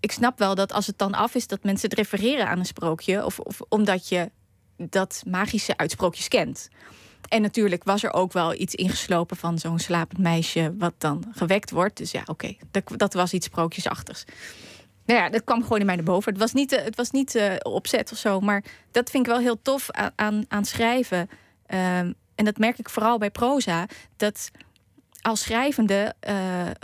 ik 0.00 0.12
snap 0.12 0.38
wel 0.38 0.54
dat 0.54 0.72
als 0.72 0.86
het 0.86 0.98
dan 0.98 1.14
af 1.14 1.34
is, 1.34 1.46
dat 1.46 1.62
mensen 1.62 1.88
het 1.88 1.98
refereren 1.98 2.48
aan 2.48 2.58
een 2.58 2.66
sprookje. 2.66 3.24
Of, 3.24 3.38
of 3.38 3.60
omdat 3.68 4.08
je 4.08 4.30
dat 4.76 5.22
magische 5.26 5.76
uit 5.76 5.90
sprookjes 5.90 6.28
kent. 6.28 6.68
En 7.28 7.42
natuurlijk 7.42 7.84
was 7.84 8.02
er 8.02 8.12
ook 8.12 8.32
wel 8.32 8.54
iets 8.54 8.74
ingeslopen 8.74 9.36
van 9.36 9.58
zo'n 9.58 9.78
slapend 9.78 10.20
meisje, 10.20 10.74
wat 10.78 10.94
dan 10.98 11.24
gewekt 11.32 11.70
wordt. 11.70 11.96
Dus 11.96 12.10
ja, 12.10 12.22
oké, 12.26 12.56
dat, 12.70 12.82
dat 12.96 13.14
was 13.14 13.32
iets 13.32 13.46
sprookjesachtigs. 13.46 14.24
Nou 15.06 15.20
ja, 15.20 15.28
dat 15.30 15.44
kwam 15.44 15.62
gewoon 15.62 15.80
in 15.80 15.86
mij 15.86 15.94
naar 15.94 16.04
boven. 16.04 16.32
Het 16.32 16.40
was 16.40 16.52
niet, 16.52 16.72
eh, 16.72 16.84
het 16.84 16.96
was 16.96 17.10
niet 17.10 17.34
eh, 17.34 17.54
opzet 17.62 18.12
of 18.12 18.18
zo, 18.18 18.40
maar 18.40 18.64
dat 18.90 19.10
vind 19.10 19.26
ik 19.26 19.32
wel 19.32 19.40
heel 19.40 19.62
tof 19.62 19.90
aan, 19.90 20.12
aan, 20.16 20.44
aan 20.48 20.64
schrijven. 20.64 21.28
Ehm, 21.66 22.12
en 22.34 22.44
dat 22.44 22.58
merk 22.58 22.78
ik 22.78 22.88
vooral 22.88 23.18
bij 23.18 23.30
proza. 23.30 23.86
Dat 24.16 24.50
als 25.20 25.40
schrijvende 25.40 26.14
eh, 26.20 26.36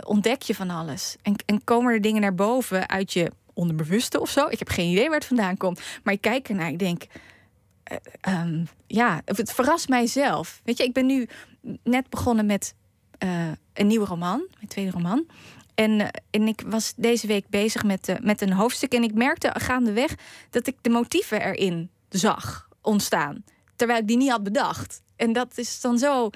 ontdek 0.05 0.41
je 0.41 0.55
van 0.55 0.69
alles. 0.69 1.15
En, 1.21 1.35
en 1.45 1.63
komen 1.63 1.93
er 1.93 2.01
dingen 2.01 2.21
naar 2.21 2.35
boven 2.35 2.89
uit 2.89 3.13
je 3.13 3.31
onderbewuste 3.53 4.19
of 4.19 4.29
zo. 4.29 4.47
Ik 4.47 4.59
heb 4.59 4.69
geen 4.69 4.91
idee 4.91 5.05
waar 5.05 5.17
het 5.17 5.27
vandaan 5.27 5.57
komt. 5.57 5.81
Maar 6.03 6.13
ik 6.13 6.21
kijk 6.21 6.49
ernaar, 6.49 6.69
ik 6.69 6.79
denk... 6.79 7.03
eh, 7.91 7.97
ehm, 8.21 8.65
ja, 8.87 9.21
het 9.25 9.53
verrast 9.53 9.89
mijzelf. 9.89 10.61
Weet 10.63 10.77
je, 10.77 10.83
ik 10.83 10.93
ben 10.93 11.05
nu 11.05 11.27
net 11.83 12.09
begonnen 12.09 12.45
met 12.45 12.75
eh, 13.17 13.51
een 13.73 13.87
nieuwe 13.87 14.05
roman. 14.05 14.47
Mijn 14.55 14.67
tweede 14.67 14.91
roman. 14.91 15.25
En, 15.75 15.99
eh, 15.99 16.07
en 16.29 16.47
ik 16.47 16.63
was 16.65 16.93
deze 16.95 17.27
week 17.27 17.49
bezig 17.49 17.83
met, 17.83 18.07
eh, 18.07 18.15
met 18.19 18.41
een 18.41 18.53
hoofdstuk. 18.53 18.93
En 18.93 19.03
ik 19.03 19.13
merkte 19.13 19.51
gaandeweg 19.53 20.15
dat 20.49 20.67
ik 20.67 20.77
de 20.81 20.89
motieven 20.89 21.41
erin 21.41 21.89
zag 22.09 22.67
ontstaan. 22.81 23.43
Terwijl 23.75 23.99
ik 23.99 24.07
die 24.07 24.17
niet 24.17 24.29
had 24.29 24.43
bedacht. 24.43 25.01
En 25.15 25.33
dat 25.33 25.57
is 25.57 25.81
dan 25.81 25.97
zo 25.97 26.29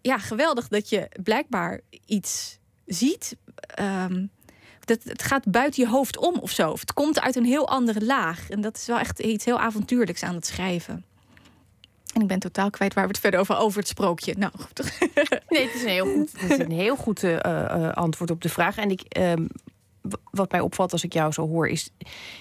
ja, 0.00 0.18
geweldig 0.18 0.68
dat 0.68 0.88
je 0.88 1.08
blijkbaar 1.22 1.80
iets 2.06 2.58
ziet. 2.86 3.36
ehm, 3.66 4.26
het 4.90 5.22
gaat 5.22 5.50
buiten 5.50 5.82
je 5.82 5.88
hoofd 5.88 6.18
om 6.18 6.38
of 6.38 6.50
zo. 6.50 6.72
Het 6.72 6.92
komt 6.92 7.20
uit 7.20 7.36
een 7.36 7.44
heel 7.44 7.68
andere 7.68 8.04
laag. 8.04 8.50
En 8.50 8.60
dat 8.60 8.76
is 8.76 8.86
wel 8.86 8.98
echt 8.98 9.18
iets 9.18 9.44
heel 9.44 9.58
avontuurlijks 9.58 10.22
aan 10.22 10.34
het 10.34 10.46
schrijven. 10.46 11.04
En 12.14 12.20
ik 12.20 12.26
ben 12.26 12.38
totaal 12.38 12.70
kwijt 12.70 12.94
waar 12.94 13.04
we 13.04 13.10
het 13.10 13.20
verder 13.20 13.40
over 13.40 13.56
over 13.56 13.78
het 13.78 13.88
sprookje. 13.88 14.34
Nou, 14.38 14.52
goed. 14.58 14.78
Nee, 15.48 15.62
het 15.66 15.74
is 15.74 15.82
een 15.82 15.88
heel 15.88 16.06
goed, 16.06 16.40
het 16.40 16.50
is 16.50 16.58
een 16.58 16.70
heel 16.70 16.96
goed 16.96 17.22
eh, 17.22 17.38
eh, 17.44 17.92
antwoord 17.92 18.30
op 18.30 18.42
de 18.42 18.48
vraag. 18.48 18.76
En 18.76 18.90
ik, 18.90 19.00
ehm, 19.00 19.46
wat 20.30 20.50
mij 20.50 20.60
opvalt 20.60 20.92
als 20.92 21.04
ik 21.04 21.12
jou 21.12 21.32
zo 21.32 21.48
hoor, 21.48 21.68
is... 21.68 21.90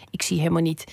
ik 0.10 0.22
zie 0.22 0.38
helemaal 0.38 0.62
niet 0.62 0.84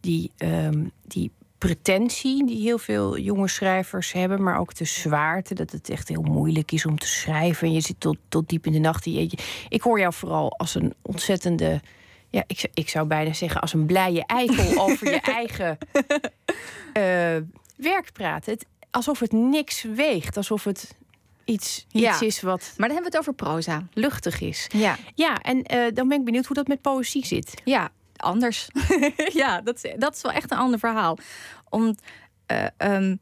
die, 0.00 0.32
ehm, 0.36 0.84
die 1.02 1.30
pretentie 1.66 2.46
die 2.46 2.60
heel 2.62 2.78
veel 2.78 3.18
jonge 3.18 3.48
schrijvers 3.48 4.12
hebben... 4.12 4.42
maar 4.42 4.58
ook 4.58 4.74
de 4.74 4.84
zwaarte, 4.84 5.54
dat 5.54 5.70
het 5.70 5.90
echt 5.90 6.08
heel 6.08 6.22
moeilijk 6.22 6.72
is 6.72 6.86
om 6.86 6.98
te 6.98 7.06
schrijven. 7.06 7.66
En 7.66 7.72
je 7.74 7.80
zit 7.80 8.00
tot, 8.00 8.16
tot 8.28 8.48
diep 8.48 8.66
in 8.66 8.72
de 8.72 8.78
nacht. 8.78 9.04
Je- 9.04 9.38
Ik 9.68 9.82
hoor 9.82 9.98
jou 9.98 10.12
vooral 10.12 10.58
als 10.58 10.74
een 10.74 10.94
ontzettende... 11.02 11.80
Ja, 12.30 12.44
ik, 12.46 12.58
zou- 12.58 12.72
ik 12.74 12.88
zou 12.88 13.06
bijna 13.06 13.32
zeggen 13.32 13.60
als 13.60 13.72
een 13.72 13.86
blije 13.86 14.24
eikel 14.26 14.78
over 14.90 15.10
je 15.10 15.20
eigen 15.20 15.78
eh, 16.92 17.36
werk 17.76 18.12
praten. 18.12 18.52
Het, 18.52 18.66
alsof 18.90 19.18
het 19.20 19.32
niks 19.32 19.82
weegt, 19.82 20.36
alsof 20.36 20.64
het 20.64 20.94
iets, 21.44 21.86
Ja. 21.88 22.12
iets 22.12 22.22
is 22.22 22.40
wat 22.40 22.60
Maar 22.76 22.88
dan 22.88 22.96
hebben 22.96 23.12
we 23.12 23.18
het 23.18 23.28
over 23.28 23.34
proza. 23.34 23.86
luchtig 23.92 24.40
is. 24.40 24.66
Ja, 24.74 24.96
Ja, 25.14 25.42
en 25.42 25.62
eh, 25.62 25.78
dan 25.94 26.08
ben 26.08 26.18
ik 26.18 26.24
benieuwd 26.24 26.46
hoe 26.46 26.56
dat 26.56 26.66
met 26.66 26.80
poëzie 26.80 27.26
zit. 27.26 27.54
ja 27.64 27.90
anders. 28.22 28.68
ja, 29.42 29.60
dat 29.60 29.84
is, 29.84 29.92
dat 29.98 30.14
is 30.14 30.22
wel 30.22 30.32
echt 30.32 30.50
een 30.50 30.58
ander 30.58 30.78
verhaal. 30.78 31.18
Om, 31.68 31.94
eh, 32.46 32.66
ehm, 32.76 33.16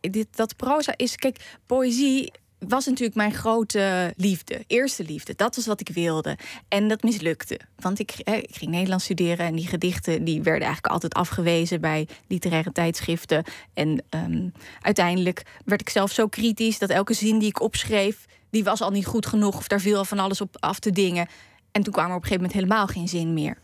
dit, 0.00 0.36
dat 0.36 0.56
proza 0.56 0.94
is... 0.96 1.16
Kijk, 1.16 1.56
poëzie 1.66 2.32
was 2.68 2.86
natuurlijk 2.86 3.16
mijn 3.16 3.32
grote 3.32 4.12
liefde. 4.16 4.64
Eerste 4.66 5.04
liefde. 5.04 5.34
Dat 5.36 5.56
was 5.56 5.66
wat 5.66 5.80
ik 5.80 5.88
wilde. 5.88 6.38
En 6.68 6.88
dat 6.88 7.02
mislukte. 7.02 7.60
Want 7.76 7.98
ik, 7.98 8.14
ik 8.18 8.56
ging 8.56 8.70
Nederlands 8.70 9.04
studeren... 9.04 9.46
en 9.46 9.54
die 9.54 9.66
gedichten 9.66 10.24
die 10.24 10.42
werden 10.42 10.62
eigenlijk 10.62 10.92
altijd 10.92 11.14
afgewezen... 11.14 11.80
bij 11.80 12.08
literaire 12.28 12.72
tijdschriften. 12.72 13.44
En 13.74 14.04
ehm, 14.08 14.48
uiteindelijk 14.80 15.42
werd 15.64 15.80
ik 15.80 15.88
zelf 15.88 16.12
zo 16.12 16.28
kritisch... 16.28 16.78
dat 16.78 16.90
elke 16.90 17.14
zin 17.14 17.38
die 17.38 17.48
ik 17.48 17.60
opschreef... 17.60 18.24
die 18.50 18.64
was 18.64 18.80
al 18.80 18.90
niet 18.90 19.06
goed 19.06 19.26
genoeg... 19.26 19.56
of 19.56 19.68
daar 19.68 19.80
viel 19.80 19.96
al 19.96 20.04
van 20.04 20.18
alles 20.18 20.40
op 20.40 20.56
af 20.60 20.78
te 20.78 20.90
dingen. 20.90 21.28
En 21.72 21.82
toen 21.82 21.92
kwam 21.92 22.10
er 22.10 22.16
op 22.16 22.22
een 22.22 22.28
gegeven 22.28 22.42
moment 22.42 22.60
helemaal 22.60 22.86
geen 22.86 23.08
zin 23.08 23.34
meer. 23.34 23.58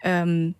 Ehm, 0.00 0.50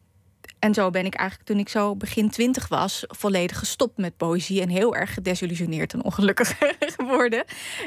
en 0.59 0.74
zo 0.74 0.90
ben 0.90 1.05
ik 1.05 1.14
eigenlijk 1.14 1.48
toen 1.48 1.59
ik 1.59 1.68
zo 1.68 1.96
begin 1.96 2.31
twintig 2.31 2.68
was, 2.68 3.05
volledig 3.09 3.59
gestopt 3.59 3.96
met 3.96 4.16
poëzie 4.16 4.61
en 4.61 4.68
heel 4.68 4.96
erg 4.96 5.14
gedesillusioneerd 5.14 5.92
en 5.92 6.05
ongelukkig 6.05 6.59
geworden. 6.96 7.44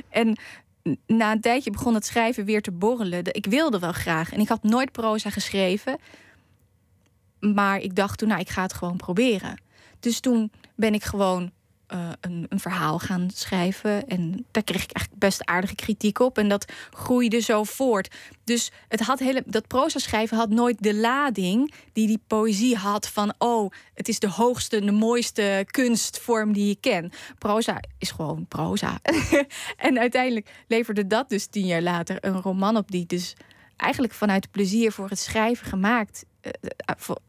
En 0.09 0.37
na 1.07 1.31
een 1.31 1.41
tijdje 1.41 1.71
begon 1.71 1.93
het 1.93 2.05
schrijven 2.05 2.45
weer 2.45 2.61
te 2.61 2.71
borrelen. 2.71 3.23
Ik 3.23 3.45
wilde 3.45 3.79
wel 3.79 3.91
graag 3.91 4.33
en 4.33 4.39
ik 4.39 4.47
had 4.47 4.63
nooit 4.63 4.91
proza 4.91 5.29
geschreven. 5.29 5.97
Maar 7.39 7.79
ik 7.79 7.95
dacht 7.95 8.17
toen, 8.17 8.27
nou, 8.27 8.41
ik 8.41 8.49
ga 8.49 8.61
het 8.61 8.73
gewoon 8.73 8.97
proberen. 8.97 9.61
Dus 9.99 10.19
toen 10.19 10.51
ben 10.75 10.93
ik 10.93 11.03
gewoon 11.03 11.51
eh, 11.87 12.09
een, 12.21 12.45
een, 12.49 12.59
verhaal 12.59 12.99
gaan 12.99 13.29
schrijven. 13.33 14.07
En 14.07 14.45
daar 14.51 14.63
kreeg 14.63 14.83
ik 14.83 14.91
eigenlijk 14.91 15.19
best 15.19 15.45
aardige 15.45 15.75
kritiek 15.75 16.19
op. 16.19 16.37
En 16.37 16.49
dat 16.49 16.71
groeide 16.91 17.39
zo 17.39 17.63
voort. 17.63 18.15
Dus 18.43 18.71
het 18.87 18.99
had 18.99 19.19
hele, 19.19 19.43
dat 19.45 19.67
proza 19.67 19.99
schrijven 19.99 20.37
had 20.37 20.49
nooit 20.49 20.83
de 20.83 20.95
lading 20.95 21.73
die 21.93 22.07
die 22.07 22.21
poëzie 22.27 22.75
had 22.75 23.07
van 23.07 23.33
oh, 23.37 23.71
het 23.93 24.07
is 24.07 24.19
de 24.19 24.29
hoogste, 24.29 24.85
de 24.85 24.91
mooiste 24.91 25.65
kunstvorm 25.71 26.53
die 26.53 26.67
je 26.67 26.75
ken. 26.75 27.11
Proza 27.37 27.79
is 27.97 28.11
gewoon 28.11 28.45
proza. 28.47 28.99
en 29.87 29.99
uiteindelijk 29.99 30.49
leverde 30.67 31.07
dat 31.07 31.29
dus 31.29 31.45
tien 31.45 31.65
jaar 31.65 31.81
later 31.81 32.17
een 32.19 32.41
roman 32.41 32.77
op 32.77 32.91
die 32.91 33.05
dus 33.05 33.33
eigenlijk 33.77 34.13
vanuit 34.13 34.51
plezier 34.51 34.91
voor 34.91 35.09
het 35.09 35.19
schrijven 35.19 35.67
gemaakt, 35.67 36.25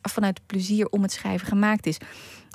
vanuit 0.02 0.40
plezier 0.46 0.88
om 0.88 1.02
het 1.02 1.12
schrijven 1.12 1.46
gemaakt 1.46 1.86
is. 1.86 1.98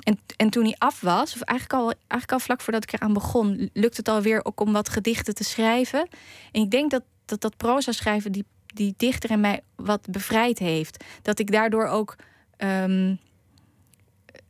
En, 0.02 0.18
en 0.36 0.50
toen 0.50 0.64
hij 0.64 0.74
af 0.78 1.00
was, 1.00 1.34
of 1.34 1.40
eigenlijk 1.40 1.80
al, 1.80 1.92
eigenlijk 1.92 2.32
al 2.32 2.40
vlak 2.40 2.60
voordat 2.60 2.82
ik 2.82 2.92
eraan 2.92 3.12
begon, 3.12 3.70
lukte 3.72 3.96
het 3.96 4.08
alweer 4.08 4.44
ook 4.44 4.60
om 4.60 4.72
wat 4.72 4.88
gedichten 4.88 5.34
te 5.34 5.44
schrijven. 5.44 6.08
En 6.52 6.62
ik 6.62 6.70
denk 6.70 6.90
dat 6.90 7.02
dat, 7.24 7.40
dat 7.40 7.56
proza 7.56 7.92
schrijven 7.92 8.32
die, 8.32 8.44
die 8.66 8.94
dichter 8.96 9.30
in 9.30 9.40
mij 9.40 9.60
wat 9.76 10.06
bevrijd 10.10 10.58
heeft. 10.58 11.04
Dat 11.22 11.38
ik 11.38 11.52
daardoor 11.52 11.86
ook 11.86 12.16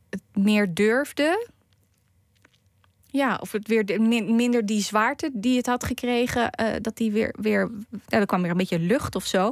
het 0.09 0.21
meer 0.33 0.73
durfde. 0.73 1.47
Ja, 3.05 3.37
of 3.41 3.51
het 3.51 3.67
weer 3.67 4.01
minder 4.01 4.65
die 4.65 4.81
zwaarte 4.81 5.29
die 5.33 5.57
het 5.57 5.65
had 5.65 5.83
gekregen, 5.83 6.49
uh, 6.61 6.67
dat 6.81 6.97
die 6.97 7.11
weer, 7.11 7.35
weer. 7.39 7.69
Nou, 7.89 8.21
er 8.21 8.25
kwam 8.25 8.41
weer 8.41 8.51
een 8.51 8.57
beetje 8.57 8.79
lucht 8.79 9.15
of 9.15 9.25
zo. 9.25 9.49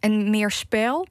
En 0.00 0.30
meer 0.30 0.50
spel. 0.50 1.06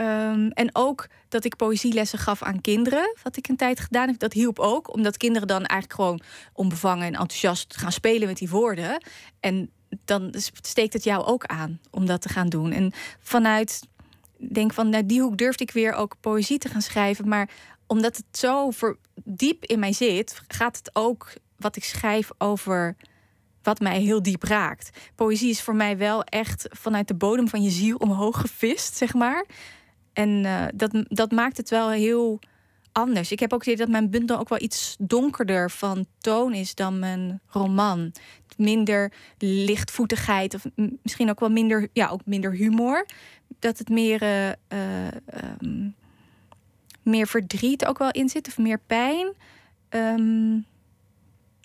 Um, 0.00 0.50
en 0.50 0.70
ook 0.72 1.06
dat 1.28 1.44
ik 1.44 1.56
poëzielessen 1.56 2.18
gaf 2.18 2.42
aan 2.42 2.60
kinderen, 2.60 3.16
wat 3.22 3.36
ik 3.36 3.48
een 3.48 3.56
tijd 3.56 3.80
gedaan 3.80 4.08
heb. 4.08 4.18
Dat 4.18 4.32
hielp 4.32 4.58
ook, 4.58 4.92
omdat 4.92 5.16
kinderen 5.16 5.48
dan 5.48 5.64
eigenlijk 5.64 5.92
gewoon 5.92 6.20
onbevangen 6.52 7.06
en 7.06 7.12
enthousiast 7.12 7.76
gaan 7.76 7.92
spelen 7.92 8.28
met 8.28 8.38
die 8.38 8.48
woorden. 8.48 9.02
En 9.40 9.70
dan 10.04 10.34
steekt 10.60 10.92
het 10.92 11.04
jou 11.04 11.24
ook 11.24 11.44
aan 11.44 11.80
om 11.90 12.06
dat 12.06 12.20
te 12.20 12.28
gaan 12.28 12.48
doen. 12.48 12.72
En 12.72 12.92
vanuit, 13.20 13.80
denk 14.36 14.72
van, 14.72 14.88
nou, 14.88 15.06
die 15.06 15.20
hoek 15.20 15.36
durfde 15.38 15.64
ik 15.64 15.70
weer 15.70 15.92
ook 15.92 16.16
poëzie 16.20 16.58
te 16.58 16.68
gaan 16.68 16.82
schrijven. 16.82 17.28
Maar 17.28 17.50
omdat 17.86 18.16
het 18.16 18.38
zo 18.38 18.72
diep 19.24 19.64
in 19.64 19.78
mij 19.78 19.92
zit, 19.92 20.42
gaat 20.48 20.76
het 20.76 20.90
ook 20.92 21.32
wat 21.56 21.76
ik 21.76 21.84
schrijf 21.84 22.30
over 22.38 22.96
wat 23.62 23.80
mij 23.80 24.00
heel 24.00 24.22
diep 24.22 24.42
raakt. 24.42 24.90
Poëzie 25.14 25.50
is 25.50 25.62
voor 25.62 25.74
mij 25.74 25.98
wel 25.98 26.24
echt 26.24 26.66
vanuit 26.70 27.08
de 27.08 27.14
bodem 27.14 27.48
van 27.48 27.62
je 27.62 27.70
ziel 27.70 27.96
omhoog 27.96 28.40
gevist, 28.40 28.96
zeg 28.96 29.14
maar. 29.14 29.44
En 30.12 30.28
uh, 30.28 30.64
dat, 30.74 31.04
dat 31.08 31.30
maakt 31.30 31.56
het 31.56 31.70
wel 31.70 31.90
heel 31.90 32.40
anders. 32.92 33.32
Ik 33.32 33.40
heb 33.40 33.52
ook 33.52 33.64
het 33.64 33.68
idee 33.68 33.84
dat 33.84 33.92
mijn 33.92 34.10
bundel 34.10 34.38
ook 34.38 34.48
wel 34.48 34.62
iets 34.62 34.96
donkerder 34.98 35.70
van 35.70 36.06
toon 36.18 36.54
is 36.54 36.74
dan 36.74 36.98
mijn 36.98 37.40
roman. 37.46 38.12
Minder 38.56 39.12
lichtvoetigheid 39.38 40.54
of 40.54 40.64
misschien 41.02 41.30
ook 41.30 41.40
wel 41.40 41.50
minder, 41.50 41.88
ja, 41.92 42.08
ook 42.08 42.20
minder 42.24 42.52
humor. 42.52 43.06
Dat 43.58 43.78
het 43.78 43.88
meer, 43.88 44.22
uh, 44.22 44.48
uh, 44.48 45.08
meer 47.02 47.26
verdriet 47.26 47.86
ook 47.86 47.98
wel 47.98 48.10
in 48.10 48.28
zit 48.28 48.48
of 48.48 48.58
meer 48.58 48.80
pijn. 48.86 49.32
Um, 49.90 50.66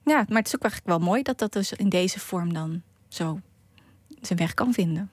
ja, 0.08 0.26
maar 0.28 0.38
het 0.38 0.48
is 0.48 0.56
ook 0.56 0.62
eigenlijk 0.62 0.86
wel 0.86 1.08
mooi 1.08 1.22
dat 1.22 1.40
dat 1.40 1.54
dus 1.54 1.74
in 1.74 1.90
deze 1.90 2.20
vorm 2.20 2.54
dan 2.54 2.82
zo 3.08 3.40
zijn 4.22 4.40
weg 4.40 4.54
kan 4.54 4.74
vinden. 4.74 5.12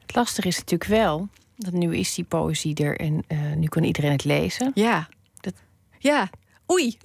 Het 0.00 0.14
lastige 0.14 0.48
is 0.48 0.58
natuurlijk 0.58 0.90
wel 0.90 1.28
dat 1.56 1.72
nu 1.72 1.96
is 1.96 2.14
die 2.14 2.24
poëzie 2.24 2.74
er 2.74 2.98
en 3.00 3.24
uh, 3.28 3.52
nu 3.52 3.66
kan 3.66 3.82
iedereen 3.82 4.12
het 4.12 4.24
lezen. 4.24 4.70
Ja. 4.74 5.08
Dat... 5.40 5.54
Ja. 5.98 6.30
Oei. 6.72 6.96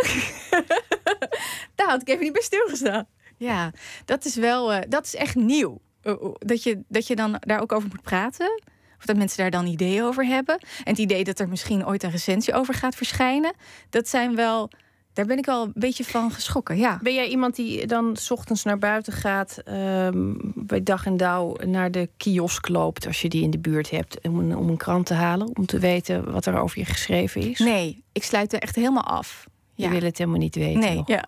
Daar 1.75 1.87
had 1.87 2.01
ik 2.01 2.07
even 2.09 2.23
niet 2.23 2.33
bij 2.33 2.41
stilgestaan. 2.41 3.07
Ja, 3.37 3.71
dat 4.05 4.25
is 4.25 4.35
wel, 4.35 4.73
uh, 4.73 4.79
dat 4.89 5.05
is 5.05 5.15
echt 5.15 5.35
nieuw. 5.35 5.79
Uh, 6.03 6.15
dat, 6.39 6.63
je, 6.63 6.81
dat 6.87 7.07
je 7.07 7.15
dan 7.15 7.37
daar 7.39 7.61
ook 7.61 7.71
over 7.71 7.89
moet 7.89 8.01
praten. 8.01 8.61
Of 8.97 9.05
dat 9.05 9.17
mensen 9.17 9.37
daar 9.37 9.51
dan 9.51 9.65
ideeën 9.65 10.03
over 10.03 10.25
hebben. 10.25 10.59
En 10.59 10.91
het 10.91 10.97
idee 10.97 11.23
dat 11.23 11.39
er 11.39 11.49
misschien 11.49 11.85
ooit 11.85 12.03
een 12.03 12.11
recensie 12.11 12.53
over 12.53 12.73
gaat 12.73 12.95
verschijnen. 12.95 13.53
Dat 13.89 14.07
zijn 14.07 14.35
wel 14.35 14.69
daar 15.13 15.25
ben 15.25 15.37
ik 15.37 15.45
wel 15.45 15.63
een 15.63 15.71
beetje 15.75 16.03
van 16.03 16.31
geschrokken, 16.31 16.77
ja. 16.77 16.99
Ben 17.01 17.13
jij 17.13 17.27
iemand 17.27 17.55
die 17.55 17.87
dan 17.87 18.15
s 18.15 18.31
ochtends 18.31 18.63
naar 18.63 18.77
buiten 18.77 19.13
gaat... 19.13 19.61
Um, 19.67 20.37
bij 20.55 20.83
dag 20.83 21.05
en 21.05 21.17
dauw 21.17 21.55
naar 21.55 21.91
de 21.91 22.09
kiosk 22.17 22.67
loopt... 22.67 23.07
als 23.07 23.21
je 23.21 23.29
die 23.29 23.43
in 23.43 23.49
de 23.49 23.59
buurt 23.59 23.89
hebt, 23.89 24.21
om 24.21 24.39
een, 24.39 24.57
om 24.57 24.69
een 24.69 24.77
krant 24.77 25.05
te 25.05 25.13
halen... 25.13 25.57
om 25.57 25.65
te 25.65 25.79
weten 25.79 26.31
wat 26.31 26.45
er 26.45 26.59
over 26.59 26.79
je 26.79 26.85
geschreven 26.85 27.41
is? 27.41 27.59
Nee, 27.59 28.03
ik 28.11 28.23
sluit 28.23 28.53
er 28.53 28.59
echt 28.59 28.75
helemaal 28.75 29.03
af. 29.03 29.47
Je 29.73 29.89
wil 29.89 30.01
het 30.01 30.17
helemaal 30.17 30.39
niet 30.39 30.55
weten 30.55 30.79
Nee, 30.79 31.03
ja. 31.05 31.25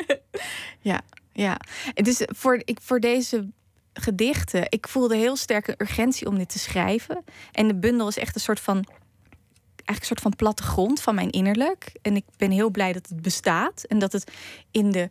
ja, 0.90 1.00
ja. 1.32 1.56
Dus 1.94 2.22
voor, 2.26 2.62
ik, 2.64 2.78
voor 2.82 3.00
deze 3.00 3.48
gedichten... 3.92 4.66
ik 4.68 4.88
voelde 4.88 5.16
heel 5.16 5.36
sterk 5.36 5.68
een 5.68 5.74
urgentie 5.78 6.26
om 6.26 6.38
dit 6.38 6.48
te 6.48 6.58
schrijven. 6.58 7.24
En 7.52 7.68
de 7.68 7.74
bundel 7.74 8.08
is 8.08 8.18
echt 8.18 8.34
een 8.34 8.40
soort 8.40 8.60
van 8.60 8.86
eigenlijk 9.86 10.00
een 10.00 10.06
soort 10.06 10.20
van 10.20 10.36
plattegrond 10.36 11.00
van 11.00 11.14
mijn 11.14 11.30
innerlijk. 11.30 11.92
En 12.02 12.16
ik 12.16 12.24
ben 12.36 12.50
heel 12.50 12.70
blij 12.70 12.92
dat 12.92 13.08
het 13.08 13.22
bestaat 13.22 13.84
en 13.84 13.98
dat 13.98 14.12
het 14.12 14.32
in 14.70 14.90
de, 14.90 15.08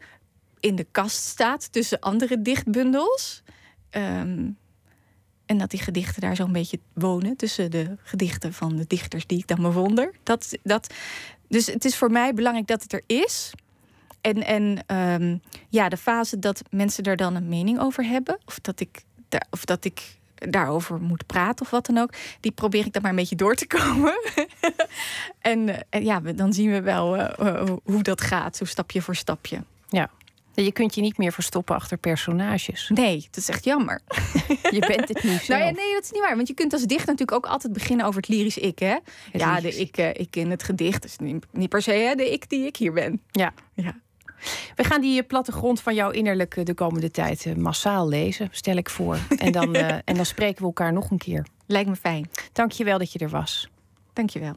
in 0.60 0.76
de 0.76 0.88
kast 0.92 1.24
staat 1.24 1.72
tussen 1.72 2.00
andere 2.00 2.42
dichtbundels. 2.42 3.44
Ehm, 3.90 4.50
en 5.46 5.58
dat 5.58 5.70
die 5.70 5.80
gedichten 5.80 6.22
daar 6.22 6.36
zo'n 6.36 6.52
beetje 6.52 6.80
wonen 6.94 7.36
tussen 7.36 7.72
de 7.72 7.98
gedichten 8.04 8.54
van 8.54 8.76
de 8.76 8.86
dichters 8.88 9.28
die 9.28 9.38
ik 9.38 9.48
dan 9.48 9.62
bewonder. 9.62 10.14
Dat, 10.24 10.58
dat, 10.64 10.94
dus 11.48 11.66
het 11.66 11.86
is 11.86 11.98
voor 11.98 12.12
mij 12.12 12.34
belangrijk 12.34 12.68
dat 12.68 12.84
het 12.84 12.94
er 12.94 13.04
is. 13.06 13.54
En, 14.22 14.44
en 14.44 14.96
um, 15.22 15.42
ja, 15.70 15.90
de 15.90 15.98
fase 15.98 16.40
dat 16.40 16.62
mensen 16.70 17.04
er 17.04 17.16
dan 17.16 17.36
een 17.36 17.50
mening 17.50 17.80
over 17.80 18.06
hebben, 18.06 18.40
of 18.46 18.60
dat 18.60 18.80
ik, 18.80 19.04
of 19.50 19.66
dat 19.66 19.86
ik 19.86 20.20
daarover 20.50 21.02
moet 21.02 21.26
praten 21.26 21.66
of 21.66 21.72
wat 21.72 21.86
dan 21.86 21.98
ook. 21.98 22.14
Die 22.40 22.52
probeer 22.52 22.86
ik 22.86 22.94
dan 22.94 23.02
maar 23.02 23.12
een 23.12 23.18
beetje 23.18 23.36
door 23.36 23.56
te 23.56 23.68
komen. 23.68 24.14
en, 25.42 25.90
en, 25.90 26.04
ja, 26.04 26.20
dan 26.20 26.54
zien 26.54 26.72
we 26.72 26.82
wel 26.82 27.18
uh, 27.18 27.72
hoe 27.84 28.04
dat 28.04 28.22
gaat, 28.22 28.58
zo 28.58 28.66
stapje 28.66 29.02
voor 29.02 29.16
stapje. 29.16 29.64
Ja. 29.90 30.10
Je 30.54 30.72
kunt 30.72 30.96
je 30.96 31.02
niet 31.02 31.18
meer 31.18 31.32
verstoppen 31.32 31.76
achter 31.76 31.98
personages. 31.98 32.92
Nee, 32.94 33.16
dat 33.16 33.38
is 33.38 33.50
echt 33.50 33.64
jammer. 33.64 34.02
je 34.78 34.86
bent 34.88 35.08
het 35.08 35.24
niet. 35.24 35.48
Nou 35.56 35.64
ja, 35.64 35.72
nee, 35.72 35.94
dat 35.94 36.04
is 36.04 36.12
niet 36.12 36.22
waar. 36.22 36.36
Want 36.36 36.48
je 36.48 36.54
kunt 36.54 36.74
als 36.74 36.82
dichter 36.82 37.08
natuurlijk 37.08 37.46
ook 37.46 37.52
altijd 37.52 37.74
beginnen 37.74 38.06
over 38.06 38.22
het 38.22 38.30
lyrisch 38.30 38.58
ik. 38.58 38.80
Hè? 38.80 38.96
ja, 39.32 39.62
de 39.62 39.76
ik, 39.76 39.98
ik 39.98 40.36
in 40.36 40.52
het 40.52 40.64
gedicht 40.64 41.06
is 41.06 41.18
niet, 41.18 41.46
niet 41.52 41.70
per 41.70 41.82
se 41.82 41.92
hè, 41.92 42.16
de 42.16 42.32
ik 42.32 42.50
die 42.50 42.66
ik 42.66 42.76
hier 42.76 42.94
ben. 42.94 43.22
Ja. 43.32 43.54
ja. 43.74 43.96
We 44.76 44.84
gaan 44.84 45.02
die 45.02 45.24
plattegrond 45.24 45.82
van 45.82 45.94
jouw 45.96 46.10
innerlijke 46.10 46.64
de 46.64 46.74
komende 46.74 47.12
tijd 47.12 47.46
eh, 47.46 47.56
massaal 47.56 48.08
lezen, 48.08 48.48
stel 48.52 48.76
ik 48.76 48.90
voor. 48.90 49.18
En 49.38 49.52
dan, 49.52 49.76
uh, 49.76 49.92
en 50.10 50.16
dan 50.16 50.26
spreken 50.26 50.60
we 50.60 50.66
elkaar 50.66 50.94
nog 50.94 51.12
een 51.12 51.18
keer. 51.18 51.46
Lijkt 51.66 51.90
me 51.90 51.96
fijn. 51.96 52.30
Dank 52.52 52.72
je 52.72 52.84
wel 52.84 52.98
dat 52.98 53.12
je 53.12 53.20
er 53.20 53.30
was. 53.30 53.70
Dank 54.14 54.30
je 54.30 54.40
wel. 54.40 54.56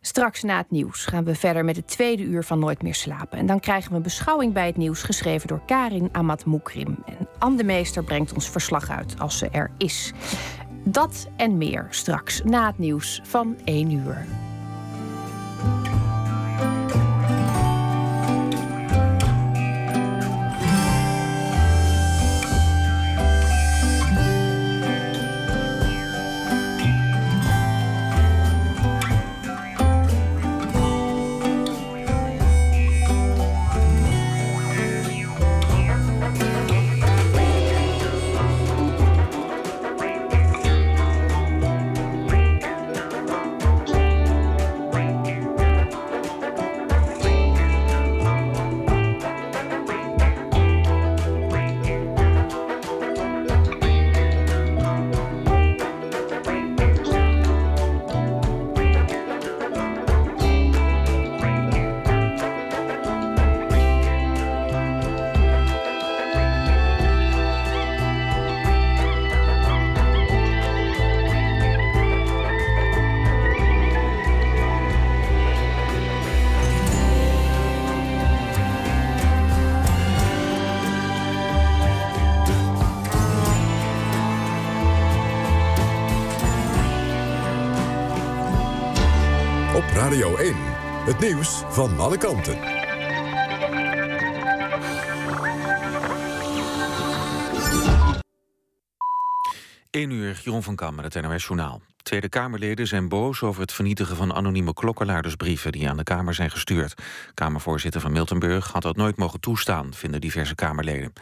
Straks 0.00 0.42
na 0.42 0.56
het 0.56 0.70
nieuws 0.70 1.04
gaan 1.04 1.24
we 1.24 1.34
verder 1.34 1.64
met 1.64 1.76
het 1.76 1.88
tweede 1.88 2.22
uur 2.22 2.44
van 2.44 2.58
Nooit 2.58 2.82
meer 2.82 2.94
slapen. 2.94 3.38
En 3.38 3.46
dan 3.46 3.60
krijgen 3.60 3.90
we 3.90 3.96
een 3.96 4.02
beschouwing 4.02 4.52
bij 4.52 4.66
het 4.66 4.76
nieuws 4.76 5.02
geschreven 5.02 5.48
door 5.48 5.60
Karin 5.66 6.08
Amat 6.12 6.44
Moekrim. 6.44 6.96
En 7.06 7.28
Anne 7.38 7.62
Meester 7.62 8.04
brengt 8.04 8.32
ons 8.32 8.50
verslag 8.50 8.90
uit 8.90 9.14
als 9.18 9.38
ze 9.38 9.48
er 9.48 9.70
is. 9.78 10.12
Dat 10.84 11.28
en 11.36 11.58
meer 11.58 11.86
straks 11.90 12.42
na 12.44 12.66
het 12.66 12.78
nieuws 12.78 13.20
van 13.24 13.56
1 13.64 13.90
uur. 13.90 14.49
Radio 90.10 90.36
1. 90.36 90.54
Het 91.04 91.18
nieuws 91.18 91.62
van 91.68 91.98
alle 91.98 92.18
kanten. 92.18 92.58
1 99.90 100.10
uur, 100.10 100.40
Jeroen 100.44 100.62
van 100.62 100.74
Kam 100.76 100.94
met 100.94 101.14
het 101.14 101.22
NOS 101.22 101.46
Journaal. 101.46 101.80
Tweede 102.10 102.28
Kamerleden 102.28 102.86
zijn 102.86 103.08
boos 103.08 103.42
over 103.42 103.60
het 103.60 103.72
vernietigen 103.72 104.16
van 104.16 104.34
anonieme 104.34 104.72
klokkenluidersbrieven 104.72 105.72
die 105.72 105.88
aan 105.88 105.96
de 105.96 106.02
Kamer 106.02 106.34
zijn 106.34 106.50
gestuurd. 106.50 106.94
Kamervoorzitter 107.34 108.00
van 108.00 108.12
Miltenburg 108.12 108.72
had 108.72 108.82
dat 108.82 108.96
nooit 108.96 109.16
mogen 109.16 109.40
toestaan, 109.40 109.94
vinden 109.94 110.20
diverse 110.20 110.54
Kamerleden. 110.54 111.12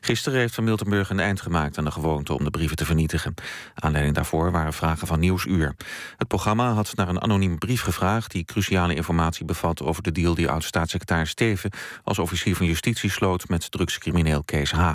Gisteren 0.00 0.38
heeft 0.38 0.54
van 0.54 0.64
Miltenburg 0.64 1.10
een 1.10 1.20
eind 1.20 1.40
gemaakt 1.40 1.78
aan 1.78 1.84
de 1.84 1.90
gewoonte 1.90 2.32
om 2.32 2.44
de 2.44 2.50
brieven 2.50 2.76
te 2.76 2.84
vernietigen. 2.84 3.34
Aanleiding 3.74 4.14
daarvoor 4.14 4.50
waren 4.50 4.72
vragen 4.72 5.06
van 5.06 5.20
Nieuwsuur. 5.20 5.74
Het 6.16 6.28
programma 6.28 6.72
had 6.72 6.94
naar 6.94 7.08
een 7.08 7.22
anonieme 7.22 7.58
brief 7.58 7.82
gevraagd 7.82 8.30
die 8.30 8.44
cruciale 8.44 8.94
informatie 8.94 9.44
bevat 9.44 9.82
over 9.82 10.02
de 10.02 10.12
deal 10.12 10.34
die 10.34 10.48
oud-staatssecretaris 10.48 11.30
Steven 11.30 11.70
als 12.04 12.18
officier 12.18 12.56
van 12.56 12.66
justitie 12.66 13.10
sloot 13.10 13.48
met 13.48 13.70
drugscrimineel 13.70 14.42
Kees 14.44 14.70
H. 14.70 14.94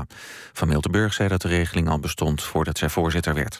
Van 0.53 0.67
Miltenburg 0.67 1.13
zei 1.13 1.29
dat 1.29 1.41
de 1.41 1.47
regeling 1.47 1.89
al 1.89 1.99
bestond 1.99 2.43
voordat 2.43 2.77
zij 2.77 2.89
voorzitter 2.89 3.33
werd. 3.33 3.59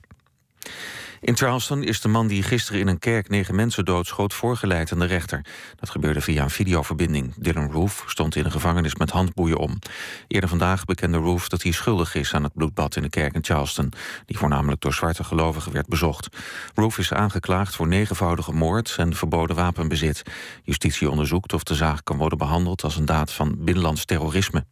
In 1.24 1.38
Charleston 1.38 1.84
is 1.84 2.02
de 2.02 2.08
man 2.08 2.28
die 2.28 2.44
gisteren 2.44 2.82
in 2.82 2.88
een 2.88 3.00
kerk 3.00 3.30
negen 3.30 3.56
mensen 3.56 3.86
doodschoot 3.86 4.34
voorgeleid 4.34 4.92
aan 4.92 5.00
de 5.00 5.06
rechter. 5.06 5.46
Dat 5.76 5.90
gebeurde 5.90 6.22
via 6.22 6.44
een 6.44 6.50
videoverbinding. 6.50 7.34
Dylan 7.38 7.72
Roof 7.72 8.04
stond 8.08 8.36
in 8.36 8.44
de 8.44 8.52
gevangenis 8.52 8.96
met 8.96 9.10
handboeien 9.10 9.58
om. 9.58 9.80
Eerder 10.28 10.50
vandaag 10.50 10.86
bekende 10.86 11.18
Roof 11.18 11.50
dat 11.50 11.64
hij 11.64 11.72
schuldig 11.72 12.16
is 12.16 12.34
aan 12.34 12.44
het 12.44 12.54
bloedbad 12.54 12.96
in 12.96 13.02
de 13.02 13.10
kerk 13.10 13.34
in 13.34 13.44
Charleston, 13.44 13.92
die 14.26 14.38
voornamelijk 14.38 14.82
door 14.82 14.94
zwarte 14.94 15.24
gelovigen 15.24 15.72
werd 15.72 15.88
bezocht. 15.88 16.38
Roof 16.76 16.98
is 16.98 17.14
aangeklaagd 17.14 17.76
voor 17.76 17.88
negenvoudige 17.88 18.54
moord 18.54 18.96
en 18.98 19.16
verboden 19.16 19.56
wapenbezit. 19.56 20.24
Justitie 20.64 21.10
onderzoekt 21.10 21.54
of 21.54 21.64
de 21.64 21.76
zaak 21.76 22.02
kan 22.04 22.18
worden 22.18 22.38
behandeld 22.38 22.84
als 22.84 22.98
een 22.98 23.06
daad 23.06 23.32
van 23.32 23.56
binnenlands 23.60 24.06
terrorisme. 24.06 24.66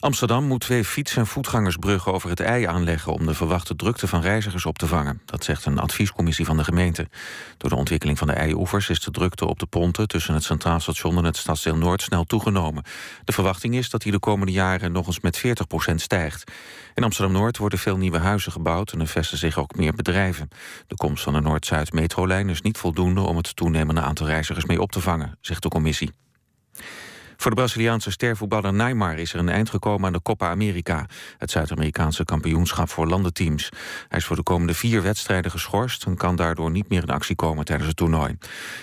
Amsterdam 0.00 0.44
moet 0.44 0.60
twee 0.60 0.84
fiets- 0.84 1.16
en 1.16 1.26
voetgangersbruggen 1.26 2.12
over 2.12 2.30
het 2.30 2.40
IJ 2.40 2.66
aanleggen 2.66 3.12
om 3.12 3.26
de 3.26 3.34
verwachte 3.34 3.76
drukte 3.76 4.06
van 4.06 4.20
reizigers 4.20 4.66
op 4.66 4.78
te 4.78 4.86
vangen. 4.86 5.20
Dat 5.24 5.44
zegt 5.44 5.64
een 5.64 5.78
adviescommissie 5.78 6.44
van 6.44 6.56
de 6.56 6.64
gemeente. 6.64 7.08
Door 7.56 7.70
de 7.70 7.76
ontwikkeling 7.76 8.18
van 8.18 8.26
de 8.26 8.32
IJ-oevers 8.32 8.88
is 8.88 9.00
de 9.00 9.10
drukte 9.10 9.46
op 9.46 9.58
de 9.58 9.66
ponten 9.66 10.08
tussen 10.08 10.34
het 10.34 10.42
Centraal 10.42 10.80
Station 10.80 11.16
en 11.16 11.24
het 11.24 11.36
Stadsdeel 11.36 11.76
Noord 11.76 12.02
snel 12.02 12.24
toegenomen. 12.24 12.84
De 13.24 13.32
verwachting 13.32 13.74
is 13.74 13.90
dat 13.90 14.02
die 14.02 14.12
de 14.12 14.18
komende 14.18 14.52
jaren 14.52 14.92
nog 14.92 15.06
eens 15.06 15.20
met 15.20 15.42
40% 15.92 15.94
stijgt. 15.94 16.52
In 16.94 17.04
Amsterdam-Noord 17.04 17.56
worden 17.56 17.78
veel 17.78 17.96
nieuwe 17.96 18.18
huizen 18.18 18.52
gebouwd 18.52 18.92
en 18.92 19.00
er 19.00 19.06
vesten 19.06 19.38
zich 19.38 19.58
ook 19.58 19.76
meer 19.76 19.94
bedrijven. 19.94 20.48
De 20.86 20.96
komst 20.96 21.22
van 21.22 21.32
de 21.32 21.40
Noord-Zuid 21.40 21.92
metrolijn 21.92 22.48
is 22.48 22.60
niet 22.60 22.78
voldoende 22.78 23.20
om 23.20 23.36
het 23.36 23.56
toenemende 23.56 24.00
aantal 24.00 24.26
reizigers 24.26 24.64
mee 24.64 24.80
op 24.80 24.92
te 24.92 25.00
vangen, 25.00 25.38
zegt 25.40 25.62
de 25.62 25.68
commissie. 25.68 26.10
Voor 27.40 27.50
de 27.50 27.56
Braziliaanse 27.56 28.10
stervoetballer 28.10 28.72
Neymar 28.72 29.18
is 29.18 29.32
er 29.32 29.38
een 29.38 29.48
eind 29.48 29.70
gekomen 29.70 30.06
aan 30.06 30.12
de 30.12 30.22
Copa 30.22 30.50
America, 30.50 31.06
het 31.38 31.50
Zuid-Amerikaanse 31.50 32.24
kampioenschap 32.24 32.88
voor 32.88 33.06
landenteams. 33.06 33.68
Hij 34.08 34.18
is 34.18 34.24
voor 34.24 34.36
de 34.36 34.42
komende 34.42 34.74
vier 34.74 35.02
wedstrijden 35.02 35.50
geschorst 35.50 36.04
en 36.04 36.16
kan 36.16 36.36
daardoor 36.36 36.70
niet 36.70 36.88
meer 36.88 37.02
in 37.02 37.08
actie 37.08 37.36
komen 37.36 37.64
tijdens 37.64 37.88
het 37.88 37.96
toernooi. 37.96 38.38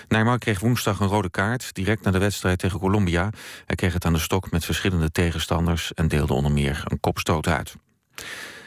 Neymar 0.08 0.38
kreeg 0.38 0.60
woensdag 0.60 1.00
een 1.00 1.08
rode 1.08 1.30
kaart 1.30 1.74
direct 1.74 2.04
na 2.04 2.10
de 2.10 2.18
wedstrijd 2.18 2.58
tegen 2.58 2.78
Colombia. 2.78 3.30
Hij 3.66 3.76
kreeg 3.76 3.92
het 3.92 4.04
aan 4.04 4.12
de 4.12 4.18
stok 4.18 4.50
met 4.50 4.64
verschillende 4.64 5.10
tegenstanders 5.10 5.94
en 5.94 6.08
deelde 6.08 6.32
onder 6.32 6.52
meer 6.52 6.82
een 6.84 7.00
kopstoot 7.00 7.46
uit. 7.46 7.74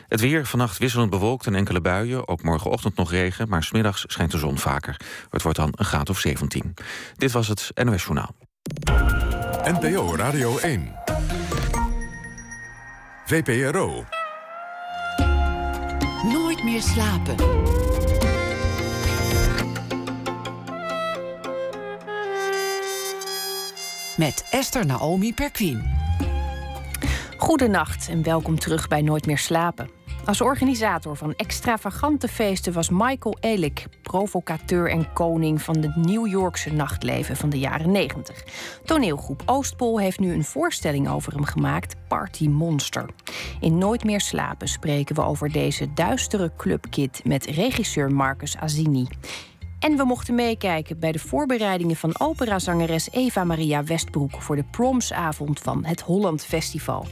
Het 0.08 0.19
weer 0.19 0.45
vannacht 0.45 0.77
wisselend 0.77 1.10
bewolkt 1.10 1.45
en 1.45 1.56
enkele 1.56 1.82
buien. 1.82 2.27
Ook 2.27 2.43
morgenochtend 2.43 2.95
nog 2.95 3.12
regen, 3.12 3.49
maar 3.49 3.63
smiddags 3.63 4.04
schijnt 4.08 4.32
de 4.32 4.38
zon 4.38 4.58
vaker. 4.58 4.99
Het 5.30 5.41
wordt 5.41 5.58
dan 5.58 5.73
een 5.75 5.86
graad 5.86 6.10
of 6.10 6.19
17. 6.19 6.73
Dit 7.15 7.32
was 7.32 7.47
het 7.47 7.71
NOS 7.73 8.04
Journaal. 8.04 8.36
NPO 9.65 10.15
Radio 10.15 10.58
1. 10.58 10.95
VPRO. 13.26 14.06
Nooit 16.24 16.63
meer 16.63 16.82
slapen. 16.82 17.36
Met 24.17 24.47
Esther 24.52 24.86
Naomi 24.86 25.34
Perquin. 25.34 25.84
Goedenacht 27.38 28.10
en 28.10 28.24
welkom 28.24 28.60
terug 28.60 28.88
bij 28.88 29.02
Nooit 29.02 29.26
meer 29.26 29.38
slapen. 29.38 30.01
Als 30.25 30.41
organisator 30.41 31.15
van 31.15 31.34
extravagante 31.36 32.27
feesten 32.27 32.73
was 32.73 32.89
Michael 32.89 33.38
Elik 33.39 33.86
provocateur 34.01 34.89
en 34.89 35.13
koning 35.13 35.62
van 35.62 35.77
het 35.77 35.95
New 35.95 36.27
Yorkse 36.27 36.73
nachtleven 36.73 37.36
van 37.36 37.49
de 37.49 37.60
jaren 37.60 37.91
90. 37.91 38.43
Toneelgroep 38.86 39.41
Oostpol 39.45 39.99
heeft 39.99 40.19
nu 40.19 40.34
een 40.34 40.43
voorstelling 40.43 41.10
over 41.10 41.34
hem 41.34 41.43
gemaakt, 41.43 41.95
Party 42.07 42.47
Monster. 42.47 43.05
In 43.60 43.77
Nooit 43.77 44.03
meer 44.03 44.21
slapen 44.21 44.67
spreken 44.67 45.15
we 45.15 45.21
over 45.21 45.51
deze 45.51 45.93
duistere 45.93 46.51
clubkid 46.57 47.21
met 47.23 47.45
regisseur 47.45 48.12
Marcus 48.12 48.57
Azini. 48.57 49.07
En 49.79 49.97
we 49.97 50.03
mochten 50.03 50.36
meekijken 50.36 50.99
bij 50.99 51.12
de 51.12 51.19
voorbereidingen 51.19 51.95
van 51.95 52.19
operazangeres 52.19 53.12
Eva 53.12 53.43
Maria 53.43 53.84
Westbroek 53.84 54.41
voor 54.41 54.55
de 54.55 54.65
promsavond 54.71 55.60
van 55.60 55.86
het 55.86 56.01
Holland 56.01 56.45
Festival. 56.45 57.05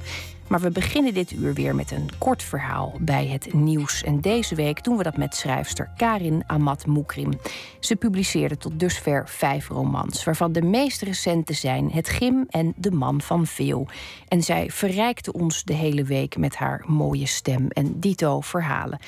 Maar 0.50 0.60
we 0.60 0.72
beginnen 0.72 1.14
dit 1.14 1.32
uur 1.32 1.54
weer 1.54 1.76
met 1.76 1.92
een 1.92 2.10
kort 2.18 2.44
verhaal 2.44 2.98
bij 3.00 3.28
het 3.28 3.54
nieuws. 3.54 4.04
En 4.04 4.22
deze 4.22 4.56
week 4.56 4.84
doen 4.84 4.98
we 4.98 5.04
dat 5.04 5.18
met 5.18 5.36
schrijfster 5.36 5.90
Karin 5.98 6.44
Amat 6.48 6.86
Moukrim. 6.86 7.32
Ze 7.80 7.96
publiceerde 7.96 8.58
tot 8.58 8.80
dusver 8.80 9.28
vijf 9.28 9.68
romans, 9.68 10.24
waarvan 10.24 10.52
de 10.52 10.62
meest 10.62 11.02
recente 11.02 11.54
zijn 11.54 11.92
Het 11.92 12.10
Gim 12.10 12.46
en 12.50 12.74
De 12.78 12.92
Man 12.92 13.22
van 13.22 13.46
Veel. 13.46 13.88
En 14.28 14.42
zij 14.42 14.70
verrijkte 14.70 15.34
ons 15.34 15.64
de 15.64 15.74
hele 15.74 16.04
week 16.04 16.38
met 16.38 16.56
haar 16.56 16.84
mooie 16.88 17.28
stem 17.28 17.68
en 17.68 18.00
dito 18.00 18.42
verhalen. 18.42 19.00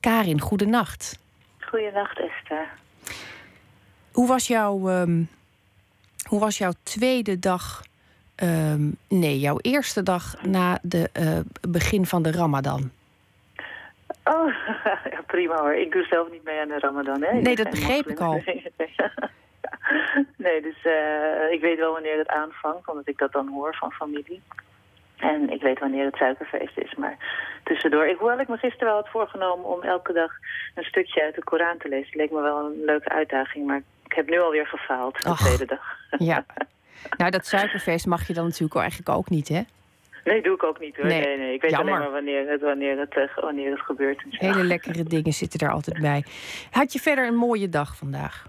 Karin, 0.00 0.40
goedenacht. 0.40 1.18
Goedenacht, 1.58 2.18
Esther. 2.18 2.68
Hoe 4.12 4.26
was 4.26 4.46
jouw, 4.46 4.88
ehm, 4.88 5.22
hoe 6.22 6.40
was 6.40 6.58
jouw 6.58 6.72
tweede 6.82 7.38
dag 7.38 7.82
Ehm, 8.38 8.90
nee, 9.08 9.38
jouw 9.38 9.58
eerste 9.60 10.02
dag 10.02 10.42
na 10.42 10.78
het 10.82 11.10
uh, 11.20 11.38
begin 11.68 12.06
van 12.06 12.22
de 12.22 12.30
Ramadan. 12.32 12.90
Oh, 14.24 14.54
ja, 15.12 15.22
prima 15.26 15.60
hoor. 15.60 15.74
Ik 15.74 15.92
doe 15.92 16.06
zelf 16.10 16.30
niet 16.30 16.44
mee 16.44 16.60
aan 16.60 16.68
de 16.68 16.78
Ramadan. 16.78 17.22
Hè? 17.22 17.40
Nee, 17.40 17.56
dat 17.56 17.70
begreep 17.70 18.06
ik 18.06 18.20
al. 18.20 18.32
nee, 20.36 20.62
dus 20.62 20.84
uh, 20.84 21.52
ik 21.52 21.60
weet 21.60 21.78
wel 21.78 21.92
wanneer 21.92 22.18
het 22.18 22.28
aanvangt, 22.28 22.88
omdat 22.88 23.08
ik 23.08 23.18
dat 23.18 23.32
dan 23.32 23.48
hoor 23.48 23.74
van 23.74 23.92
familie. 23.92 24.42
En 25.16 25.50
ik 25.50 25.62
weet 25.62 25.78
wanneer 25.78 26.04
het 26.04 26.16
suikerfeest 26.16 26.78
is, 26.78 26.94
maar 26.94 27.16
tussendoor. 27.64 28.06
Ik, 28.06 28.18
hoewel 28.18 28.40
ik 28.40 28.48
me 28.48 28.56
gisteren 28.56 28.86
wel 28.86 28.96
had 28.96 29.08
voorgenomen 29.08 29.66
om 29.66 29.82
elke 29.82 30.12
dag 30.12 30.32
een 30.74 30.84
stukje 30.84 31.22
uit 31.22 31.34
de 31.34 31.44
Koran 31.44 31.78
te 31.78 31.88
lezen. 31.88 32.16
Leek 32.16 32.30
me 32.30 32.40
wel 32.40 32.58
een 32.58 32.84
leuke 32.84 33.08
uitdaging, 33.08 33.66
maar 33.66 33.82
ik 34.04 34.12
heb 34.12 34.28
nu 34.28 34.40
alweer 34.40 34.66
gefaald 34.66 35.22
de 35.22 35.34
tweede 35.34 35.66
dag. 35.66 35.96
Ja, 36.18 36.44
Nou, 37.16 37.30
dat 37.30 37.46
suikerfeest 37.46 38.06
mag 38.06 38.26
je 38.26 38.34
dan 38.34 38.44
natuurlijk 38.44 38.80
eigenlijk 38.80 39.08
ook 39.08 39.30
niet, 39.30 39.48
hè? 39.48 39.62
Nee, 40.24 40.42
doe 40.42 40.54
ik 40.54 40.62
ook 40.62 40.80
niet 40.80 40.96
hoor. 40.96 41.06
Nee, 41.06 41.24
nee. 41.24 41.38
nee. 41.38 41.54
Ik 41.54 41.60
weet 41.60 41.72
alleen 41.72 41.98
maar 41.98 42.10
wanneer 42.10 42.48
het, 42.48 42.60
wanneer 42.60 42.98
het, 42.98 43.16
uh, 43.16 43.36
wanneer 43.36 43.70
het 43.70 43.80
gebeurt. 43.80 44.24
Hele 44.28 44.64
lekkere 44.64 45.02
dingen 45.02 45.32
zitten 45.32 45.60
er 45.60 45.72
altijd 45.72 46.00
bij. 46.00 46.24
Had 46.70 46.92
je 46.92 46.98
verder 46.98 47.26
een 47.26 47.36
mooie 47.36 47.68
dag 47.68 47.96
vandaag? 47.96 48.46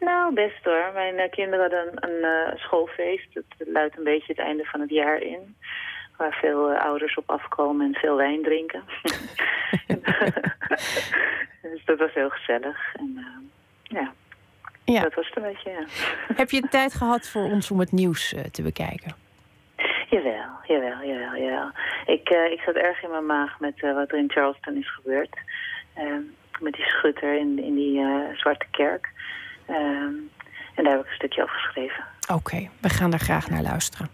Nou, 0.00 0.34
best 0.34 0.64
hoor. 0.64 0.90
Mijn 0.94 1.14
uh, 1.14 1.30
kinderen 1.30 1.60
hadden 1.60 1.86
een, 1.86 2.10
een 2.10 2.48
uh, 2.48 2.56
schoolfeest. 2.56 3.34
Het 3.34 3.44
luidt 3.58 3.96
een 3.96 4.04
beetje 4.04 4.32
het 4.32 4.38
einde 4.38 4.64
van 4.64 4.80
het 4.80 4.90
jaar 4.90 5.20
in. 5.20 5.56
Waar 6.16 6.32
veel 6.40 6.72
ouders 6.72 7.14
op 7.14 7.30
afkomen 7.30 7.86
en 7.86 8.00
veel 8.00 8.16
wijn 8.16 8.42
drinken. 8.42 8.82
dus 11.72 11.84
dat 11.84 11.98
was 11.98 12.14
heel 12.14 12.30
gezellig. 12.30 12.94
En 12.94 13.26
ja, 13.82 14.12
ja. 14.84 15.00
Dat 15.00 15.14
was 15.14 15.26
het 15.26 15.36
een 15.36 15.42
beetje, 15.42 15.70
ja. 15.70 15.84
Heb 16.42 16.50
je 16.50 16.60
tijd 16.60 16.94
gehad 16.94 17.28
voor 17.28 17.44
ons 17.44 17.70
om 17.70 17.78
het 17.78 17.92
nieuws 17.92 18.32
uh, 18.32 18.40
te 18.40 18.62
bekijken? 18.62 19.14
Jawel, 20.10 20.50
jawel, 20.66 21.04
jawel, 21.04 21.36
jawel. 21.36 21.70
Ik, 22.06 22.30
uh, 22.30 22.52
ik 22.52 22.60
zat 22.60 22.74
erg 22.74 23.02
in 23.02 23.10
mijn 23.10 23.26
maag 23.26 23.60
met 23.60 23.82
uh, 23.82 23.94
wat 23.94 24.12
er 24.12 24.18
in 24.18 24.30
Charleston 24.30 24.76
is 24.76 24.94
gebeurd. 24.94 25.36
Ehm, 25.94 26.20
met 26.60 26.72
die 26.72 26.84
schutter 26.84 27.38
in, 27.38 27.58
in 27.58 27.74
die 27.74 28.06
Zwarte 28.34 28.66
Kerk. 28.70 29.10
Ehm, 29.66 30.14
en 30.74 30.84
daar 30.84 30.92
heb 30.92 31.00
ik 31.00 31.08
een 31.08 31.14
stukje 31.14 31.42
over 31.42 31.54
geschreven. 31.54 32.04
Oké, 32.32 32.68
we 32.80 32.88
gaan 32.88 33.10
daar 33.10 33.20
graag 33.20 33.50
naar 33.50 33.62
luisteren. 33.62 34.08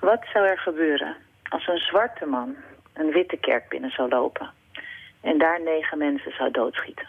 Wat 0.00 0.26
zou 0.32 0.46
er 0.46 0.58
gebeuren 0.58 1.16
als 1.48 1.66
een 1.66 1.78
zwarte 1.78 2.26
man 2.26 2.56
een 2.92 3.10
witte 3.10 3.36
kerk 3.36 3.68
binnen 3.68 3.90
zou 3.90 4.08
lopen... 4.08 4.50
en 5.20 5.38
daar 5.38 5.62
negen 5.62 5.98
mensen 5.98 6.32
zou 6.32 6.50
doodschieten? 6.50 7.08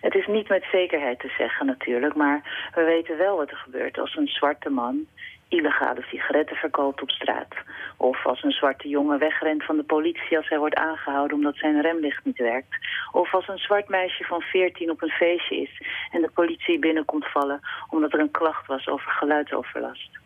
Het 0.00 0.14
is 0.14 0.26
niet 0.26 0.48
met 0.48 0.64
zekerheid 0.72 1.18
te 1.18 1.34
zeggen 1.38 1.66
natuurlijk, 1.66 2.14
maar 2.14 2.70
we 2.74 2.84
weten 2.84 3.16
wel 3.16 3.36
wat 3.36 3.50
er 3.50 3.56
gebeurt 3.56 3.98
als 3.98 4.16
een 4.16 4.28
zwarte 4.28 4.70
man 4.70 5.06
illegale 5.50 6.02
sigaretten 6.02 6.56
verkoopt 6.56 7.02
op 7.02 7.10
straat. 7.10 7.54
Of 7.96 8.26
als 8.26 8.42
een 8.42 8.52
zwarte 8.52 8.88
jongen 8.88 9.18
wegrent 9.18 9.64
van 9.64 9.76
de 9.76 9.82
politie 9.82 10.36
als 10.36 10.48
hij 10.48 10.58
wordt 10.58 10.74
aangehouden 10.74 11.36
omdat 11.36 11.56
zijn 11.56 11.80
remlicht 11.80 12.24
niet 12.24 12.38
werkt. 12.38 12.76
Of 13.12 13.34
als 13.34 13.48
een 13.48 13.58
zwart 13.58 13.88
meisje 13.88 14.24
van 14.24 14.40
14 14.40 14.90
op 14.90 15.02
een 15.02 15.08
feestje 15.10 15.56
is 15.56 15.82
en 16.10 16.20
de 16.20 16.30
politie 16.30 16.78
binnenkomt 16.78 17.26
vallen 17.26 17.60
omdat 17.88 18.12
er 18.12 18.20
een 18.20 18.30
klacht 18.30 18.66
was 18.66 18.88
over 18.88 19.10
geluidsoverlast. 19.10 20.18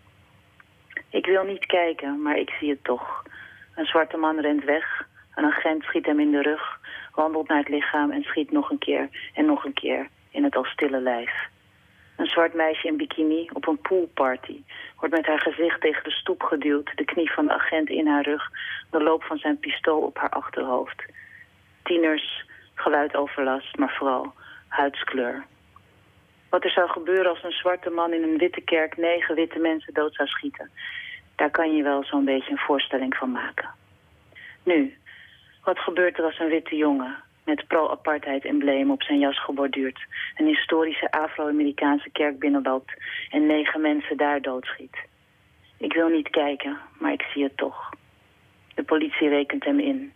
Ik 1.11 1.27
wil 1.27 1.45
niet 1.45 1.67
kijken, 1.67 2.23
maar 2.23 2.37
ik 2.37 2.51
zie 2.51 2.71
het 2.71 2.85
toch. 2.85 3.23
Een 3.75 3.87
zwarte 3.87 4.17
man 4.17 4.41
rent 4.41 4.65
weg, 4.65 5.07
een 5.35 5.45
agent 5.45 5.83
schiet 5.83 6.07
hem 6.07 6.21
in 6.21 6.31
de 6.31 6.43
rug, 6.43 6.81
wandelt 7.15 7.49
naar 7.49 7.59
het 7.59 7.69
lichaam 7.69 8.11
en 8.11 8.23
schiet 8.23 8.51
nog 8.51 8.71
een 8.71 8.79
keer 8.79 9.09
en 9.35 9.45
nog 9.45 9.65
een 9.65 9.73
keer 9.73 10.09
in 10.31 10.45
het 10.45 10.57
al 10.57 10.65
stille 10.65 11.01
lijf. 11.01 11.53
Een 12.17 12.27
zwart 12.27 12.55
meisje 12.55 12.87
in 12.87 12.97
bikini 12.97 13.51
op 13.53 13.67
een 13.67 13.79
poolparty 13.79 14.63
wordt 14.99 15.15
met 15.15 15.27
haar 15.27 15.41
gezicht 15.41 15.81
tegen 15.81 16.05
de 16.05 16.11
stoep 16.11 16.43
geduwd, 16.43 16.93
de 16.97 17.05
knie 17.05 17.33
van 17.33 17.47
de 17.47 17.53
agent 17.53 17.89
in 17.89 18.07
haar 18.07 18.25
rug, 18.25 18.51
de 18.91 19.03
loop 19.03 19.23
van 19.23 19.39
zijn 19.39 19.59
pistool 19.59 20.01
op 20.01 20.19
haar 20.19 20.31
achterhoofd. 20.31 21.05
Tieners, 21.83 22.45
geluidoverlast, 22.75 23.77
maar 23.77 23.95
vooral 23.99 24.33
huidskleur. 24.69 25.45
Wat 26.49 26.65
er 26.65 26.71
zou 26.71 26.89
gebeuren 26.89 27.31
als 27.31 27.43
een 27.43 27.53
zwarte 27.53 27.91
man 27.91 28.13
in 28.13 28.23
een 28.23 28.39
witte 28.39 28.61
kerk 28.61 28.97
negen 28.97 29.35
witte 29.35 29.59
mensen 29.59 29.95
dood 29.95 30.15
zou 30.15 30.29
schieten. 30.29 30.71
Daar 31.37 31.51
kan 31.51 31.77
je 31.77 31.83
wel 31.83 32.05
zo'n 32.05 32.25
beetje 32.25 32.51
een 32.51 32.59
voorstelling 32.59 33.17
van 33.17 33.33
maken. 33.33 33.69
Nu, 34.63 34.99
wat 35.65 35.79
gebeurt 35.79 36.19
er 36.19 36.25
als 36.25 36.39
een 36.39 36.49
witte 36.49 36.77
jongen 36.77 37.23
met 37.45 37.67
pro-apartheid-embleem 37.67 38.91
op 38.91 39.03
zijn 39.03 39.19
jas 39.19 39.45
geborduurd... 39.45 40.07
een 40.37 40.47
historische 40.47 41.11
Afro-Amerikaanse 41.11 42.11
kerk 42.11 42.39
binnenloopt 42.39 42.93
en 43.31 43.47
negen 43.47 43.81
mensen 43.81 44.17
daar 44.17 44.43
doodschiet? 44.43 44.97
Ik 45.79 45.93
wil 45.93 46.09
niet 46.09 46.31
kijken, 46.31 46.79
maar 46.99 47.13
ik 47.13 47.23
zie 47.23 47.43
het 47.43 47.57
toch. 47.57 47.91
De 48.75 48.83
politie 48.83 49.29
rekent 49.29 49.65
hem 49.65 49.79
in. 49.79 50.13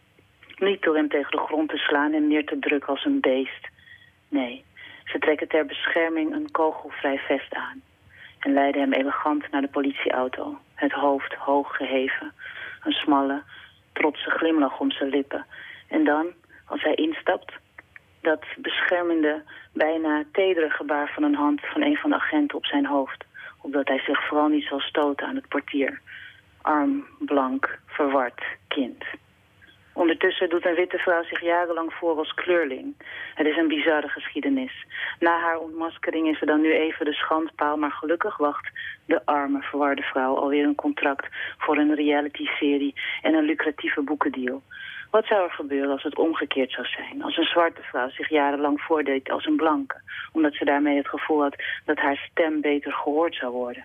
Niet 0.57 0.83
door 0.83 0.97
hem 0.97 1.09
tegen 1.09 1.31
de 1.31 1.39
grond 1.39 1.69
te 1.69 1.77
slaan 1.77 2.13
en 2.13 2.29
neer 2.29 2.45
te 2.47 2.59
drukken 2.59 2.89
als 2.89 3.05
een 3.05 3.21
beest. 3.21 3.69
Nee, 4.29 4.65
ze 5.05 5.19
trekken 5.19 5.49
ter 5.49 5.67
bescherming 5.67 6.35
een 6.35 6.51
kogelvrij 6.51 7.19
vest 7.19 7.55
aan... 7.55 7.83
en 8.39 8.53
leiden 8.53 8.81
hem 8.81 8.93
elegant 8.93 9.51
naar 9.51 9.61
de 9.61 9.69
politieauto, 9.69 10.59
het 10.75 10.93
hoofd 10.93 11.35
hoog 11.35 11.77
geheven... 11.77 12.33
een 12.85 12.93
smalle, 12.93 13.43
trotse 13.99 14.31
glimlach 14.31 14.81
om 14.81 14.91
zijn 14.91 15.11
lippen... 15.11 15.47
en 15.89 16.05
dan 16.05 16.27
als 16.67 16.83
hij 16.83 16.95
instapt. 16.95 17.53
Dat 18.21 18.45
beschermende, 18.57 19.43
bijna 19.73 20.25
tedere 20.33 20.71
gebaar 20.71 21.11
van 21.15 21.23
een 21.23 21.35
hand 21.35 21.61
van 21.61 21.83
een 21.83 21.97
van 21.97 22.11
de 22.11 22.17
agenten 22.17 22.57
op 22.57 22.67
zijn 22.67 22.87
hoofd. 22.87 23.25
Opdat 23.61 23.89
hij 23.89 23.99
zich 23.99 24.27
vooral 24.27 24.49
niet 24.49 24.65
zal 24.65 24.81
stoten 24.81 25.27
aan 25.27 25.35
het 25.35 25.49
portier. 25.49 26.01
Arm, 26.63 27.07
blank, 27.19 27.79
verward, 27.87 28.43
kind. 28.69 29.05
Ondertussen 29.99 30.49
doet 30.49 30.67
een 30.67 30.75
witte 30.75 30.99
vrouw 30.99 31.23
zich 31.23 31.41
jarenlang 31.41 31.93
voor 31.93 32.19
als 32.19 32.35
kleurling. 32.35 32.95
Het 33.35 33.47
is 33.47 33.57
een 33.57 33.69
bizarre 33.69 34.09
geschiedenis. 34.09 34.87
Na 35.19 35.41
haar 35.41 35.59
ontmaskering 35.59 36.29
is 36.29 36.41
er 36.41 36.47
dan 36.47 36.61
nu 36.61 36.73
even 36.73 37.05
de 37.05 37.13
schandpaal... 37.13 37.77
maar 37.77 37.91
gelukkig 37.91 38.37
wacht 38.37 38.71
de 39.07 39.27
arme, 39.27 39.63
verwarde 39.63 40.03
vrouw 40.03 40.37
alweer 40.37 40.65
een 40.65 40.75
contract... 40.75 41.27
voor 41.59 41.77
een 41.77 41.95
reality-serie 41.95 42.95
en 43.23 43.35
een 43.35 43.45
lucratieve 43.45 44.03
boekendeal. 44.03 44.63
Wat 45.11 45.27
zou 45.27 45.45
er 45.45 45.51
gebeuren 45.51 45.91
als 45.91 46.03
het 46.03 46.19
omgekeerd 46.19 46.71
zou 46.71 46.87
zijn? 46.87 47.23
Als 47.23 47.37
een 47.37 47.45
zwarte 47.55 47.83
vrouw 47.83 48.09
zich 48.09 48.29
jarenlang 48.29 48.81
voordeed 48.81 49.31
als 49.31 49.47
een 49.47 49.57
blanke. 49.57 50.01
Omdat 50.33 50.55
ze 50.55 50.65
daarmee 50.65 50.97
het 50.97 51.09
gevoel 51.09 51.43
had 51.43 51.63
dat 51.85 51.99
haar 51.99 52.29
stem 52.31 52.61
beter 52.61 52.93
gehoord 52.93 53.35
zou 53.35 53.53
worden. 53.53 53.85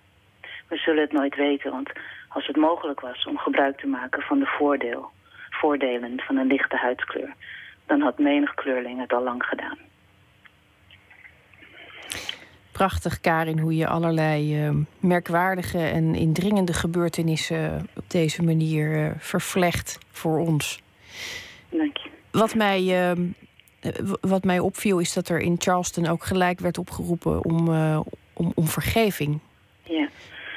We 0.67 0.78
zullen 0.78 1.02
het 1.02 1.12
nooit 1.12 1.36
weten, 1.36 1.71
want 1.71 1.89
als 2.30 2.47
het 2.47 2.56
mogelijk 2.56 2.99
was 2.99 3.26
om 3.26 3.38
gebruik 3.38 3.78
te 3.78 3.88
maken 3.88 4.21
van 4.21 4.39
de 4.39 4.45
voordeel, 4.45 5.12
voordelen 5.63 6.19
van 6.19 6.38
een 6.38 6.47
lichte 6.47 6.78
huidskleur, 6.78 7.34
dan 7.86 8.02
had 8.02 8.17
menig 8.17 8.54
kleurling 8.54 8.99
het 8.99 9.13
al 9.13 9.23
lang 9.23 9.43
gedaan. 9.43 9.78
Prachtig, 12.71 13.19
Karin, 13.19 13.60
hoe 13.60 13.76
je 13.76 13.88
allerlei 13.88 14.67
uh, 14.67 14.76
merkwaardige 14.99 15.78
en 15.78 16.15
indringende 16.15 16.73
gebeurtenissen 16.73 17.88
op 17.95 18.10
deze 18.10 18.43
manier 18.43 19.06
uh, 19.06 19.12
vervlecht 19.17 19.97
voor 20.12 20.39
ons. 20.39 20.82
Dank 21.69 21.97
je. 21.97 22.10
Wat 22.32 22.56
mij, 22.56 22.82
uh, 22.82 23.28
wat 24.21 24.43
mij 24.43 24.60
opviel 24.60 24.99
is 24.99 25.13
dat 25.13 25.30
er 25.30 25.39
in 25.39 25.56
Charleston 25.60 26.08
ook 26.08 26.23
gelijk 26.23 26.60
werd 26.60 26.78
opgeroepen 26.78 27.45
om, 27.45 27.67
uh, 27.67 27.99
om, 28.34 28.52
om 28.56 28.67
vergeving. 28.67 29.39
Ja. 29.84 30.08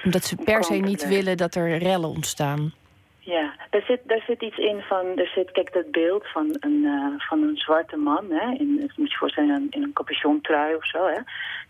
Omdat 0.05 0.25
ze 0.25 0.37
per 0.37 0.65
se 0.65 0.75
niet 0.75 1.09
willen 1.09 1.37
dat 1.37 1.55
er 1.55 1.79
rellen 1.79 2.09
ontstaan. 2.09 2.73
Ja, 3.19 3.56
daar 3.77 3.85
zit, 3.87 4.01
daar 4.05 4.25
zit 4.27 4.43
iets 4.43 4.57
in 4.57 4.81
van, 4.81 5.19
er 5.19 5.27
zit, 5.35 5.51
kijk 5.51 5.73
dat 5.73 5.91
beeld 5.91 6.27
van 6.27 6.57
een, 6.61 6.83
uh, 6.83 7.15
van 7.17 7.43
een 7.43 7.57
zwarte 7.57 7.97
man, 7.97 8.31
hè, 8.31 8.51
in, 8.51 8.91
moet 8.97 9.11
je 9.11 9.17
voorstellen 9.17 9.67
in 9.71 9.83
een 9.83 9.93
capuchontrui 9.93 10.75
of 10.75 10.87
zo, 10.87 11.07
hè. 11.07 11.21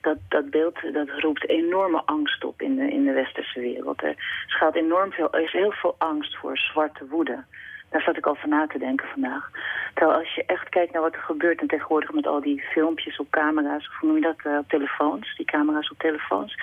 Dat, 0.00 0.16
dat 0.28 0.50
beeld 0.50 0.78
dat 0.92 1.08
roept 1.08 1.48
enorme 1.48 2.02
angst 2.04 2.44
op 2.44 2.62
in 2.62 2.76
de, 2.76 2.90
in 2.90 3.04
de 3.04 3.12
westerse 3.12 3.60
wereld. 3.60 4.02
Er 4.02 4.44
schuilt 4.46 4.74
enorm 4.74 5.12
veel, 5.12 5.32
er 5.32 5.42
is 5.42 5.52
heel 5.52 5.72
veel 5.72 5.94
angst 5.98 6.36
voor 6.36 6.58
zwarte 6.58 7.06
woede. 7.06 7.44
Daar 7.90 8.02
zat 8.02 8.16
ik 8.16 8.26
al 8.26 8.34
van 8.34 8.48
na 8.48 8.66
te 8.66 8.78
denken 8.78 9.08
vandaag. 9.08 9.50
Terwijl 9.94 10.18
als 10.18 10.34
je 10.34 10.44
echt 10.46 10.68
kijkt 10.68 10.92
naar 10.92 11.02
wat 11.02 11.14
er 11.14 11.20
gebeurt... 11.20 11.60
en 11.60 11.66
tegenwoordig 11.66 12.12
met 12.12 12.26
al 12.26 12.40
die 12.40 12.62
filmpjes 12.62 13.16
op 13.16 13.30
camera's... 13.30 13.88
of 13.88 13.98
hoe 13.98 14.08
noem 14.08 14.18
je 14.18 14.22
dat, 14.22 14.52
uh, 14.52 14.58
op 14.58 14.68
telefoons, 14.68 15.36
die 15.36 15.46
camera's 15.46 15.90
op 15.90 15.98
telefoons... 15.98 16.54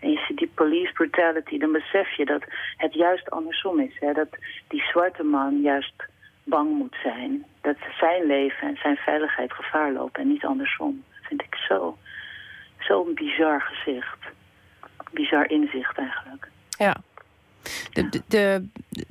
en 0.00 0.10
je 0.10 0.24
ziet 0.28 0.38
die 0.38 0.50
police 0.54 0.92
brutality... 0.92 1.58
dan 1.58 1.72
besef 1.72 2.16
je 2.16 2.24
dat 2.24 2.42
het 2.76 2.94
juist 2.94 3.30
andersom 3.30 3.80
is. 3.80 3.96
Hè? 4.00 4.12
Dat 4.12 4.28
die 4.68 4.82
zwarte 4.82 5.22
man 5.22 5.60
juist 5.60 6.04
bang 6.44 6.70
moet 6.70 6.96
zijn. 7.02 7.44
Dat 7.60 7.76
zijn 7.98 8.26
leven 8.26 8.68
en 8.68 8.76
zijn 8.76 8.96
veiligheid 8.96 9.52
gevaar 9.52 9.92
lopen 9.92 10.22
en 10.22 10.28
niet 10.28 10.44
andersom. 10.44 11.04
Dat 11.10 11.26
vind 11.28 11.42
ik 11.42 11.54
zo, 11.54 11.98
zo'n 12.78 13.14
bizar 13.14 13.60
gezicht. 13.60 14.18
Bizar 15.10 15.50
inzicht 15.50 15.98
eigenlijk. 15.98 16.48
Ja, 16.78 16.96
de, 17.92 18.08
de, 18.28 18.64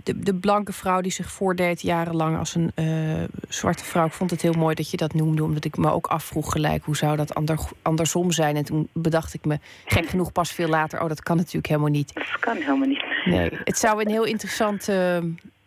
de, 0.04 0.20
de, 0.20 0.34
blanke 0.34 0.74
vrouw 0.74 1.02
die 1.02 1.12
zich 1.12 1.32
voordeed 1.32 1.82
jarenlang 1.82 2.38
als 2.38 2.56
een 2.56 2.72
uh, 2.76 3.24
zwarte 3.50 3.84
vrouw. 3.84 4.06
Ik 4.06 4.14
vond 4.14 4.32
het 4.32 4.42
heel 4.42 4.54
mooi 4.54 4.76
dat 4.76 4.92
je 4.92 4.98
dat 4.98 5.14
noemde, 5.14 5.44
omdat 5.44 5.66
ik 5.66 5.78
me 5.78 5.92
ook 5.92 6.08
afvroeg 6.08 6.52
gelijk 6.52 6.84
hoe 6.84 6.98
zou 6.98 7.16
dat 7.16 7.36
ander, 7.36 7.60
andersom 7.82 8.32
zijn. 8.32 8.56
En 8.56 8.66
toen 8.66 8.90
bedacht 8.94 9.34
ik 9.34 9.46
me 9.46 9.60
gek 9.86 10.10
genoeg 10.10 10.32
pas 10.32 10.52
veel 10.52 10.68
later: 10.68 11.02
oh, 11.02 11.08
dat 11.08 11.24
kan 11.24 11.38
natuurlijk 11.38 11.68
helemaal 11.68 11.90
niet. 11.90 12.14
Dat 12.14 12.40
kan 12.40 12.56
helemaal 12.56 12.88
niet. 12.88 13.06
Nee, 13.26 13.50
het 13.64 13.78
zou 13.78 14.02
een 14.02 14.10
heel 14.10 14.24
interessante, 14.24 15.22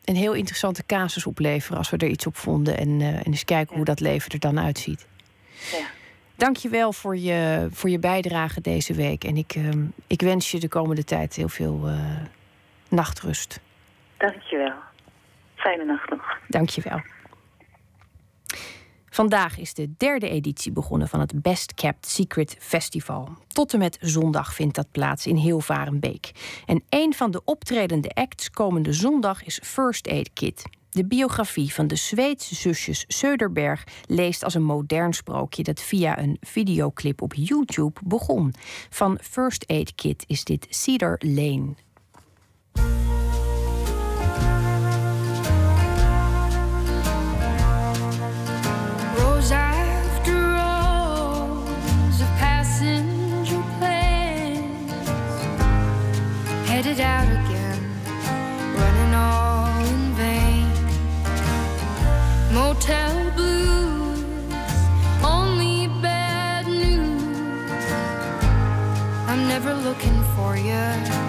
een 0.05 0.17
heel 0.17 0.33
interessante 0.33 0.87
casus 0.87 1.27
opleveren 1.27 1.79
als 1.79 1.91
we 1.91 1.97
er 1.97 2.09
iets 2.09 2.27
op 2.27 2.37
vonden. 2.37 2.79
En, 2.79 3.01
uh, 3.01 3.07
en 3.09 3.25
eens 3.25 3.45
kijken 3.45 3.71
ja. 3.71 3.77
hoe 3.77 3.85
dat 3.85 4.01
leven 4.01 4.31
er 4.31 4.39
dan 4.39 4.61
uitziet. 4.61 5.07
Ja. 5.73 5.87
Dank 6.37 6.57
je 6.57 6.69
wel 6.69 6.93
voor 6.93 7.17
je, 7.17 7.69
voor 7.71 7.91
je 7.91 7.99
bijdrage 7.99 8.61
deze 8.61 8.95
week. 8.95 9.25
En 9.25 9.37
ik, 9.37 9.55
uh, 9.55 9.69
ik 10.07 10.21
wens 10.21 10.51
je 10.51 10.61
de 10.61 10.69
komende 10.69 11.05
tijd 11.05 11.37
heel 11.37 11.49
veel 11.49 11.89
nachtrust. 12.91 13.61
Dankjewel. 14.17 14.75
Fijne 15.55 15.85
nacht 15.85 16.11
nog. 16.11 16.39
Dankjewel. 16.49 17.01
Vandaag 19.11 19.59
is 19.59 19.75
de 19.75 19.95
derde 19.97 20.29
editie 20.29 20.73
begonnen 20.73 21.09
van 21.09 21.21
het 21.21 21.43
Best 21.43 21.75
Kept 21.75 22.07
Secret 22.07 22.57
Festival. 22.59 23.29
Tot 23.47 23.73
en 23.73 23.79
met 23.79 23.99
zondag 24.01 24.55
vindt 24.55 24.75
dat 24.75 24.91
plaats 24.91 25.27
in 25.27 25.37
Hilvarenbeek. 25.37 26.31
En 26.67 26.83
een 26.89 27.15
van 27.15 27.31
de 27.31 27.45
optredende 27.45 28.09
acts 28.09 28.51
komende 28.51 28.93
zondag 28.93 29.45
is 29.45 29.61
First 29.63 30.09
Aid 30.09 30.31
Kit. 30.33 30.63
De 30.91 31.07
biografie 31.07 31.75
van 31.75 31.87
de 31.87 31.97
Zweedse 31.97 32.55
zusjes 32.55 33.05
Söderberg 33.09 33.85
leest 34.07 34.45
als 34.45 34.55
een 34.55 34.65
modern 34.65 35.13
sprookje 35.13 35.63
dat 35.63 35.81
via 35.81 36.19
een 36.19 36.37
videoclip 36.41 37.23
op 37.23 37.35
YouTube 37.35 38.01
begon. 38.05 38.55
Van 38.91 39.19
First 39.23 39.67
Aid 39.67 39.95
Kit 39.95 40.25
is 40.27 40.45
dit 40.45 40.67
Cedar 40.69 41.17
Lane. 41.19 41.75
Never 69.63 69.75
looking 69.75 70.23
for 70.35 70.57
you. 70.57 71.20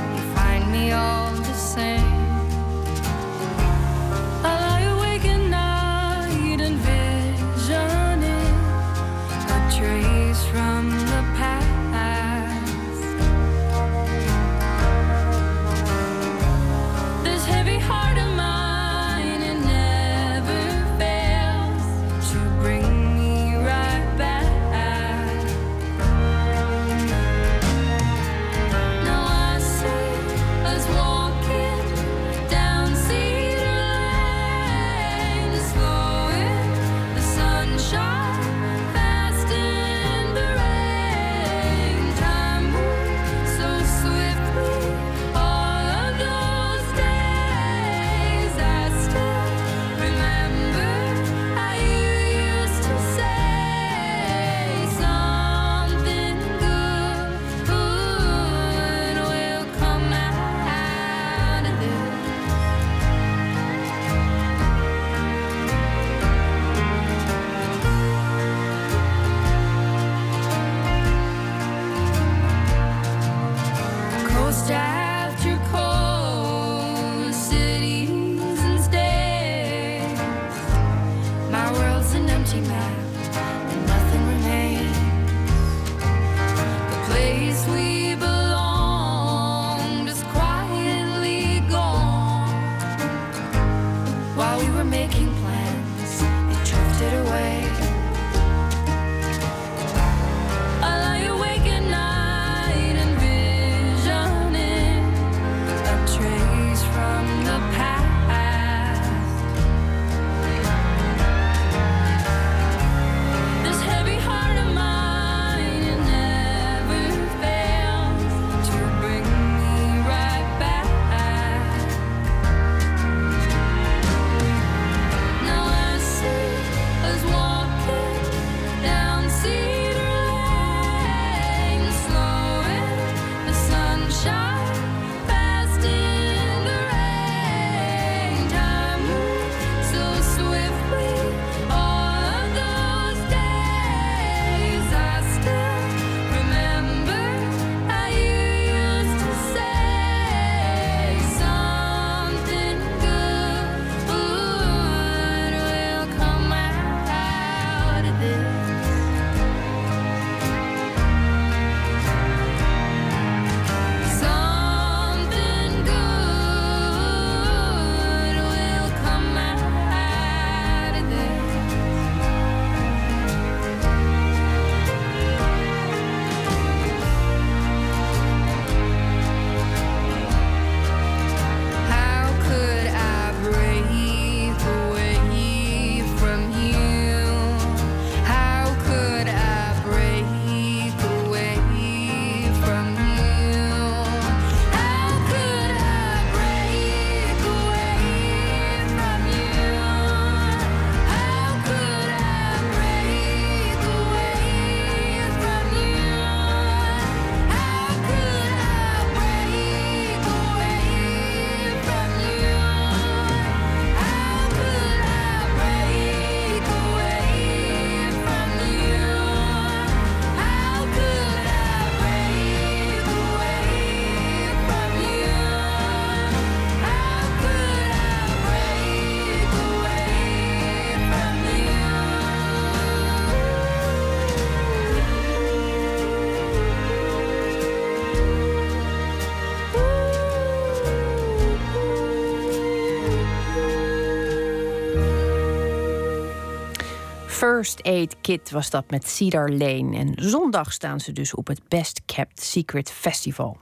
First 247.51 247.83
Aid 247.83 248.15
Kit 248.21 248.51
was 248.51 248.69
dat 248.69 248.89
met 248.89 249.07
Cedar 249.07 249.49
Lane. 249.49 249.97
En 249.97 250.13
zondag 250.15 250.73
staan 250.73 250.99
ze 250.99 251.11
dus 251.11 251.33
op 251.33 251.47
het 251.47 251.61
Best 251.67 252.01
Kept 252.05 252.41
Secret 252.41 252.91
Festival. 252.91 253.57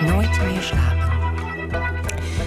Nooit 0.00 0.40
meer 0.40 0.62
slapen. 0.62 1.06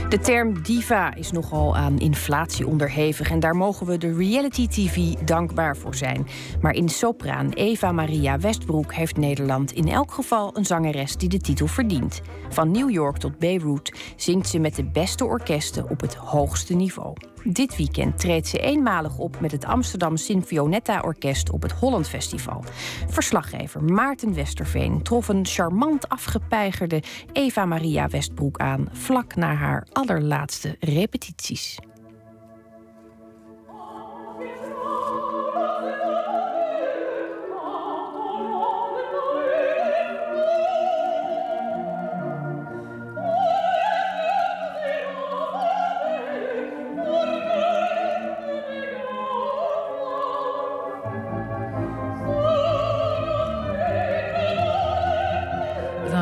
De 0.10 0.20
term 0.20 0.64
diva 0.64 1.14
is 1.14 1.32
nogal 1.32 1.76
aan 1.76 2.00
inflatie 2.00 2.68
onderhevig 2.68 3.32
en 3.32 3.40
daar 3.40 3.56
mogen 3.56 3.86
we 3.86 3.98
de 3.98 4.14
reality 4.14 4.68
TV 4.68 5.14
dankbaar 5.26 5.78
voor 5.78 5.96
zijn. 5.96 6.28
Maar 6.62 6.74
in 6.74 6.90
sopraan 6.90 7.50
Eva 7.50 7.92
Maria 7.92 8.40
Westbroek 8.40 8.94
heeft 8.94 9.18
Nederland 9.18 9.72
in 9.72 9.88
elk 9.88 10.12
geval 10.12 10.58
een 10.58 10.66
zangeres 10.66 11.16
die 11.16 11.30
de 11.30 11.40
titel 11.40 11.68
verdient. 11.68 12.22
Van 12.50 12.72
New 12.72 12.90
York 12.90 13.18
tot 13.18 13.40
Beirut 13.40 14.14
zingt 14.16 14.50
ze 14.50 14.60
met 14.60 14.76
de 14.76 14.86
beste 14.86 15.26
orkesten 15.26 15.90
op 15.90 16.02
het 16.02 16.16
hoogste 16.16 16.74
niveau. 16.74 17.14
Dit 17.44 17.78
weekend 17.78 18.20
treedt 18.20 18.48
ze 18.48 18.60
eenmalig 18.60 19.18
op 19.18 19.40
met 19.40 19.52
het 19.52 19.66
Amsterdam 19.66 20.18
Sinfionetta 20.18 21.02
Orkest 21.02 21.50
op 21.50 21.62
het 21.62 21.72
Holland 21.72 22.10
Festival. 22.10 22.64
Verslaggever 23.08 23.84
Maarten 23.84 24.34
Westerveen 24.34 25.02
trof 25.04 25.28
een 25.28 25.46
charmant 25.46 26.10
afgepeigerde 26.10 27.04
Eva 27.34 27.66
Maria 27.66 28.08
Westbroek 28.08 28.58
aan 28.58 28.90
vlak 28.92 29.36
na 29.36 29.54
haar 29.54 29.88
allerlaatste 29.92 30.76
repetities. 30.80 31.78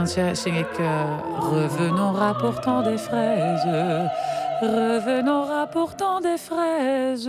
Zing 0.08 0.58
ik 0.58 0.78
eh, 0.78 1.20
Revenons 1.52 2.18
rapportant 2.18 2.86
des 2.86 3.02
fraises. 3.02 4.12
Revenons 4.60 5.48
rapportant 5.50 6.24
des 6.24 6.42
fraises 6.42 7.24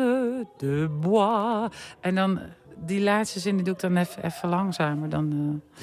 de 0.57 0.89
bois. 1.01 1.70
En 2.01 2.14
dan 2.14 2.41
die 2.76 3.01
laatste 3.01 3.41
zin 3.41 3.55
die 3.55 3.64
doe 3.64 3.74
ik 3.74 3.81
dan 3.81 3.97
even, 3.97 4.24
even 4.24 4.49
langzamer. 4.49 5.09
Dan, 5.09 5.33
eh, 5.33 5.83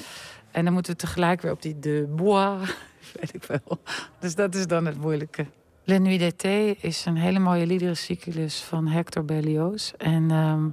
en 0.50 0.64
dan 0.64 0.72
moeten 0.72 0.92
we 0.92 0.98
tegelijk 0.98 1.40
weer 1.40 1.52
op 1.52 1.62
die 1.62 1.78
de 1.78 2.06
bois. 2.16 2.76
Weet 3.20 3.34
ik 3.34 3.44
wel. 3.44 3.78
Dus 4.18 4.34
dat 4.34 4.54
is 4.54 4.66
dan 4.66 4.86
het 4.86 5.00
moeilijke. 5.00 5.46
La 5.84 5.98
Nuit 5.98 6.18
d'été 6.18 6.74
is 6.80 7.04
een 7.04 7.16
hele 7.16 7.38
mooie 7.38 7.66
liederencyclus 7.66 8.62
van 8.62 8.86
Hector 8.86 9.24
Berlioz. 9.24 9.92
En 9.96 10.30
ehm, 10.30 10.68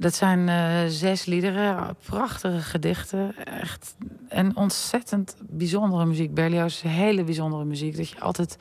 dat 0.00 0.14
zijn 0.14 0.48
eh, 0.48 0.88
zes 0.88 1.24
liederen, 1.24 1.96
prachtige 2.04 2.60
gedichten. 2.60 3.34
Echt 3.44 3.96
en 4.28 4.56
ontzettend 4.56 5.36
bijzondere 5.40 6.06
muziek. 6.06 6.34
Berlioz 6.34 6.82
hele 6.82 7.24
bijzondere 7.24 7.64
muziek. 7.64 7.96
Dat 7.96 8.08
je 8.08 8.20
altijd 8.20 8.56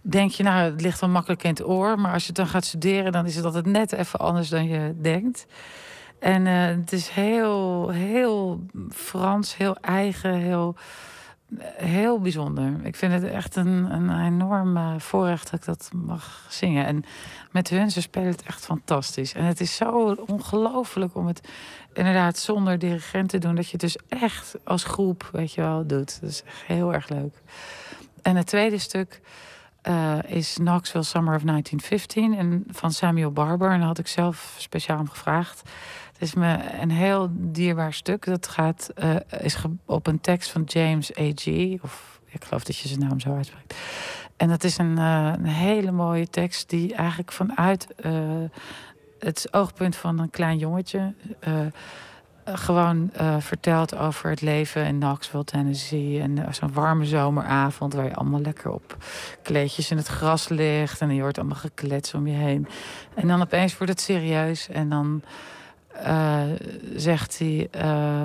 denk 0.00 0.30
je, 0.30 0.42
nou, 0.42 0.70
het 0.70 0.80
ligt 0.80 1.00
wel 1.00 1.10
makkelijk 1.10 1.42
in 1.42 1.50
het 1.50 1.66
oor. 1.66 1.98
Maar 1.98 2.12
als 2.12 2.22
je 2.22 2.26
het 2.26 2.36
dan 2.36 2.46
gaat 2.46 2.64
studeren, 2.64 3.12
dan 3.12 3.26
is 3.26 3.36
het 3.36 3.44
altijd 3.44 3.66
net 3.66 3.92
even 3.92 4.18
anders 4.18 4.48
dan 4.48 4.68
je 4.68 4.94
denkt. 5.00 5.46
En 6.18 6.46
eh, 6.46 6.66
het 6.66 6.92
is 6.92 7.08
heel, 7.08 7.88
heel 7.88 8.66
Frans, 8.90 9.56
heel 9.56 9.76
eigen, 9.76 10.34
heel, 10.34 10.74
heel 11.76 12.20
bijzonder. 12.20 12.74
Ik 12.82 12.96
vind 12.96 13.12
het 13.12 13.24
echt 13.24 13.56
een, 13.56 13.92
een 13.92 14.24
enorm 14.24 15.00
voorrecht 15.00 15.50
dat 15.50 15.60
ik 15.60 15.66
dat 15.66 15.90
mag 15.94 16.46
zingen. 16.48 16.86
En 16.86 17.04
met 17.50 17.68
hun, 17.68 17.90
ze 17.90 18.00
spelen 18.00 18.30
het 18.30 18.42
echt 18.42 18.64
fantastisch. 18.64 19.34
En 19.34 19.44
het 19.44 19.60
is 19.60 19.76
zo 19.76 20.16
ongelooflijk 20.26 21.14
om 21.14 21.26
het 21.26 21.48
inderdaad 21.92 22.38
zonder 22.38 22.78
dirigent 22.78 23.28
te 23.28 23.38
doen. 23.38 23.54
Dat 23.54 23.64
je 23.64 23.72
het 23.72 23.80
dus 23.80 23.96
echt 24.08 24.54
als 24.64 24.84
groep, 24.84 25.28
weet 25.32 25.52
je 25.52 25.60
wel, 25.60 25.86
doet. 25.86 26.20
Dat 26.20 26.30
is 26.30 26.42
echt 26.42 26.62
heel 26.66 26.94
erg 26.94 27.08
leuk. 27.08 27.42
En 28.22 28.36
het 28.36 28.46
tweede 28.46 28.78
stuk 28.78 29.20
eh, 29.82 30.18
is 30.26 30.54
Knoxville 30.54 31.02
Summer 31.02 31.34
of 31.34 31.42
1915 31.42 32.38
en 32.38 32.64
van 32.70 32.92
Samuel 32.92 33.32
Barber. 33.32 33.70
En 33.70 33.78
daar 33.78 33.86
had 33.86 33.98
ik 33.98 34.06
zelf 34.06 34.54
speciaal 34.58 34.98
om 34.98 35.08
gevraagd. 35.08 35.62
Is 36.22 36.34
me 36.34 36.58
een 36.80 36.90
heel 36.90 37.28
dierbaar 37.32 37.92
stuk. 37.92 38.24
Dat 38.24 38.48
gaat, 38.48 38.90
eh, 38.94 39.16
is 39.40 39.56
op 39.86 40.06
een 40.06 40.20
tekst 40.20 40.50
van 40.50 40.62
James 40.62 41.18
A.G. 41.18 41.46
Of 41.82 42.20
ik 42.26 42.44
geloof 42.44 42.64
dat 42.64 42.76
je 42.76 42.88
zijn 42.88 43.00
naam 43.00 43.20
zo 43.20 43.34
uitspreekt. 43.34 43.74
En 44.36 44.48
dat 44.48 44.64
is 44.64 44.78
een, 44.78 44.98
eh, 44.98 45.32
een 45.36 45.46
hele 45.46 45.90
mooie 45.90 46.28
tekst 46.28 46.70
die 46.70 46.94
eigenlijk 46.94 47.32
vanuit 47.32 47.94
eh, 47.96 48.12
het 49.18 49.48
oogpunt 49.50 49.96
van 49.96 50.18
een 50.18 50.30
klein 50.30 50.58
jongetje 50.58 51.14
gewoon 52.44 53.10
vertelt 53.38 53.96
over 53.96 54.30
het 54.30 54.40
leven 54.40 54.86
in 54.86 54.98
Knoxville, 54.98 55.44
Tennessee. 55.44 56.20
En 56.20 56.54
zo'n 56.54 56.72
warme 56.72 57.04
zomeravond 57.04 57.94
waar 57.94 58.04
je 58.04 58.14
allemaal 58.14 58.40
lekker 58.40 58.70
op 58.70 58.96
kleedjes 59.42 59.90
in 59.90 59.96
het 59.96 60.06
gras 60.06 60.48
ligt. 60.48 61.00
En 61.00 61.14
je 61.14 61.22
hoort 61.22 61.38
allemaal 61.38 61.56
geklets 61.56 62.14
om 62.14 62.26
je 62.26 62.36
heen. 62.36 62.68
En 63.14 63.28
dan 63.28 63.42
opeens 63.42 63.76
wordt 63.78 63.92
het 63.92 64.00
serieus. 64.00 64.68
En 64.68 64.88
dan 64.88 65.22
eh, 65.94 66.42
zegt 66.96 67.38
hij. 67.38 67.68
eh, 67.70 68.24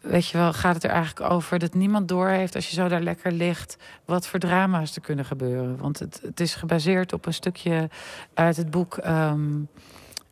Weet 0.00 0.28
je 0.28 0.38
wel, 0.38 0.52
gaat 0.52 0.74
het 0.74 0.84
er 0.84 0.90
eigenlijk 0.90 1.30
over 1.32 1.58
dat 1.58 1.74
niemand 1.74 2.08
doorheeft 2.08 2.54
als 2.54 2.68
je 2.68 2.74
zo 2.74 2.88
daar 2.88 3.00
lekker 3.00 3.32
ligt, 3.32 3.76
wat 4.04 4.26
voor 4.26 4.38
drama's 4.38 4.94
er 4.96 5.00
kunnen 5.02 5.24
gebeuren. 5.24 5.76
Want 5.76 5.98
het, 5.98 6.20
het 6.22 6.40
is 6.40 6.54
gebaseerd 6.54 7.12
op 7.12 7.26
een 7.26 7.34
stukje 7.34 7.88
uit 8.34 8.56
het 8.56 8.70
boek 8.70 8.96
ehm, 8.96 9.40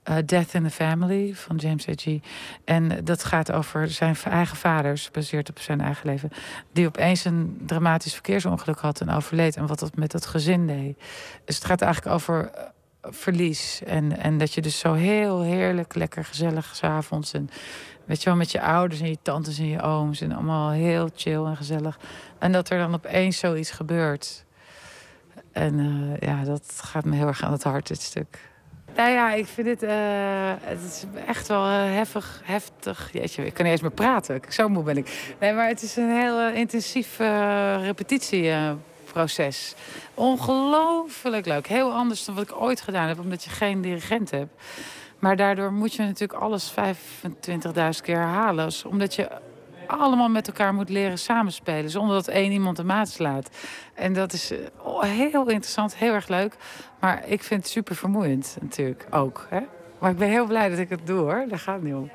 eh, 0.03 0.17
Death 0.27 0.55
in 0.55 0.63
the 0.63 0.71
Family 0.71 1.35
van 1.35 1.57
James 1.57 1.89
A.G. 1.89 2.19
En 2.65 3.05
dat 3.05 3.25
gaat 3.25 3.53
over 3.53 3.89
zijn 3.91 4.17
eigen 4.25 4.57
vaders, 4.57 5.05
gebaseerd 5.07 5.49
op 5.51 5.59
zijn 5.59 5.81
eigen 5.81 6.07
leven, 6.07 6.31
die 6.73 6.87
opeens 6.87 7.25
een 7.25 7.61
dramatisch 7.67 8.13
verkeersongeluk 8.15 8.79
had 8.79 9.01
en 9.01 9.11
overleed. 9.11 9.57
En 9.57 9.67
wat 9.67 9.79
dat 9.79 9.97
met 9.97 10.11
dat 10.11 10.27
gezin 10.27 10.67
deed. 10.67 10.99
Dus 11.45 11.55
het 11.57 11.65
gaat 11.65 11.83
eigenlijk 11.83 12.15
over 12.15 12.51
verlies. 13.03 13.83
En, 13.87 14.19
en 14.19 14.39
dat 14.39 14.55
je 14.55 14.61
dus 14.61 14.79
zo 14.79 14.93
heel 14.93 15.43
heerlijk, 15.43 15.95
lekker 15.95 16.25
gezellig 16.25 16.77
s'avonds. 16.77 17.33
En 17.33 17.51
weet 18.05 18.23
je 18.23 18.29
wel, 18.29 18.39
met 18.39 18.53
je 18.53 18.61
ouders 18.61 19.01
en 19.01 19.09
je 19.09 19.19
tantes 19.23 19.59
en 19.59 19.69
je 19.69 19.83
ooms. 19.83 20.21
En 20.21 20.33
allemaal 20.33 20.71
heel 20.71 21.09
chill 21.15 21.45
en 21.45 21.57
gezellig. 21.57 21.99
En 22.39 22.53
dat 22.53 22.71
er 22.71 22.79
dan 22.79 22.95
opeens 22.95 23.39
zoiets 23.39 23.71
gebeurt. 23.71 24.45
En 25.53 25.79
eh, 25.79 26.29
ja, 26.29 26.45
dat 26.45 26.81
gaat 26.85 27.05
me 27.05 27.17
heel 27.17 27.27
erg 27.27 27.43
aan 27.43 27.53
het 27.53 27.63
hart, 27.63 27.89
dit 27.89 28.01
stuk. 28.01 28.51
Nou 28.97 29.11
ja, 29.11 29.33
ik 29.33 29.47
vind 29.47 29.67
het, 29.67 29.83
eh, 29.83 29.93
het 30.61 30.79
is 30.89 31.05
echt 31.27 31.49
wel 31.49 31.65
eh, 31.65 31.95
heffig, 31.95 32.41
heftig. 32.45 33.09
Jeetje, 33.13 33.47
ik 33.47 33.55
kan 33.55 33.65
niet 33.65 33.73
eens 33.73 33.83
meer 33.83 33.91
praten. 33.91 34.41
Zo 34.49 34.69
moe 34.69 34.83
ben 34.83 34.97
ik. 34.97 35.35
Nee, 35.41 35.53
maar 35.53 35.69
het 35.69 35.83
is 35.83 35.97
een 35.97 36.11
heel 36.11 36.41
eh, 36.41 36.57
intensief 36.57 37.17
repetitieproces. 39.13 39.75
Ongelooflijk 40.15 41.47
leuk. 41.47 41.67
Heel 41.67 41.93
anders 41.93 42.25
dan 42.25 42.35
wat 42.35 42.45
ik 42.45 42.61
ooit 42.61 42.81
gedaan 42.81 43.09
heb, 43.09 43.19
omdat 43.19 43.45
je 43.45 43.51
geen 43.51 43.81
dirigent 43.81 44.31
hebt. 44.31 44.63
Maar 45.19 45.37
daardoor 45.37 45.73
moet 45.73 45.95
je 45.95 46.03
natuurlijk 46.03 46.41
alles 46.41 46.75
25.000 46.75 48.03
keer 48.03 48.17
herhalen. 48.17 48.65
Dus 48.65 48.85
Omdat 48.85 49.15
je 49.15 49.29
allemaal 49.87 50.29
met 50.29 50.47
elkaar 50.47 50.75
moet 50.75 50.89
leren 50.89 51.19
samenspelen. 51.19 51.91
Zonder 51.91 52.15
dat 52.15 52.29
één 52.29 52.53
iemand 52.53 52.77
de 52.77 52.85
maat 52.85 53.09
slaat. 53.09 53.51
En 53.95 54.13
dat 54.13 54.33
is 54.33 54.51
eh, 54.51 55.03
heel 55.03 55.49
interessant, 55.49 55.97
heel 55.97 56.13
erg 56.13 56.29
leuk. 56.29 56.57
Maar 57.01 57.29
ik 57.29 57.43
vind 57.43 57.63
het 57.63 57.73
super 57.73 57.97
vermoeiend 57.97 58.57
natuurlijk 58.61 59.07
ook. 59.11 59.47
Hè? 59.49 59.61
Maar 59.99 60.11
ik 60.11 60.17
ben 60.17 60.29
heel 60.29 60.47
blij 60.47 60.69
dat 60.69 60.79
ik 60.79 60.89
het 60.89 61.07
doe 61.07 61.19
hoor. 61.19 61.45
Daar 61.49 61.59
gaat 61.59 61.75
het 61.75 61.85
niet 61.85 61.95
om. 61.95 62.11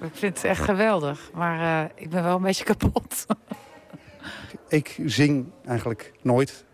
Ik 0.00 0.14
vind 0.14 0.36
het 0.36 0.44
echt 0.44 0.64
geweldig. 0.64 1.30
Maar 1.34 1.84
eh, 1.84 1.90
ik 1.94 2.10
ben 2.10 2.22
wel 2.22 2.36
een 2.36 2.42
beetje 2.42 2.64
kapot. 2.64 3.26
Ik 4.72 4.98
zing 5.04 5.46
eigenlijk 5.66 6.12
nooit. 6.22 6.64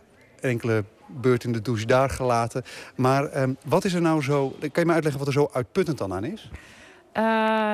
Enkele 0.41 0.85
beurt 1.07 1.45
in 1.45 1.53
de 1.53 1.61
douche 1.61 1.87
daar 1.87 2.11
gelaten. 2.11 2.63
Maar 2.97 3.25
ehm, 3.25 3.55
wat 3.65 3.85
is 3.85 3.95
er 3.95 4.01
nou 4.01 4.23
zo... 4.23 4.51
Kan 4.61 4.71
je 4.73 4.85
me 4.85 4.93
uitleggen 4.93 5.19
wat 5.19 5.29
er 5.29 5.41
zo 5.41 5.49
uitputtend 5.53 5.99
dan 5.99 6.13
aan 6.13 6.25
is? 6.25 6.51
Eh, 7.13 7.23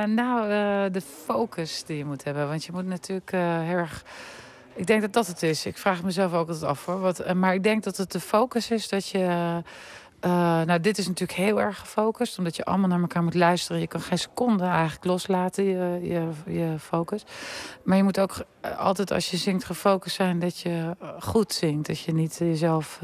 nou, 0.05 0.51
eh, 0.51 0.93
de 0.93 1.01
focus 1.25 1.85
die 1.85 1.97
je 1.97 2.05
moet 2.05 2.25
hebben. 2.25 2.49
Want 2.49 2.65
je 2.65 2.73
moet 2.73 2.87
natuurlijk 2.87 3.33
eh, 3.33 3.71
erg. 3.71 4.05
Ik 4.75 4.87
denk 4.87 5.01
dat 5.01 5.13
dat 5.13 5.27
het 5.27 5.43
is. 5.43 5.67
Ik 5.67 5.79
vraag 5.79 6.03
mezelf 6.03 6.33
ook 6.33 6.49
altijd 6.49 6.71
af 6.71 6.85
hoor. 6.85 7.01
Wat, 7.01 7.35
maar 7.35 7.55
ik 7.55 7.63
denk 7.63 7.83
dat 7.83 7.97
het 7.97 8.13
de 8.13 8.21
focus 8.21 8.71
is 8.71 8.89
dat 8.89 9.09
je. 9.09 9.63
Eh, 10.25 10.31
nou, 10.63 10.81
dit 10.81 10.99
is 10.99 11.07
natuurlijk 11.07 11.39
heel 11.39 11.61
erg 11.61 11.79
gefocust, 11.79 12.39
omdat 12.39 12.57
je 12.57 12.65
allemaal 12.65 12.89
naar 12.89 13.01
elkaar 13.01 13.23
moet 13.23 13.35
luisteren. 13.35 13.81
Je 13.81 13.87
kan 13.87 14.01
geen 14.01 14.19
seconde 14.19 14.65
eigenlijk 14.65 15.05
loslaten, 15.05 15.65
je, 15.65 16.41
je, 16.47 16.75
focus. 16.79 17.25
Maar 17.83 17.97
je 17.97 18.03
moet 18.03 18.21
ook 18.21 18.45
eh, 18.61 18.79
altijd 18.79 19.13
als 19.13 19.31
je 19.31 19.37
zingt 19.37 19.65
gefocust 19.65 20.17
zijn 20.17 20.39
dat 20.39 20.59
je 20.59 20.97
eh, 21.01 21.09
goed 21.19 21.53
zingt. 21.53 21.87
Dat 21.87 22.01
je 22.01 22.13
niet 22.13 22.37
jezelf. 22.39 23.01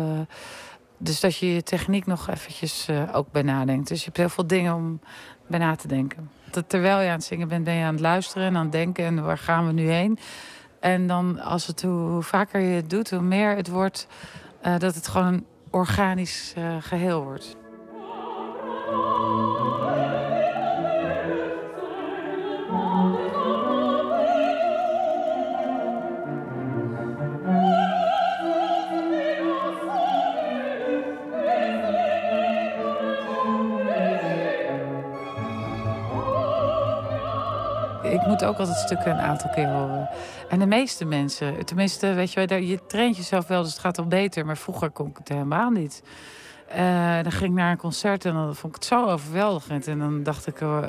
dus 0.98 1.20
dat 1.20 1.36
je 1.36 1.54
je 1.54 1.62
techniek 1.62 2.06
nog 2.06 2.28
eventjes 2.28 2.88
ook 3.12 3.32
bij 3.32 3.42
nadenkt. 3.42 3.88
Dus 3.88 3.98
je 3.98 4.04
hebt 4.04 4.16
heel 4.16 4.28
veel 4.28 4.46
dingen 4.46 4.74
om 4.74 5.00
bij 5.46 5.58
na 5.58 5.76
te 5.76 5.88
denken. 5.88 6.30
Dat 6.50 6.68
terwijl 6.68 7.00
je 7.00 7.08
aan 7.08 7.14
het 7.14 7.24
zingen 7.24 7.48
bent, 7.48 7.64
ben 7.64 7.74
je 7.74 7.84
aan 7.84 7.92
het 7.92 8.02
luisteren 8.02 8.46
en 8.46 8.56
aan 8.56 8.62
het 8.62 8.72
denken. 8.72 9.04
En 9.04 9.24
waar 9.24 9.38
gaan 9.38 9.66
we 9.66 9.72
nu 9.72 9.90
heen? 9.90 10.18
En 10.80 11.06
dan, 11.06 11.40
als 11.40 11.66
het, 11.66 11.82
hoe, 11.82 12.22
vaker 12.22 12.60
je 12.60 12.74
het 12.74 12.90
doet, 12.90 13.10
hoe 13.10 13.20
meer 13.20 13.56
het 13.56 13.68
wordt... 13.68 14.06
dat 14.78 14.94
het 14.94 15.08
gewoon 15.08 15.44
organisch 15.70 16.52
eh, 16.56 16.76
geheel 16.80 17.22
wordt. 17.24 17.56
Ik 38.20 38.26
moet 38.26 38.44
ook 38.44 38.58
altijd 38.58 38.76
stukken 38.76 39.10
een 39.10 39.18
aantal 39.18 39.50
keer 39.50 39.68
horen. 39.68 40.08
En 40.48 40.58
de 40.58 40.66
meeste 40.66 41.04
mensen, 41.04 41.64
tenminste, 41.64 42.12
weet 42.12 42.32
je, 42.32 42.46
wel, 42.46 42.58
je 42.58 42.86
traint 42.86 43.16
jezelf 43.16 43.46
wel, 43.46 43.62
dus 43.62 43.70
het 43.70 43.80
gaat 43.80 43.98
al 43.98 44.06
beter. 44.06 44.46
Maar 44.46 44.56
vroeger 44.56 44.90
kon 44.90 45.06
ik 45.06 45.16
het 45.16 45.28
helemaal 45.28 45.70
niet. 45.70 46.02
Eh, 46.68 47.22
dan 47.22 47.32
ging 47.32 47.50
ik 47.50 47.56
naar 47.56 47.70
een 47.70 47.76
concert 47.76 48.24
en 48.24 48.32
dan 48.32 48.54
vond 48.54 48.76
ik 48.76 48.80
het 48.82 48.84
zo 48.84 49.06
overweldigend. 49.06 49.86
En 49.86 49.98
dan 49.98 50.22
dacht 50.22 50.46
ik, 50.46 50.60
eh, 50.60 50.88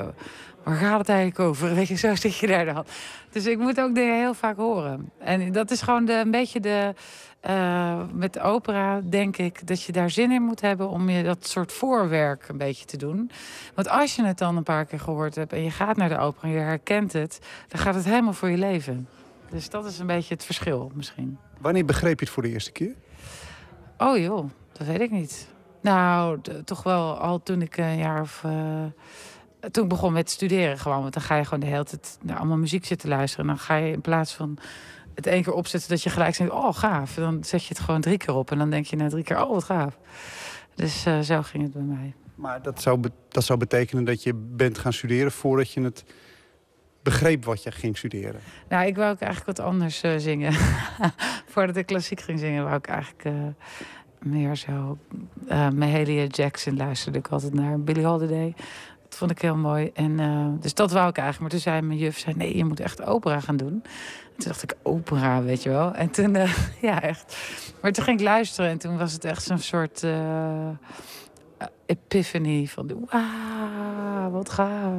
waar 0.64 0.76
gaat 0.76 0.98
het 0.98 1.08
eigenlijk 1.08 1.38
over? 1.38 1.74
Weet 1.74 1.88
je, 1.88 1.94
zo 1.94 2.14
zit 2.14 2.36
je 2.36 2.46
daar 2.46 2.64
dan. 2.64 2.84
Dus 3.30 3.46
ik 3.46 3.58
moet 3.58 3.80
ook 3.80 3.94
dingen 3.94 4.18
heel 4.18 4.34
vaak 4.34 4.56
horen. 4.56 5.10
En 5.18 5.52
dat 5.52 5.70
is 5.70 5.82
gewoon 5.82 6.04
de, 6.04 6.12
een 6.12 6.30
beetje 6.30 6.60
de... 6.60 6.94
eh, 7.40 8.02
met 8.12 8.38
opera 8.38 9.00
denk 9.00 9.36
ik 9.36 9.66
dat 9.66 9.82
je 9.82 9.92
daar 9.92 10.10
zin 10.10 10.32
in 10.32 10.42
moet 10.42 10.60
hebben... 10.60 10.88
om 10.88 11.08
je 11.08 11.22
dat 11.22 11.46
soort 11.46 11.72
voorwerk 11.72 12.48
een 12.48 12.58
beetje 12.58 12.84
te 12.84 12.96
doen. 12.96 13.30
Want 13.74 13.88
als 13.88 14.16
je 14.16 14.24
het 14.24 14.38
dan 14.38 14.56
een 14.56 14.62
paar 14.62 14.84
keer 14.84 15.00
gehoord 15.00 15.34
hebt... 15.34 15.52
en 15.52 15.62
je 15.62 15.70
gaat 15.70 15.96
naar 15.96 16.08
de 16.08 16.18
opera 16.18 16.46
en 16.46 16.54
je 16.54 16.58
herkent 16.58 17.12
het... 17.12 17.38
dan 17.68 17.80
gaat 17.80 17.94
het 17.94 18.04
helemaal 18.04 18.32
voor 18.32 18.50
je 18.50 18.58
leven. 18.58 19.08
Dus 19.50 19.70
dat 19.70 19.84
is 19.84 19.98
een 19.98 20.06
beetje 20.06 20.34
het 20.34 20.44
verschil 20.44 20.90
misschien. 20.94 21.38
Wanneer 21.58 21.84
begreep 21.84 22.18
je 22.18 22.24
het 22.24 22.34
voor 22.34 22.42
de 22.42 22.48
eerste 22.48 22.72
keer? 22.72 22.94
Oh 23.98 24.18
joh, 24.18 24.50
dat 24.72 24.86
weet 24.86 25.00
ik 25.00 25.10
niet. 25.10 25.48
Nou, 25.80 26.40
toch 26.64 26.82
wel 26.82 27.18
al 27.18 27.42
toen 27.42 27.62
ik 27.62 27.76
een 27.76 27.98
jaar 27.98 28.20
of... 28.20 28.40
eh, 28.44 28.84
toen 29.70 29.82
ik 29.82 29.88
begon 29.88 30.12
met 30.12 30.30
studeren 30.30 30.78
gewoon. 30.78 31.00
Want 31.00 31.14
dan 31.14 31.22
ga 31.22 31.36
je 31.36 31.44
gewoon 31.44 31.60
de 31.60 31.66
hele 31.66 31.84
tijd 31.84 32.18
naar 32.22 32.36
allemaal 32.36 32.56
muziek 32.56 32.84
zitten 32.84 33.08
luisteren. 33.08 33.48
En 33.48 33.54
dan 33.54 33.64
ga 33.64 33.74
je 33.76 33.92
in 33.92 34.00
plaats 34.00 34.34
van 34.34 34.58
het 35.14 35.26
één 35.26 35.42
keer 35.42 35.52
opzetten 35.52 35.90
dat 35.90 36.02
je 36.02 36.10
gelijk 36.10 36.34
zegt... 36.34 36.50
oh, 36.50 36.74
gaaf. 36.74 37.14
Dan 37.14 37.44
zet 37.44 37.62
je 37.62 37.68
het 37.74 37.78
gewoon 37.78 38.00
drie 38.00 38.16
keer 38.16 38.34
op. 38.34 38.50
En 38.50 38.58
dan 38.58 38.70
denk 38.70 38.86
je 38.86 38.96
na 38.96 39.08
drie 39.08 39.24
keer, 39.24 39.42
oh, 39.42 39.50
wat 39.50 39.64
gaaf. 39.64 39.98
Dus 40.74 41.06
eh, 41.06 41.20
zo 41.20 41.42
ging 41.42 41.62
het 41.62 41.72
bij 41.72 41.82
mij. 41.82 42.14
Maar 42.34 42.62
dat 42.62 42.82
zou, 42.82 43.00
dat 43.28 43.44
zou 43.44 43.58
betekenen 43.58 44.04
dat 44.04 44.22
je 44.22 44.34
bent 44.34 44.78
gaan 44.78 44.92
studeren... 44.92 45.32
voordat 45.32 45.72
je 45.72 45.80
het 45.80 46.04
begreep 47.02 47.44
wat 47.44 47.62
je 47.62 47.70
ging 47.70 47.98
studeren. 47.98 48.40
Nou, 48.68 48.86
ik 48.86 48.96
wou 48.96 49.12
ook 49.12 49.20
eigenlijk 49.20 49.58
wat 49.58 49.66
anders 49.66 50.02
eh, 50.02 50.12
zingen. 50.16 50.52
Voordat 51.52 51.76
ik 51.76 51.86
klassiek 51.86 52.20
ging 52.20 52.38
zingen, 52.38 52.64
wou 52.64 52.76
ik 52.76 52.86
eigenlijk 52.86 53.24
eh, 53.24 53.32
meer 54.18 54.56
zo... 54.56 54.98
eh 55.48 55.68
Mahalia 55.70 56.24
Jackson 56.24 56.76
luisterde 56.76 57.18
ik 57.18 57.28
altijd 57.28 57.54
naar. 57.54 57.80
Billie 57.80 58.04
Holiday. 58.04 58.54
Vond 59.22 59.34
ik 59.34 59.42
heel 59.42 59.56
mooi. 59.56 59.90
En, 59.94 60.20
eh, 60.20 60.46
dus 60.60 60.74
dat 60.74 60.92
wou 60.92 61.08
ik 61.08 61.16
eigenlijk. 61.16 61.40
Maar 61.40 61.50
toen 61.50 61.72
zei 61.72 61.86
mijn 61.86 61.98
juf, 61.98 62.18
zei, 62.18 62.34
nee, 62.36 62.56
je 62.56 62.64
moet 62.64 62.80
echt 62.80 63.02
opera 63.02 63.40
gaan 63.40 63.56
doen. 63.56 63.72
En 63.72 64.36
toen 64.38 64.46
dacht 64.46 64.62
ik, 64.62 64.74
opera, 64.82 65.42
weet 65.42 65.62
je 65.62 65.68
wel. 65.70 65.94
En 65.94 66.10
toen, 66.10 66.36
eh, 66.36 66.52
ja, 66.80 67.02
echt. 67.02 67.36
Maar 67.80 67.92
toen 67.92 68.04
ging 68.04 68.18
ik 68.18 68.24
luisteren 68.24 68.70
en 68.70 68.78
toen 68.78 68.96
was 68.98 69.12
het 69.12 69.24
echt 69.24 69.42
zo'n 69.42 69.58
soort... 69.58 70.02
eh, 70.02 70.68
epiphany 71.86 72.66
van, 72.66 73.06
wauw, 73.10 74.30
wat 74.30 74.50
gaaf. 74.50 74.92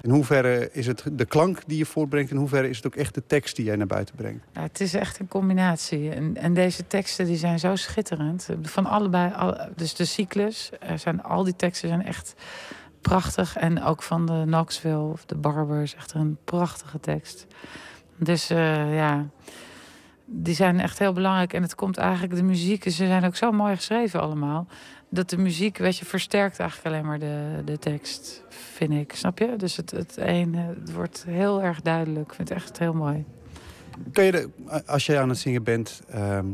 In 0.00 0.10
hoeverre 0.10 0.68
is 0.72 0.86
het 0.86 1.04
de 1.12 1.24
klank 1.24 1.58
die 1.66 1.78
je 1.78 1.86
voortbrengt... 1.86 2.30
in 2.30 2.36
hoeverre 2.36 2.68
is 2.68 2.76
het 2.76 2.86
ook 2.86 2.96
echt 2.96 3.14
de 3.14 3.22
tekst 3.26 3.56
die 3.56 3.64
jij 3.64 3.76
naar 3.76 3.86
buiten 3.86 4.14
brengt? 4.14 4.44
Ja, 4.52 4.60
het 4.62 4.80
is 4.80 4.94
echt 4.94 5.18
een 5.18 5.28
combinatie. 5.28 6.10
En, 6.10 6.36
en 6.36 6.54
deze 6.54 6.86
teksten 6.86 7.26
die 7.26 7.36
zijn 7.36 7.58
zo 7.58 7.76
schitterend. 7.76 8.48
Van 8.62 8.86
allebei, 8.86 9.32
al- 9.34 9.58
dus 9.76 9.94
de 9.94 10.04
cyclus, 10.04 10.70
er 10.80 10.98
zijn, 10.98 11.22
al 11.22 11.44
die 11.44 11.56
teksten 11.56 11.88
zijn 11.88 12.04
echt 12.06 12.34
prachtig. 13.00 13.56
En 13.56 13.82
ook 13.82 14.02
van 14.02 14.26
de 14.26 14.42
Knoxville 14.46 14.98
of 15.12 15.24
de 15.24 15.36
Barber 15.36 15.82
is 15.82 15.94
echt 15.94 16.14
een 16.14 16.38
prachtige 16.44 17.00
tekst. 17.00 17.46
Dus 18.16 18.50
eh, 18.50 18.94
ja, 18.94 19.26
die 20.24 20.54
zijn 20.54 20.80
echt 20.80 20.98
heel 20.98 21.12
belangrijk. 21.12 21.52
En 21.52 21.62
het 21.62 21.74
komt 21.74 21.96
eigenlijk, 21.96 22.34
de 22.34 22.42
muziek, 22.42 22.82
ze 22.82 22.90
zijn 22.90 23.24
ook 23.24 23.36
zo 23.36 23.52
mooi 23.52 23.76
geschreven 23.76 24.20
allemaal. 24.20 24.66
Dat 25.08 25.30
de 25.30 25.38
muziek, 25.38 25.78
weet 25.78 25.96
je, 25.96 26.04
versterkt 26.04 26.58
eigenlijk 26.58 26.88
alleen 26.88 27.06
maar 27.06 27.18
de, 27.18 27.62
de 27.64 27.78
tekst, 27.78 28.44
vind 28.48 28.92
ik. 28.92 29.12
Snap 29.12 29.38
je? 29.38 29.56
Dus 29.56 29.76
het, 29.76 29.90
het 29.90 30.16
een, 30.16 30.54
eh, 30.54 30.66
het 30.80 30.92
wordt 30.92 31.24
heel 31.28 31.62
erg 31.62 31.80
duidelijk. 31.80 32.26
Ik 32.26 32.34
vind 32.34 32.48
het 32.48 32.58
echt 32.58 32.78
heel 32.78 32.94
mooi. 32.94 33.24
Kun 34.12 34.24
je 34.24 34.32
de, 34.32 34.50
als 34.86 35.06
jij 35.06 35.20
aan 35.20 35.28
het 35.28 35.38
zingen 35.38 35.62
bent, 35.62 36.00
ehm, 36.08 36.46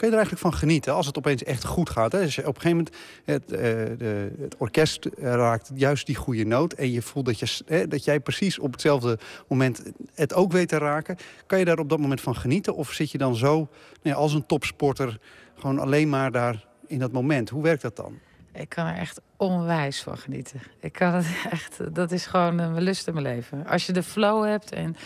Kun 0.00 0.08
je 0.08 0.14
er 0.14 0.20
eigenlijk 0.20 0.50
van 0.50 0.60
genieten 0.60 0.94
als 0.94 1.06
het 1.06 1.18
opeens 1.18 1.44
echt 1.44 1.64
goed 1.64 1.90
gaat? 1.90 2.12
Hè? 2.12 2.18
Je 2.18 2.46
op 2.46 2.54
een 2.54 2.60
gegeven 2.60 2.70
moment 2.70 2.96
het, 3.24 3.52
eh, 3.52 3.60
de, 3.98 4.32
het 4.40 4.56
orkest 4.56 5.04
eh, 5.04 5.32
raakt 5.32 5.70
juist 5.74 6.06
die 6.06 6.16
goede 6.16 6.44
noot... 6.44 6.72
en 6.72 6.90
je 6.90 7.02
voelt 7.02 7.26
dat, 7.26 7.38
je, 7.38 7.62
hè, 7.66 7.88
dat 7.88 8.04
jij 8.04 8.20
precies 8.20 8.58
op 8.58 8.72
hetzelfde 8.72 9.18
moment 9.48 9.82
het 10.14 10.34
ook 10.34 10.52
weet 10.52 10.68
te 10.68 10.78
raken. 10.78 11.16
Kan 11.46 11.58
je 11.58 11.64
daar 11.64 11.78
op 11.78 11.88
dat 11.88 11.98
moment 11.98 12.20
van 12.20 12.36
genieten? 12.36 12.74
Of 12.74 12.92
zit 12.92 13.10
je 13.10 13.18
dan 13.18 13.36
zo 13.36 13.68
nou 14.02 14.16
als 14.16 14.34
een 14.34 14.46
topsporter 14.46 15.18
gewoon 15.54 15.78
alleen 15.78 16.08
maar 16.08 16.30
daar 16.30 16.64
in 16.86 16.98
dat 16.98 17.12
moment? 17.12 17.50
Hoe 17.50 17.62
werkt 17.62 17.82
dat 17.82 17.96
dan? 17.96 18.18
Ik 18.52 18.68
kan 18.68 18.86
er 18.86 18.96
echt 18.96 19.20
onwijs 19.36 20.02
van 20.02 20.18
genieten. 20.18 20.60
Ik 20.80 20.92
kan 20.92 21.12
het 21.14 21.26
echt, 21.50 21.94
dat 21.94 22.12
is 22.12 22.26
gewoon 22.26 22.60
eh, 22.60 22.70
mijn 22.70 22.84
lust 22.84 23.06
in 23.06 23.14
mijn 23.14 23.26
leven. 23.26 23.66
Als 23.66 23.86
je 23.86 23.92
de 23.92 24.02
flow 24.02 24.44
hebt 24.44 24.72
en 24.72 24.96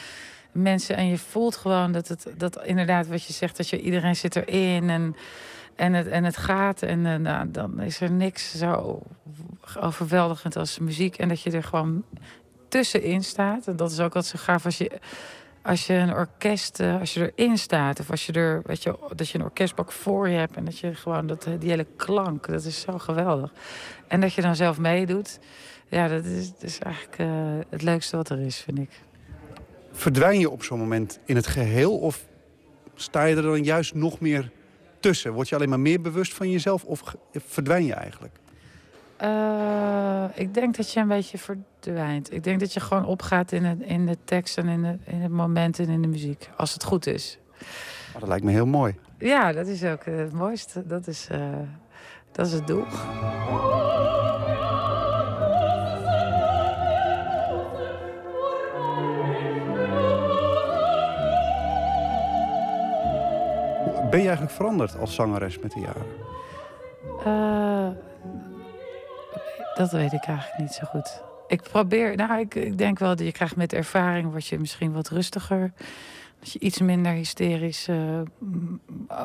mensen 0.54 0.96
en 0.96 1.06
je 1.06 1.18
voelt 1.18 1.56
gewoon 1.56 1.92
dat 1.92 2.08
het, 2.08 2.26
dat 2.36 2.64
inderdaad 2.64 3.06
wat 3.06 3.24
je 3.24 3.32
zegt, 3.32 3.56
dat 3.56 3.68
je 3.68 3.80
iedereen 3.80 4.16
zit 4.16 4.36
erin 4.36 4.90
en, 4.90 5.16
en, 5.76 5.92
het, 5.92 6.06
en 6.06 6.24
het 6.24 6.36
gaat. 6.36 6.82
En 6.82 7.06
eh, 7.06 7.16
nou, 7.16 7.50
dan 7.50 7.80
is 7.80 8.00
er 8.00 8.10
niks 8.10 8.58
zo 8.58 9.02
overweldigend 9.80 10.56
als 10.56 10.78
muziek. 10.78 11.16
En 11.16 11.28
dat 11.28 11.40
je 11.40 11.50
er 11.50 11.62
gewoon 11.62 12.04
tussenin 12.68 13.22
staat. 13.22 13.66
En 13.66 13.76
dat 13.76 13.90
is 13.90 14.00
ook 14.00 14.14
wat 14.14 14.26
zo 14.26 14.38
gaaf 14.38 14.64
als 14.64 14.78
je. 14.78 14.90
Als 15.62 15.86
je 15.86 15.94
een 15.94 16.14
orkest, 16.14 16.80
eh, 16.80 17.00
als 17.00 17.14
je 17.14 17.32
erin 17.34 17.58
staat, 17.58 18.00
of 18.00 18.10
als 18.10 18.26
je 18.26 18.32
er, 18.32 18.62
weet 18.64 18.82
je, 18.82 18.98
dat 19.14 19.28
je 19.28 19.38
een 19.38 19.44
orkestbak 19.44 19.92
voor 19.92 20.28
je 20.28 20.36
hebt 20.36 20.56
en 20.56 20.64
dat 20.64 20.78
je 20.78 20.94
gewoon 20.94 21.26
dat, 21.26 21.48
die 21.58 21.70
hele 21.70 21.86
klank, 21.96 22.46
dat 22.48 22.64
is 22.64 22.80
zo 22.80 22.98
geweldig. 22.98 23.52
En 24.08 24.20
dat 24.20 24.32
je 24.32 24.42
dan 24.42 24.56
zelf 24.56 24.78
meedoet, 24.78 25.38
ja, 25.88 26.08
dat 26.08 26.24
is, 26.24 26.52
is 26.60 26.78
eigenlijk 26.78 27.18
eh, 27.18 27.26
het 27.68 27.82
leukste 27.82 28.16
wat 28.16 28.28
er 28.28 28.40
is, 28.40 28.56
vind 28.56 28.78
ik. 28.78 28.90
Verdwijn 29.94 30.38
je 30.38 30.50
op 30.50 30.62
zo'n 30.62 30.78
moment 30.78 31.18
in 31.24 31.36
het 31.36 31.46
geheel? 31.46 31.98
Of 31.98 32.24
sta 32.94 33.24
je 33.24 33.36
er 33.36 33.42
dan 33.42 33.62
juist 33.62 33.94
nog 33.94 34.20
meer 34.20 34.50
tussen? 35.00 35.32
Word 35.32 35.48
je 35.48 35.54
alleen 35.54 35.68
maar 35.68 35.80
meer 35.80 36.00
bewust 36.00 36.34
van 36.34 36.50
jezelf? 36.50 36.84
Of 36.84 37.02
verdwijn 37.32 37.84
je 37.84 37.94
eigenlijk? 37.94 38.38
Eh, 39.16 40.24
ik 40.34 40.54
denk 40.54 40.76
dat 40.76 40.92
je 40.92 41.00
een 41.00 41.08
beetje 41.08 41.38
verdwijnt. 41.38 42.32
Ik 42.32 42.44
denk 42.44 42.60
dat 42.60 42.72
je 42.72 42.80
gewoon 42.80 43.04
opgaat 43.04 43.52
in, 43.52 43.64
het, 43.64 43.80
in 43.80 44.06
de 44.06 44.16
tekst 44.24 44.58
en 44.58 44.68
in, 44.68 44.82
de, 44.82 44.96
in 45.04 45.20
het 45.20 45.30
moment 45.30 45.78
en 45.78 45.88
in 45.88 46.02
de 46.02 46.08
muziek. 46.08 46.50
Als 46.56 46.72
het 46.72 46.84
goed 46.84 47.06
is. 47.06 47.38
Maar 48.12 48.20
dat 48.20 48.28
lijkt 48.28 48.44
me 48.44 48.50
heel 48.50 48.66
mooi. 48.66 48.94
Ja, 49.18 49.52
dat 49.52 49.66
is 49.66 49.84
ook 49.84 50.04
het 50.04 50.32
mooiste. 50.32 50.86
Dat 50.86 51.06
is, 51.06 51.28
eh, 51.30 51.48
dat 52.32 52.46
is 52.46 52.52
het 52.52 52.66
doel. 52.66 52.84
Ben 64.14 64.22
je 64.22 64.28
eigenlijk 64.28 64.58
veranderd 64.58 64.98
als 64.98 65.14
zangeres 65.14 65.58
met 65.58 65.72
de 65.72 65.80
jaren? 65.80 66.06
Eh, 67.24 68.02
dat 69.74 69.90
weet 69.90 70.12
ik 70.12 70.24
eigenlijk 70.24 70.58
niet 70.58 70.72
zo 70.72 70.86
goed. 70.86 71.22
Ik 71.46 71.62
probeer, 71.62 72.16
nou, 72.16 72.40
ik, 72.40 72.54
ik 72.54 72.78
denk 72.78 72.98
wel 72.98 73.16
dat 73.16 73.26
je 73.26 73.32
krijgt 73.32 73.56
met 73.56 73.72
ervaring, 73.72 74.30
word 74.30 74.46
je 74.46 74.58
misschien 74.58 74.92
wat 74.92 75.08
rustiger. 75.08 75.72
Dat 76.38 76.52
je 76.52 76.58
iets 76.58 76.80
minder 76.80 77.12
hysterisch 77.12 77.88
eh, 77.88 78.20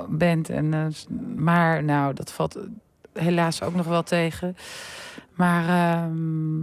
bent. 0.09 0.49
En, 0.49 0.73
eh, 0.73 0.85
maar 1.35 1.83
nou, 1.83 2.13
dat 2.13 2.31
valt 2.31 2.57
helaas 3.13 3.61
ook 3.61 3.75
nog 3.75 3.85
wel 3.85 4.03
tegen. 4.03 4.55
Maar 5.33 5.63
ehm, 5.63 6.57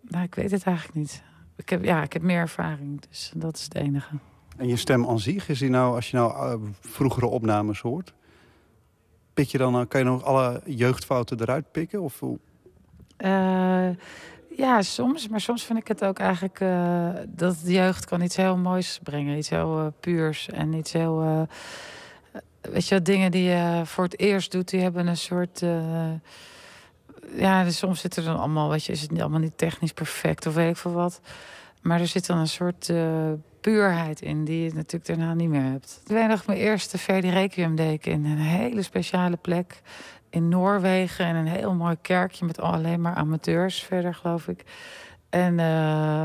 nou, 0.00 0.24
ik 0.24 0.34
weet 0.34 0.50
het 0.50 0.64
eigenlijk 0.64 0.96
niet. 0.96 1.22
Ik 1.56 1.68
heb, 1.68 1.84
ja, 1.84 2.02
ik 2.02 2.12
heb 2.12 2.22
meer 2.22 2.40
ervaring, 2.40 3.00
dus 3.08 3.32
dat 3.34 3.56
is 3.56 3.64
het 3.64 3.74
enige. 3.74 4.16
En 4.56 4.68
je 4.68 4.76
stem 4.76 5.06
aan 5.06 5.20
zich, 5.20 5.48
is 5.48 5.58
die 5.58 5.70
nou, 5.70 5.94
als 5.94 6.10
je 6.10 6.16
nou 6.16 6.32
eh, 6.32 6.68
vroegere 6.80 7.26
opnames 7.26 7.80
hoort... 7.80 8.12
Pik 9.34 9.48
je 9.48 9.58
dan, 9.58 9.80
eh, 9.80 9.86
kan 9.88 10.00
je 10.00 10.06
nog 10.06 10.24
alle 10.24 10.60
jeugdfouten 10.64 11.40
eruit 11.40 11.70
pikken? 11.70 12.02
Of? 12.02 12.22
Eh, 13.16 13.88
ja, 14.56 14.82
soms. 14.82 15.28
Maar 15.28 15.40
soms 15.40 15.64
vind 15.64 15.78
ik 15.78 15.88
het 15.88 16.04
ook 16.04 16.18
eigenlijk... 16.18 16.58
dat 17.28 17.60
de 17.64 17.72
jeugd 17.72 18.04
kan 18.04 18.20
iets 18.20 18.36
heel 18.36 18.56
moois 18.56 19.00
brengen. 19.02 19.38
Iets 19.38 19.48
heel 19.48 19.94
puurs 20.00 20.48
en 20.48 20.72
iets 20.72 20.92
heel... 20.92 21.48
weet 22.60 22.88
je, 22.88 23.02
dingen 23.02 23.30
die 23.30 23.42
je 23.42 23.82
voor 23.84 24.04
het 24.04 24.18
eerst 24.18 24.52
doet, 24.52 24.70
die 24.70 24.80
hebben 24.80 25.06
een 25.06 25.16
soort... 25.16 25.60
ja, 27.36 27.64
dus 27.64 27.78
soms 27.78 28.00
zit 28.00 28.16
er 28.16 28.24
dan 28.24 28.38
allemaal, 28.38 28.70
weet 28.70 28.84
je, 28.84 28.92
is 28.92 29.00
het 29.00 29.20
allemaal 29.20 29.40
niet 29.40 29.58
technisch 29.58 29.92
perfect 29.92 30.46
of 30.46 30.54
weet 30.54 30.70
ik 30.70 30.76
veel 30.76 30.92
wat. 30.92 31.20
Maar 31.82 32.00
er 32.00 32.06
zit 32.06 32.26
dan 32.26 32.38
een 32.38 32.48
soort 32.48 32.88
eh, 32.88 33.32
puurheid 33.60 34.20
in 34.20 34.44
die 34.44 34.62
je 34.62 34.74
natuurlijk 34.74 35.06
daarna 35.06 35.34
niet 35.34 35.48
meer 35.48 35.70
hebt. 35.70 36.00
Ik 36.04 36.12
weet 36.12 36.28
nog, 36.28 36.46
mijn 36.46 36.58
eerste 36.58 36.98
Verdi 36.98 37.30
Requiem 37.30 37.78
ik 37.78 38.06
in 38.06 38.24
een 38.24 38.38
hele 38.38 38.82
speciale 38.82 39.36
plek 39.36 39.80
in 40.30 40.48
Noorwegen. 40.48 41.26
En 41.26 41.36
een 41.36 41.46
heel 41.46 41.74
mooi 41.74 41.96
kerkje 42.02 42.44
met 42.44 42.60
alleen 42.60 43.00
maar 43.00 43.14
amateurs 43.14 43.82
verder, 43.82 44.14
geloof 44.14 44.48
ik. 44.48 44.64
En, 45.30 45.58
eh, 45.58 46.22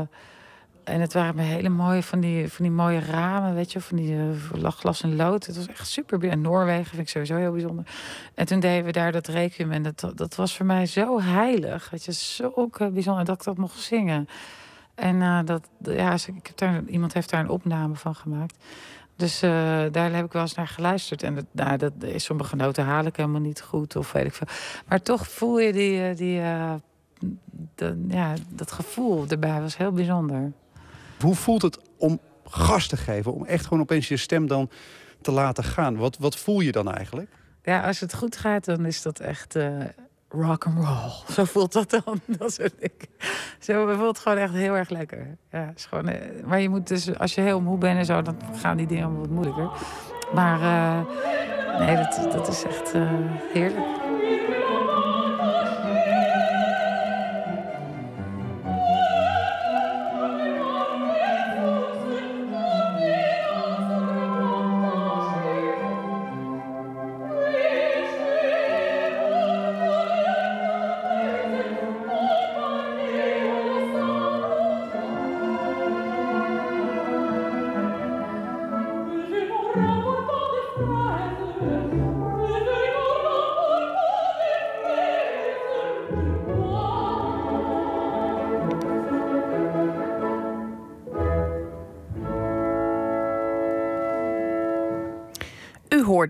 en 0.84 1.00
het 1.00 1.12
waren 1.12 1.38
hele 1.38 1.68
mooie 1.68 2.02
van 2.02 2.20
die, 2.20 2.48
van 2.48 2.64
die 2.64 2.74
mooie 2.74 3.00
ramen, 3.00 3.54
weet 3.54 3.72
je, 3.72 3.80
van 3.80 3.96
die 3.96 4.14
uh, 4.14 4.68
glas 4.68 5.02
en 5.02 5.16
lood. 5.16 5.46
Het 5.46 5.56
was 5.56 5.66
echt 5.66 5.86
super. 5.88 6.28
En 6.28 6.40
Noorwegen 6.40 6.86
vind 6.86 7.00
ik 7.00 7.08
sowieso 7.08 7.36
heel 7.36 7.52
bijzonder. 7.52 7.86
En 8.34 8.46
toen 8.46 8.60
deden 8.60 8.84
we 8.84 8.92
daar 8.92 9.12
dat 9.12 9.26
requiem 9.26 9.72
en 9.72 9.82
dat, 9.82 10.12
dat 10.14 10.34
was 10.34 10.56
voor 10.56 10.66
mij 10.66 10.86
zo 10.86 11.20
heilig. 11.20 11.90
Weet 11.90 12.04
je, 12.04 12.12
zo 12.12 12.52
ook 12.54 12.80
eh, 12.80 12.88
bijzonder 12.88 13.24
dat 13.24 13.36
ik 13.36 13.44
dat 13.44 13.56
mocht 13.56 13.80
zingen. 13.80 14.28
En 14.98 15.22
eh, 15.22 15.38
dat, 15.44 15.68
ja, 15.82 16.12
ik 16.12 16.46
heb 16.46 16.56
daar, 16.56 16.82
iemand 16.84 17.12
heeft 17.12 17.30
daar 17.30 17.40
een 17.40 17.48
opname 17.48 17.94
van 17.94 18.14
gemaakt. 18.14 18.56
Dus 19.16 19.42
eh, 19.42 19.50
daar 19.92 20.12
heb 20.12 20.24
ik 20.24 20.32
wel 20.32 20.42
eens 20.42 20.54
naar 20.54 20.68
geluisterd. 20.68 21.22
En 21.22 21.34
dat, 21.34 21.44
nou, 21.50 21.76
dat, 21.76 21.92
sommige 22.16 22.56
noten 22.56 22.84
haal 22.84 23.04
ik 23.04 23.16
helemaal 23.16 23.40
niet 23.40 23.60
goed 23.60 23.96
of 23.96 24.12
weet 24.12 24.24
ik 24.26 24.34
veel. 24.34 24.46
Maar 24.88 25.02
toch 25.02 25.28
voel 25.28 25.58
je 25.58 25.72
die, 25.72 26.02
eh, 26.02 26.16
die, 26.16 26.40
de- 27.74 28.04
ja, 28.08 28.34
dat 28.48 28.72
gevoel 28.72 29.24
erbij 29.28 29.60
was 29.60 29.76
heel 29.76 29.92
bijzonder. 29.92 30.52
Hoe 31.20 31.34
voelt 31.34 31.62
het 31.62 31.78
om 31.96 32.20
gas 32.44 32.86
te 32.86 32.96
geven? 32.96 33.34
Om 33.34 33.44
echt 33.44 33.64
gewoon 33.66 33.82
opeens 33.82 34.08
je 34.08 34.16
stem 34.16 34.46
dan 34.46 34.70
te 35.20 35.32
laten 35.32 35.64
gaan? 35.64 35.96
Wat, 35.96 36.18
wat 36.18 36.36
voel 36.36 36.60
je 36.60 36.72
dan 36.72 36.92
eigenlijk? 36.92 37.30
Ja, 37.62 37.86
als 37.86 38.00
het 38.00 38.14
goed 38.14 38.36
gaat, 38.36 38.64
dan 38.64 38.86
is 38.86 39.02
dat 39.02 39.20
echt 39.20 39.56
rock 40.28 40.66
and 40.66 40.76
roll. 40.76 41.10
Zo 41.34 41.44
voelt 41.44 41.72
dat 41.72 41.90
dan. 41.90 42.20
Dat 42.38 42.52
soort. 42.52 42.74
Zo 43.58 43.88
het 43.88 43.98
voelt 43.98 44.18
gewoon 44.18 44.38
echt 44.38 44.52
heel 44.52 44.76
erg 44.76 44.88
lekker. 44.88 45.36
Ja, 45.50 45.72
is 45.76 45.86
gewoon, 45.86 46.08
eh, 46.08 46.44
maar 46.44 46.60
je 46.60 46.68
moet 46.68 46.88
dus, 46.88 47.18
als 47.18 47.34
je 47.34 47.40
heel 47.40 47.60
moe 47.60 47.78
bent 47.78 47.98
en 47.98 48.04
zo, 48.04 48.22
dan 48.22 48.36
gaan 48.54 48.76
die 48.76 48.86
dingen 48.86 49.18
wat 49.18 49.30
moeilijker. 49.30 49.70
Maar 50.34 50.60
eh, 50.60 51.78
nee, 51.78 51.96
dat, 51.96 52.32
dat 52.32 52.48
is 52.48 52.64
echt 52.64 52.92
eh, 52.92 53.10
heerlijk. 53.52 53.97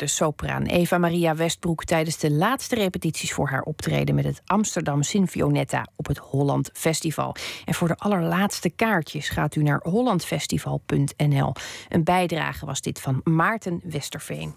Sopraan 0.09 0.63
Eva 0.63 0.99
Maria 0.99 1.35
Westbroek 1.35 1.85
tijdens 1.85 2.19
de 2.19 2.31
laatste 2.31 2.75
repetities 2.75 3.33
voor 3.33 3.49
haar 3.49 3.63
optreden 3.63 4.15
met 4.15 4.25
het 4.25 4.43
Amsterdam 4.47 5.03
Sinfionetta 5.03 5.87
op 5.97 6.07
het 6.07 6.19
Holland 6.19 6.71
Festival. 6.73 7.35
En 7.65 7.75
voor 7.75 7.89
de 7.89 7.97
allerlaatste 7.97 8.71
kaartjes 8.71 9.29
gaat 9.29 9.55
u 9.55 9.63
naar 9.63 9.81
hollandfestival.nl. 9.83 11.53
Een 11.89 12.05
bijdrage 12.05 12.67
was 12.67 12.81
dit 12.81 13.01
van 13.01 13.21
Maarten 13.25 13.81
Westerveen. 13.85 14.55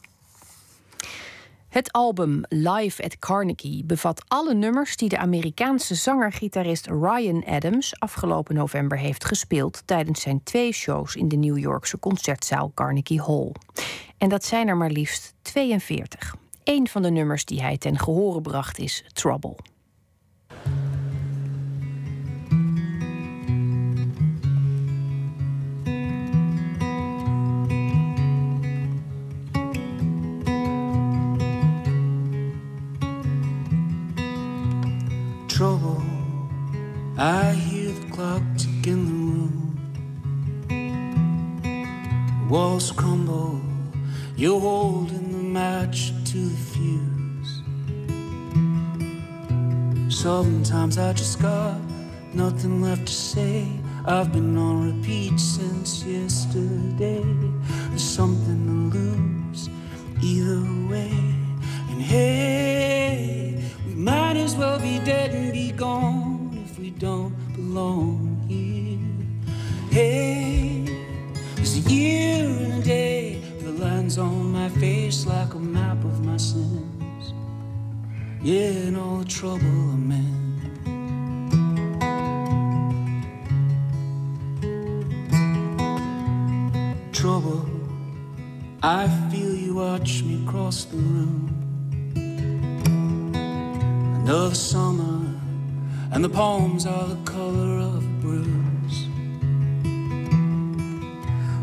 Het 1.71 1.91
album 1.91 2.41
Live 2.49 3.03
at 3.03 3.19
Carnegie 3.19 3.83
bevat 3.83 4.23
alle 4.27 4.53
nummers 4.53 4.95
die 4.95 5.09
de 5.09 5.17
Amerikaanse 5.17 5.95
zanger-gitarist 5.95 6.87
Ryan 6.87 7.45
Adams 7.45 7.99
afgelopen 7.99 8.55
november 8.55 8.97
heeft 8.97 9.25
gespeeld 9.25 9.83
tijdens 9.85 10.21
zijn 10.21 10.43
twee 10.43 10.71
shows 10.71 11.15
in 11.15 11.27
de 11.27 11.35
New 11.35 11.57
Yorkse 11.57 11.99
concertzaal 11.99 12.71
Carnegie 12.73 13.21
Hall. 13.21 13.51
En 14.21 14.29
dat 14.29 14.45
zijn 14.45 14.67
er 14.67 14.77
maar 14.77 14.89
liefst 14.89 15.33
42. 15.41 16.35
Een 16.63 16.87
van 16.87 17.01
de 17.01 17.09
nummers 17.09 17.45
die 17.45 17.61
hij 17.61 17.77
ten 17.77 17.99
gehore 17.99 18.41
bracht 18.41 18.79
is 18.79 19.05
Trouble. 19.13 19.55
Trouble, 35.45 35.97
I 37.17 37.53
hear 37.53 37.93
the 37.93 38.07
clock 38.09 38.41
ticking 38.55 39.05
the 39.07 39.13
room. 39.13 39.61
Walls 42.49 42.93
come 42.93 43.20
You're 44.41 44.59
holding 44.59 45.31
the 45.31 45.37
match 45.37 46.13
to 46.31 46.37
the 46.37 46.57
fuse. 46.73 47.61
Sometimes 50.09 50.97
I 50.97 51.13
just 51.13 51.39
got 51.39 51.79
nothing 52.33 52.81
left 52.81 53.05
to 53.05 53.13
say. 53.13 53.67
I've 54.03 54.33
been 54.33 54.57
on 54.57 54.97
repeat 54.97 55.39
since 55.39 56.03
yesterday. 56.03 57.23
There's 57.89 58.01
something 58.01 58.65
to 58.65 58.97
lose 58.97 59.69
either 60.23 60.63
way. 60.89 61.11
And 61.91 62.01
hey, 62.01 63.63
we 63.85 63.93
might 63.93 64.37
as 64.37 64.55
well 64.55 64.79
be 64.79 64.97
dead 65.05 65.35
and 65.35 65.53
be 65.53 65.71
gone 65.71 66.65
if 66.65 66.79
we 66.79 66.89
don't 66.89 67.35
belong 67.53 68.43
here. 68.49 68.97
Hey, 69.91 70.60
my 74.61 74.69
face 74.79 75.25
like 75.25 75.55
a 75.55 75.59
map 75.59 75.97
of 76.03 76.23
my 76.23 76.37
sins. 76.37 77.33
Yeah, 78.43 78.87
and 78.87 78.95
all 78.95 79.17
the 79.17 79.25
trouble 79.25 79.75
I'm 79.93 80.11
in. 80.11 80.29
Trouble, 87.11 87.65
I 88.83 89.07
feel 89.31 89.55
you 89.55 89.73
watch 89.73 90.21
me 90.21 90.45
cross 90.45 90.85
the 90.85 90.97
room. 90.97 91.49
Another 94.23 94.53
summer, 94.53 95.17
and 96.11 96.23
the 96.23 96.29
palms 96.29 96.85
are 96.85 97.07
the 97.07 97.31
color 97.31 97.79
of 97.79 98.21
bruise. 98.21 98.60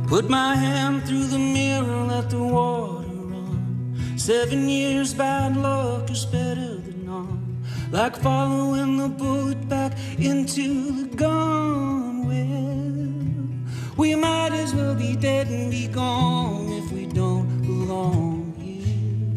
Put 0.09 0.31
my 0.31 0.55
hand 0.57 1.07
through 1.07 1.27
the 1.27 1.39
mirror, 1.39 2.07
let 2.07 2.31
the 2.31 2.39
water 2.39 3.07
run. 3.07 4.15
Seven 4.17 4.67
years 4.67 5.13
bad 5.13 5.55
luck 5.55 6.11
is 6.11 6.25
better 6.25 6.77
than 6.77 7.05
none. 7.05 7.63
Like 7.93 8.17
following 8.17 8.97
the 8.97 9.09
bullet 9.09 9.69
back 9.69 9.93
into 10.19 10.93
the 10.93 11.15
gun. 11.15 12.27
Well, 12.27 13.99
we 13.99 14.15
might 14.15 14.53
as 14.53 14.75
well 14.75 14.95
be 14.95 15.15
dead 15.15 15.49
and 15.49 15.71
be 15.71 15.89
gone 15.89 16.73
if 16.73 16.91
we 16.91 17.05
don't 17.05 17.61
belong 17.61 18.55
here. 18.59 19.37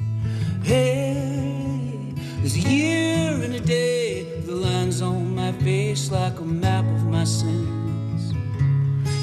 Hey, 0.64 2.14
there's 2.40 2.56
a 2.56 2.60
year 2.60 3.44
and 3.44 3.56
a 3.56 3.60
day, 3.60 4.40
the 4.46 4.56
lines 4.56 5.02
on 5.02 5.36
my 5.36 5.52
face 5.52 6.10
like 6.12 6.40
a 6.40 6.46
map 6.46 6.86
of 6.86 7.08
my 7.08 7.26
sins. 7.26 8.34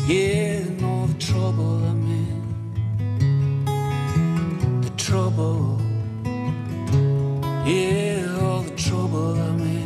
Yeah, 0.07 0.78
trouble 1.29 1.85
I'm 1.85 2.03
in. 2.21 2.41
The 4.81 4.91
trouble. 4.97 5.79
Yeah, 7.67 8.39
all 8.41 8.63
the 8.63 8.75
trouble 8.77 9.35
I'm 9.39 9.61
in. 9.61 9.77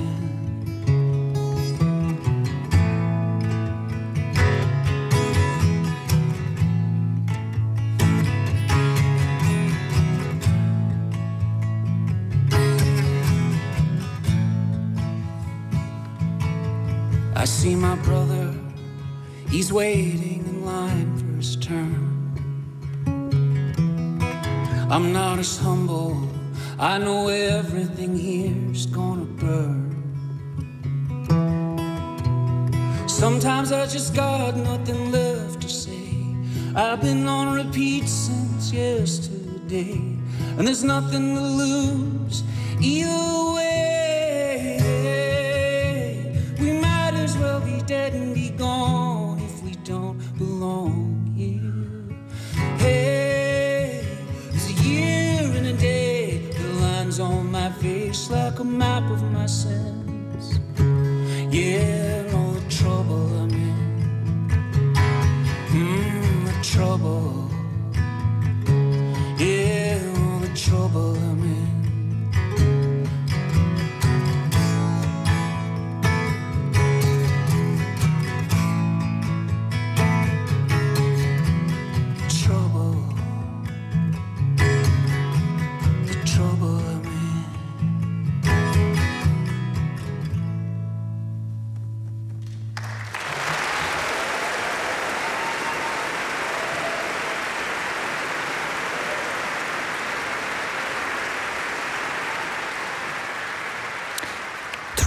I 17.34 17.44
see 17.44 17.74
my 17.74 17.96
brother, 17.96 18.54
he's 19.50 19.72
waiting 19.72 20.44
in 20.46 20.64
line 20.64 21.31
turn. 21.42 21.98
I'm 24.88 25.12
not 25.12 25.40
as 25.40 25.58
humble, 25.58 26.16
I 26.78 26.98
know 26.98 27.26
everything 27.26 28.16
here's 28.16 28.86
gonna 28.86 29.24
burn. 29.24 29.90
Sometimes 33.08 33.72
I 33.72 33.86
just 33.86 34.14
got 34.14 34.56
nothing 34.56 35.10
left 35.10 35.62
to 35.62 35.68
say. 35.68 36.36
I've 36.76 37.00
been 37.00 37.26
on 37.26 37.54
repeat 37.54 38.08
since 38.08 38.72
yesterday, 38.72 39.98
and 40.56 40.66
there's 40.66 40.84
nothing 40.84 41.34
to 41.34 41.40
lose 41.40 42.44
either 42.80 43.46
way. 43.46 43.51
Map 58.72 59.04
of 59.10 59.22
my 59.32 59.46
sins. 59.46 60.58
Yeah, 61.54 62.01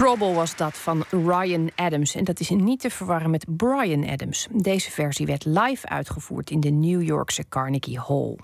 Trouble 0.06 0.34
was 0.34 0.56
dat 0.56 0.78
van 0.78 1.04
Ryan 1.10 1.70
Adams. 1.74 2.14
En 2.14 2.24
dat 2.24 2.40
is 2.40 2.50
niet 2.50 2.80
te 2.80 2.90
verwarren 2.90 3.30
met 3.30 3.44
Brian 3.56 4.08
Adams. 4.08 4.46
Deze 4.52 4.90
versie 4.90 5.26
werd 5.26 5.44
live 5.44 5.88
uitgevoerd 5.88 6.50
in 6.50 6.60
de 6.60 6.70
New 6.70 7.02
Yorkse 7.02 7.48
Carnegie 7.48 8.00
Hall. 8.00 8.36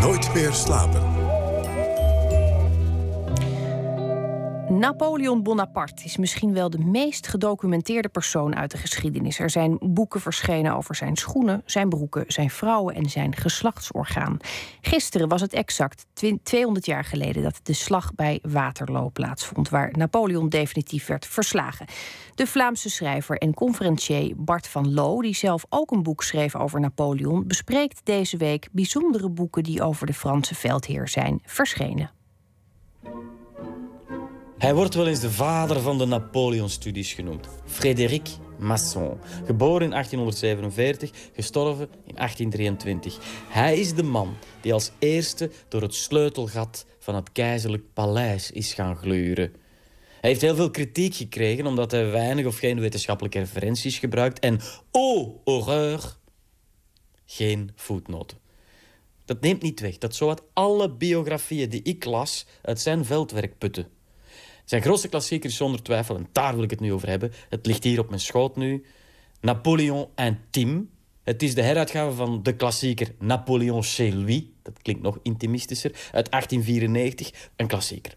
Nooit 0.00 0.34
meer 0.34 0.52
slapen. 0.52 1.17
Napoleon 4.70 5.42
Bonaparte 5.42 6.04
is 6.04 6.16
misschien 6.16 6.52
wel 6.52 6.70
de 6.70 6.78
meest 6.78 7.28
gedocumenteerde 7.28 8.08
persoon 8.08 8.56
uit 8.56 8.70
de 8.70 8.76
geschiedenis. 8.76 9.38
Er 9.38 9.50
zijn 9.50 9.78
boeken 9.80 10.20
verschenen 10.20 10.76
over 10.76 10.94
zijn 10.94 11.16
schoenen, 11.16 11.62
zijn 11.64 11.88
broeken, 11.88 12.24
zijn 12.26 12.50
vrouwen 12.50 12.94
en 12.94 13.10
zijn 13.10 13.36
geslachtsorgaan. 13.36 14.36
Gisteren 14.80 15.28
was 15.28 15.40
het 15.40 15.52
exact 15.52 16.06
200 16.42 16.86
jaar 16.86 17.04
geleden 17.04 17.42
dat 17.42 17.60
de 17.62 17.72
slag 17.72 18.14
bij 18.14 18.38
Waterloo 18.42 19.10
plaatsvond, 19.10 19.68
waar 19.68 19.92
Napoleon 19.92 20.48
definitief 20.48 21.06
werd 21.06 21.26
verslagen. 21.26 21.86
De 22.34 22.46
Vlaamse 22.46 22.90
schrijver 22.90 23.38
en 23.38 23.54
conferencier 23.54 24.32
Bart 24.36 24.68
van 24.68 24.94
Loo, 24.94 25.22
die 25.22 25.34
zelf 25.34 25.64
ook 25.68 25.90
een 25.90 26.02
boek 26.02 26.22
schreef 26.22 26.56
over 26.56 26.80
Napoleon, 26.80 27.46
bespreekt 27.46 28.00
deze 28.04 28.36
week 28.36 28.68
bijzondere 28.72 29.28
boeken 29.28 29.62
die 29.62 29.82
over 29.82 30.06
de 30.06 30.14
Franse 30.14 30.54
veldheer 30.54 31.08
zijn 31.08 31.40
verschenen. 31.44 32.10
Hij 34.58 34.74
wordt 34.74 34.94
wel 34.94 35.06
eens 35.06 35.20
de 35.20 35.30
vader 35.30 35.80
van 35.80 35.98
de 35.98 36.04
Napoleon-studies 36.04 37.12
genoemd. 37.12 37.48
Frédéric 37.64 38.28
Masson. 38.58 39.18
Geboren 39.44 39.82
in 39.82 39.90
1847, 39.90 41.10
gestorven 41.34 41.88
in 42.06 42.14
1823. 42.14 43.18
Hij 43.48 43.78
is 43.78 43.94
de 43.94 44.02
man 44.02 44.36
die 44.60 44.72
als 44.72 44.90
eerste 44.98 45.50
door 45.68 45.82
het 45.82 45.94
sleutelgat 45.94 46.86
van 46.98 47.14
het 47.14 47.32
keizerlijk 47.32 47.92
paleis 47.92 48.50
is 48.50 48.72
gaan 48.74 48.96
gluren. 48.96 49.52
Hij 50.20 50.30
heeft 50.30 50.40
heel 50.40 50.54
veel 50.54 50.70
kritiek 50.70 51.14
gekregen 51.14 51.66
omdat 51.66 51.90
hij 51.90 52.10
weinig 52.10 52.46
of 52.46 52.58
geen 52.58 52.80
wetenschappelijke 52.80 53.38
referenties 53.38 53.98
gebruikt. 53.98 54.38
En, 54.38 54.60
oh 54.90 55.36
horreur, 55.44 56.16
geen 57.26 57.70
voetnoten. 57.74 58.38
Dat 59.24 59.40
neemt 59.40 59.62
niet 59.62 59.80
weg 59.80 59.98
dat 59.98 60.14
zowat 60.14 60.42
alle 60.52 60.90
biografieën 60.90 61.68
die 61.68 61.82
ik 61.82 62.04
las 62.04 62.46
uit 62.62 62.80
zijn 62.80 63.04
veldwerk 63.04 63.58
putten. 63.58 63.97
Zijn 64.68 64.82
grootste 64.82 65.08
klassieker 65.08 65.50
is 65.50 65.56
zonder 65.56 65.82
twijfel, 65.82 66.16
en 66.16 66.28
daar 66.32 66.54
wil 66.54 66.62
ik 66.62 66.70
het 66.70 66.80
nu 66.80 66.92
over 66.92 67.08
hebben. 67.08 67.32
Het 67.48 67.66
ligt 67.66 67.84
hier 67.84 67.98
op 67.98 68.08
mijn 68.08 68.20
schoot 68.20 68.56
nu. 68.56 68.84
Napoleon 69.40 70.08
Intime. 70.14 70.84
Het 71.24 71.42
is 71.42 71.54
de 71.54 71.62
heruitgave 71.62 72.16
van 72.16 72.42
de 72.42 72.56
klassieker 72.56 73.14
Napoleon 73.18 73.82
chez 73.82 74.14
lui. 74.14 74.54
Dat 74.62 74.82
klinkt 74.82 75.02
nog 75.02 75.18
intimistischer. 75.22 75.90
Uit 75.90 76.30
1894. 76.30 77.50
Een 77.56 77.66
klassieker. 77.66 78.16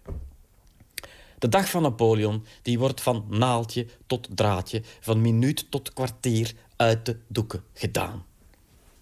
De 1.38 1.50
dag 1.50 1.70
van 1.70 1.82
Napoleon 1.82 2.46
die 2.62 2.80
wordt 2.80 3.02
van 3.02 3.26
naaldje 3.30 3.88
tot 4.08 4.28
draadje, 4.36 4.82
van 5.00 5.22
minuut 5.22 5.72
tot 5.72 5.94
kwartier 5.94 6.54
uit 6.76 7.06
de 7.06 7.18
doeken 7.28 7.64
gedaan. 7.74 8.26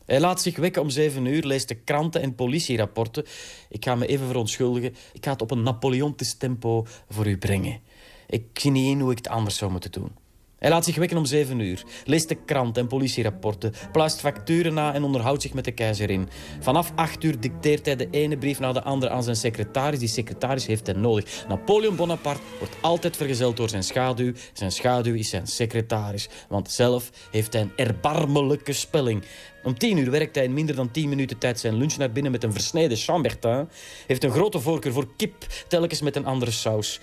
Hij 0.10 0.20
laat 0.20 0.41
zich 0.41 0.57
wekken 0.57 0.82
om 0.82 0.89
zeven 0.89 1.26
uur, 1.26 1.43
leest 1.43 1.68
de 1.68 1.76
kranten 1.76 2.22
en 2.22 2.36
politierapporten. 2.36 3.26
Ik 3.70 3.86
ga 3.86 3.95
me 3.95 4.05
even 4.05 4.28
verontschuldigen. 4.28 4.95
Ik 5.14 5.26
ga 5.26 5.32
het 5.32 5.41
op 5.41 5.51
een 5.51 5.64
Napoleontisch 5.64 6.34
tempo 6.34 6.86
voor 7.10 7.28
u 7.28 7.38
brengen. 7.38 7.80
Ik 8.28 8.43
zie 8.53 8.72
niet 8.72 8.89
in 8.89 8.99
hoe 8.99 9.12
ik 9.12 9.18
het 9.18 9.28
anders 9.28 9.57
zou 9.57 9.72
moeten 9.72 9.91
doen. 9.91 10.12
Hij 10.60 10.70
laat 10.70 10.86
zich 10.86 10.95
wekken 10.95 11.18
om 11.18 11.26
zeven 11.26 11.60
uur, 11.60 11.84
leest 12.05 12.28
de 12.30 12.36
krant 12.36 12.78
en 12.78 12.88
politierapporten, 12.88 13.74
pluist 13.91 14.20
facturen 14.20 14.74
na 14.74 14.93
en 14.93 15.03
onderhoudt 15.03 15.41
zich 15.41 15.53
met 15.53 15.66
de 15.66 15.72
keizerin. 15.72 16.30
Vanaf 16.60 16.91
acht 16.95 17.24
uur 17.24 17.39
dicteert 17.39 17.86
hij 17.86 17.95
de 17.95 18.07
ene 18.12 18.38
brief 18.38 18.60
na 18.60 18.72
de 18.72 18.84
andere 18.84 19.12
aan 19.12 19.24
zijn 19.24 19.36
secretaris. 19.36 19.99
Die 19.99 20.07
secretaris 20.07 20.66
heeft 20.66 20.88
hij 20.88 20.95
nodig. 20.95 21.45
Napoleon 21.47 21.95
Bonaparte 21.95 22.41
wordt 22.57 22.76
altijd 22.82 23.18
vergezeld 23.18 23.57
door 23.57 23.70
zijn 23.70 23.84
schaduw. 23.84 24.34
Zijn 24.53 24.72
schaduw 24.72 25.14
is 25.14 25.30
zijn 25.30 25.47
secretaris, 25.47 26.30
want 26.49 26.72
zelf 26.72 27.10
heeft 27.32 27.53
hij 27.53 27.62
een 27.62 27.72
erbarmelijke 27.76 28.74
spelling. 28.74 29.24
Om 29.64 29.78
tien 29.78 29.97
uur 29.97 30.12
werkt 30.12 30.36
hij 30.36 30.43
in 30.43 30.53
minder 30.53 30.76
dan 30.76 30.91
tien 30.91 31.10
minuten 31.10 31.38
tijd 31.38 31.60
zijn 31.60 31.78
lunch 31.78 31.97
naar 31.97 32.12
binnen 32.12 32.32
met 32.32 32.43
een 32.43 32.53
versneden 32.53 32.97
chambertin. 32.97 33.70
Heeft 34.07 34.24
een 34.24 34.32
grote 34.32 34.60
voorkeur 34.60 34.93
voor 34.93 35.07
kip, 35.16 35.45
telkens 35.68 36.01
met 36.01 36.16
een 36.16 36.26
andere 36.26 36.51
saus. 36.51 36.99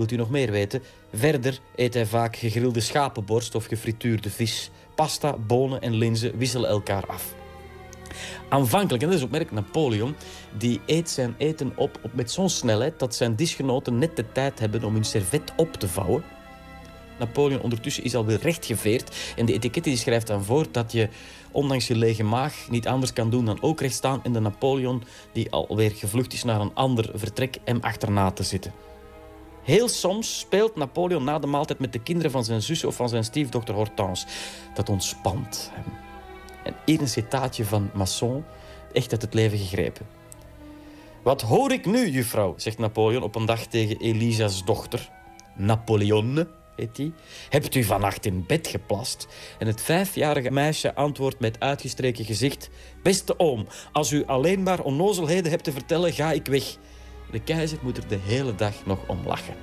Wilt 0.00 0.12
u 0.12 0.16
nog 0.16 0.30
meer 0.30 0.50
weten? 0.50 0.82
Verder 1.12 1.58
eet 1.76 1.94
hij 1.94 2.06
vaak 2.06 2.36
gegrilde 2.36 2.80
schapenborst 2.80 3.54
of 3.54 3.64
gefrituurde 3.66 4.30
vis. 4.30 4.70
Pasta, 4.94 5.36
bonen 5.36 5.80
en 5.80 5.94
linzen 5.94 6.38
wisselen 6.38 6.70
elkaar 6.70 7.06
af. 7.06 7.34
Aanvankelijk, 8.48 9.02
en 9.02 9.08
dat 9.08 9.18
is 9.18 9.24
opmerkelijk, 9.24 9.66
Napoleon, 9.66 10.14
die 10.58 10.80
eet 10.86 11.10
zijn 11.10 11.34
eten 11.38 11.72
op, 11.76 11.98
op 12.02 12.14
met 12.14 12.30
zo'n 12.30 12.48
snelheid 12.48 12.98
dat 12.98 13.14
zijn 13.14 13.36
disgenoten 13.36 13.98
net 13.98 14.16
de 14.16 14.32
tijd 14.32 14.58
hebben 14.58 14.84
om 14.84 14.94
hun 14.94 15.04
servet 15.04 15.52
op 15.56 15.72
te 15.72 15.88
vouwen. 15.88 16.24
Napoleon 17.18 17.60
ondertussen 17.60 18.04
is 18.04 18.14
alweer 18.14 18.40
rechtgeveerd 18.42 19.34
en 19.36 19.46
de 19.46 19.52
etikette 19.52 19.88
die 19.88 19.98
schrijft 19.98 20.26
dan 20.26 20.44
voor 20.44 20.66
dat 20.70 20.92
je 20.92 21.08
ondanks 21.50 21.86
je 21.86 21.96
lege 21.96 22.24
maag 22.24 22.66
niet 22.70 22.86
anders 22.86 23.12
kan 23.12 23.30
doen 23.30 23.44
dan 23.44 23.62
ook 23.62 23.80
recht 23.80 23.94
staan 23.94 24.24
en 24.24 24.32
de 24.32 24.40
Napoleon 24.40 25.02
die 25.32 25.50
alweer 25.50 25.90
gevlucht 25.90 26.32
is 26.32 26.44
naar 26.44 26.60
een 26.60 26.74
ander 26.74 27.10
vertrek 27.14 27.56
hem 27.64 27.78
achterna 27.80 28.30
te 28.30 28.42
zitten. 28.42 28.89
Heel 29.70 29.88
soms 29.88 30.38
speelt 30.38 30.76
Napoleon 30.76 31.24
na 31.24 31.38
de 31.38 31.46
maaltijd 31.46 31.78
met 31.78 31.92
de 31.92 32.02
kinderen 32.02 32.30
van 32.30 32.44
zijn 32.44 32.62
zus 32.62 32.84
of 32.84 32.94
van 32.94 33.08
zijn 33.08 33.24
stiefdochter 33.24 33.74
Hortense. 33.74 34.26
Dat 34.74 34.88
ontspant 34.88 35.70
hem. 35.74 35.84
En 36.64 36.74
hier 36.84 37.00
een 37.00 37.08
citaatje 37.08 37.64
van 37.64 37.90
Masson, 37.94 38.44
echt 38.92 39.12
uit 39.12 39.22
het 39.22 39.34
leven 39.34 39.58
gegrepen. 39.58 40.06
Wat 41.22 41.42
hoor 41.42 41.72
ik 41.72 41.86
nu, 41.86 42.10
juffrouw, 42.10 42.54
zegt 42.56 42.78
Napoleon 42.78 43.22
op 43.22 43.34
een 43.34 43.46
dag 43.46 43.66
tegen 43.66 43.96
Elisa's 44.00 44.64
dochter. 44.64 45.10
Napoleonne, 45.56 46.48
heet 46.76 46.96
die. 46.96 47.12
Hebt 47.48 47.74
u 47.74 47.84
vannacht 47.84 48.26
in 48.26 48.44
bed 48.46 48.66
geplast? 48.66 49.26
En 49.58 49.66
het 49.66 49.80
vijfjarige 49.80 50.50
meisje 50.50 50.94
antwoordt 50.94 51.40
met 51.40 51.60
uitgestreken 51.60 52.24
gezicht. 52.24 52.70
Beste 53.02 53.38
oom, 53.38 53.66
als 53.92 54.12
u 54.12 54.26
alleen 54.26 54.62
maar 54.62 54.80
onnozelheden 54.80 55.50
hebt 55.50 55.64
te 55.64 55.72
vertellen, 55.72 56.12
ga 56.12 56.32
ik 56.32 56.46
weg. 56.46 56.76
De 57.30 57.40
keizer 57.40 57.78
moet 57.82 57.96
er 57.96 58.08
de 58.08 58.18
hele 58.22 58.54
dag 58.54 58.74
nog 58.86 58.98
om 59.06 59.18
lachen. 59.26 59.54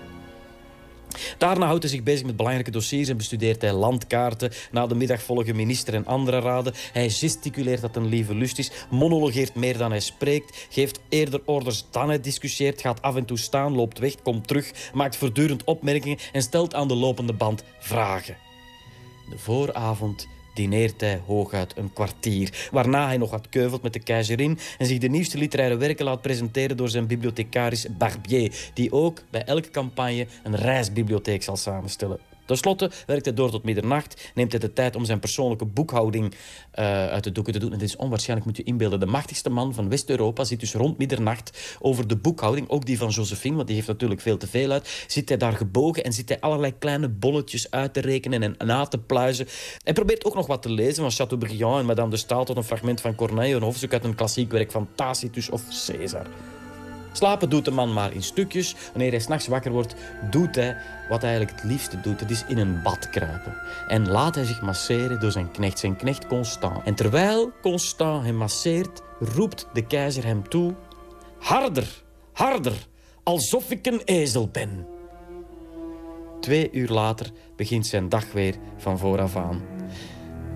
Daarna 1.38 1.65
houdt 1.65 1.84
hij 1.84 1.91
zich 1.91 2.03
bezig 2.03 2.26
met 2.26 2.36
belangrijke 2.36 2.72
dossiers 2.72 3.09
en 3.09 3.18
bestudeert 3.18 3.61
hij 3.61 3.74
landkaarten. 3.74 4.51
Na 4.72 4.88
de 4.88 4.95
middag 4.95 5.22
volgen 5.22 5.55
minister 5.55 5.93
en 5.93 6.05
andere 6.05 6.39
raden. 6.39 6.74
Hij 6.93 7.09
gesticuleert 7.09 7.82
dat 7.82 7.95
een 7.95 8.07
lieve 8.07 8.36
lust 8.36 8.59
is, 8.59 8.72
monologeert 8.89 9.55
meer 9.55 9.78
dan 9.78 9.91
hij 9.91 9.99
spreekt, 9.99 10.68
geeft 10.70 10.99
eerder 11.09 11.41
orders 11.45 11.86
dan 11.91 12.07
hij 12.07 12.22
discussieert, 12.22 12.82
gaat 12.82 13.01
af 13.01 13.15
en 13.15 13.26
toe 13.26 13.38
staan, 13.38 13.76
loopt 13.76 13.99
weg, 13.99 14.22
komt 14.22 14.47
terug, 14.47 14.72
maakt 14.93 15.15
voortdurend 15.15 15.63
opmerkingen 15.63 16.18
en 16.32 16.41
stelt 16.41 16.74
aan 16.74 16.88
de 16.88 16.95
lopende 16.95 17.34
band 17.34 17.63
vragen. 17.80 18.38
De 19.30 19.38
vooravond 19.38 20.28
dineert 20.58 21.01
hij 21.01 21.22
hooguit 21.26 21.78
een 21.78 21.93
kwartier. 21.93 22.68
Waarna 22.72 23.05
hij 23.05 23.18
nog 23.18 23.32
wat 23.32 23.49
keuvelt 23.49 23.82
met 23.82 23.93
de 23.93 23.99
keizerin 23.99 24.60
en 24.78 24.86
zich 24.86 24.97
de 24.97 25.10
nieuwste 25.10 25.38
literaire 25.38 25.78
werken 25.78 26.05
laat 26.05 26.22
presenteren 26.22 26.78
door 26.78 26.89
zijn 26.89 27.08
bibliothecaris 27.08 27.86
Barbier, 27.97 28.72
die 28.74 28.91
ook 28.91 29.22
bij 29.30 29.43
elke 29.43 29.70
campagne 29.70 30.28
een 30.43 30.55
reisbibliotheek 30.55 31.43
zal 31.43 31.55
samenstellen. 31.55 32.20
Ten 32.48 32.58
slotte 32.58 32.91
werkt 33.06 33.26
hij 33.26 33.34
door 33.34 33.52
tot 33.52 33.64
middernacht, 33.64 34.32
neemt 34.36 34.52
hij 34.52 34.60
de 34.60 34.74
tijd 34.74 34.95
om 34.95 35.06
zijn 35.06 35.20
persoonlijke 35.20 35.66
boekhouding 35.66 36.34
eh, 36.72 37.08
uit 37.08 37.24
de 37.24 37.32
doeken 37.32 37.54
te 37.54 37.60
doen. 37.60 37.72
En 37.72 37.78
dit 37.78 37.88
is 37.88 37.95
onwaarschijnlijk, 37.95 38.48
moet 38.48 38.58
je 38.58 38.64
inbeelden. 38.64 39.00
De 39.00 39.06
machtigste 39.06 39.50
man 39.50 39.74
van 39.74 39.89
West-Europa 39.89 40.43
zit 40.43 40.60
dus 40.60 40.74
rond 40.74 40.98
middernacht 40.98 41.78
over 41.80 42.08
de 42.08 42.16
boekhouding, 42.16 42.70
ook 42.70 42.86
die 42.86 42.98
van 42.98 43.10
Josephine, 43.10 43.56
want 43.56 43.68
die 43.68 43.76
heeft 43.76 43.88
natuurlijk 43.88 44.22
veel 44.22 44.38
te 44.38 44.48
veel 44.48 44.72
uit. 44.72 45.06
Zit 45.08 45.30
hij 45.30 45.38
daar 45.38 45.54
gebogen 45.54 46.04
en 46.04 46.14
zit 46.14 46.30
hij 46.30 46.39
allerlei 46.39 46.78
kleine 46.78 47.10
bolletjes 47.10 47.72
uit 47.72 47.93
te 47.93 48.02
rekenen 48.02 48.43
en 48.43 48.68
na 48.68 48.86
te 48.86 48.98
pluizen. 48.98 49.48
Hij 49.84 49.93
probeert 49.93 50.26
ook 50.26 50.36
nog 50.36 50.48
wat 50.48 50.62
te 50.62 50.70
lezen 50.70 51.04
van 51.04 51.12
Chateaubriand 51.12 51.80
en 51.80 51.86
Madame 51.86 52.10
de 52.10 52.18
Stael 52.18 52.45
tot 52.45 52.58
een 52.58 52.64
fragment 52.64 53.02
van 53.02 53.16
Corneille, 53.16 53.56
een 53.56 53.62
hoofdstuk 53.62 53.93
uit 53.93 54.04
een 54.04 54.16
klassiek 54.16 54.52
werk 54.52 54.72
van 54.72 54.88
Tacitus 54.95 55.50
of 55.50 55.62
Caesar. 55.86 56.28
Slapen 57.18 57.49
doet 57.49 57.65
de 57.65 57.72
man 57.72 57.93
maar 57.93 58.13
in 58.13 58.24
stukjes. 58.24 58.76
Wanneer 58.93 59.11
hij 59.11 59.20
s'nachts 59.20 59.47
wakker 59.47 59.72
wordt, 59.72 59.95
doet 60.30 60.55
hij 60.55 60.78
wat 61.09 61.22
hij 61.22 61.30
eigenlijk 61.30 61.61
het 61.61 61.70
liefste 61.72 62.01
doet. 62.01 62.20
Dat 62.20 62.30
is 62.30 62.43
in 62.47 62.57
een 62.57 62.82
bad 62.82 63.09
kruipen. 63.09 63.53
En 63.88 64.09
laat 64.09 64.36
hij 64.36 64.45
zich 64.45 64.61
masseren 64.61 65.20
door 65.20 65.32
zijn 65.32 65.51
knecht, 65.51 65.80
zijn 65.80 65.95
knecht 65.95 66.28
Constant. 66.28 66.86
En 66.86 66.95
terwijl 66.95 67.51
Constant 67.61 68.26
hem 68.26 68.36
masseert, 68.36 69.01
roept 69.20 69.68
de 69.74 69.86
keizer 69.86 70.26
hem 70.26 70.49
toe... 70.49 70.74
Harder, 71.39 72.03
harder, 72.34 72.74
alsof 73.24 73.72
ik 73.72 73.86
een 73.86 74.01
ezel 74.05 74.47
ben. 74.47 74.88
Twee 76.39 76.72
uur 76.72 76.89
later 76.89 77.32
begint 77.55 77.88
zijn 77.88 78.09
dag 78.09 78.32
weer 78.32 78.55
van 78.78 78.97
vooraf 78.97 79.36
aan. 79.36 79.61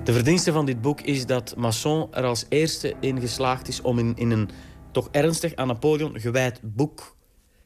De 0.04 0.14
verdienste 0.14 0.52
van 0.52 0.66
dit 0.66 0.82
boek 0.82 1.02
is 1.02 1.26
dat 1.26 1.54
Masson 1.58 2.08
er 2.12 2.24
als 2.24 2.46
eerste 2.50 2.94
in 3.00 3.20
geslaagd 3.20 3.68
is 3.68 3.82
om 3.82 4.00
in, 4.00 4.14
in 4.16 4.32
een 4.32 4.50
toch 4.92 5.08
ernstig 5.12 5.56
aan 5.56 5.68
Napoleon 5.68 6.20
gewijd 6.20 6.60
boek 6.64 7.16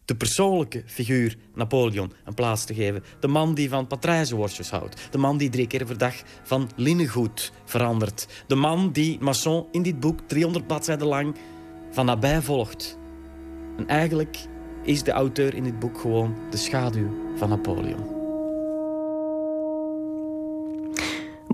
de 0.06 0.16
persoonlijke 0.16 0.84
figuur 0.86 1.38
Napoleon 1.54 2.14
een 2.24 2.34
plaats 2.34 2.66
te 2.66 2.74
geven. 2.74 3.04
De 3.20 3.28
man 3.28 3.54
die 3.54 3.70
van 3.70 3.88
patrijzenworstjes 3.88 4.70
houdt. 4.70 5.08
De 5.12 5.18
man 5.18 5.38
die 5.38 5.50
drie 5.50 5.68
keer 5.68 5.86
per 5.86 5.98
dag 5.98 6.16
van 6.44 6.70
linnengoed 6.76 7.52
verandert. 7.66 8.28
De 8.48 8.56
man 8.56 8.92
die 8.92 9.18
Masson 9.20 9.66
in 9.72 9.82
dit 9.82 10.00
boek 10.00 10.20
300 10.28 10.68
bladzijden 10.68 11.08
lang 11.08 11.36
van 11.92 12.06
nabij 12.06 12.42
volgt. 12.42 12.98
En 13.78 13.88
eigenlijk 13.88 14.38
is 14.84 15.04
de 15.04 15.12
auteur 15.12 15.54
in 15.54 15.64
dit 15.64 15.80
boek 15.80 16.00
gewoon 16.00 16.36
de 16.50 16.58
schaduw 16.58 17.10
van 17.36 17.50
Napoleon. 17.50 18.15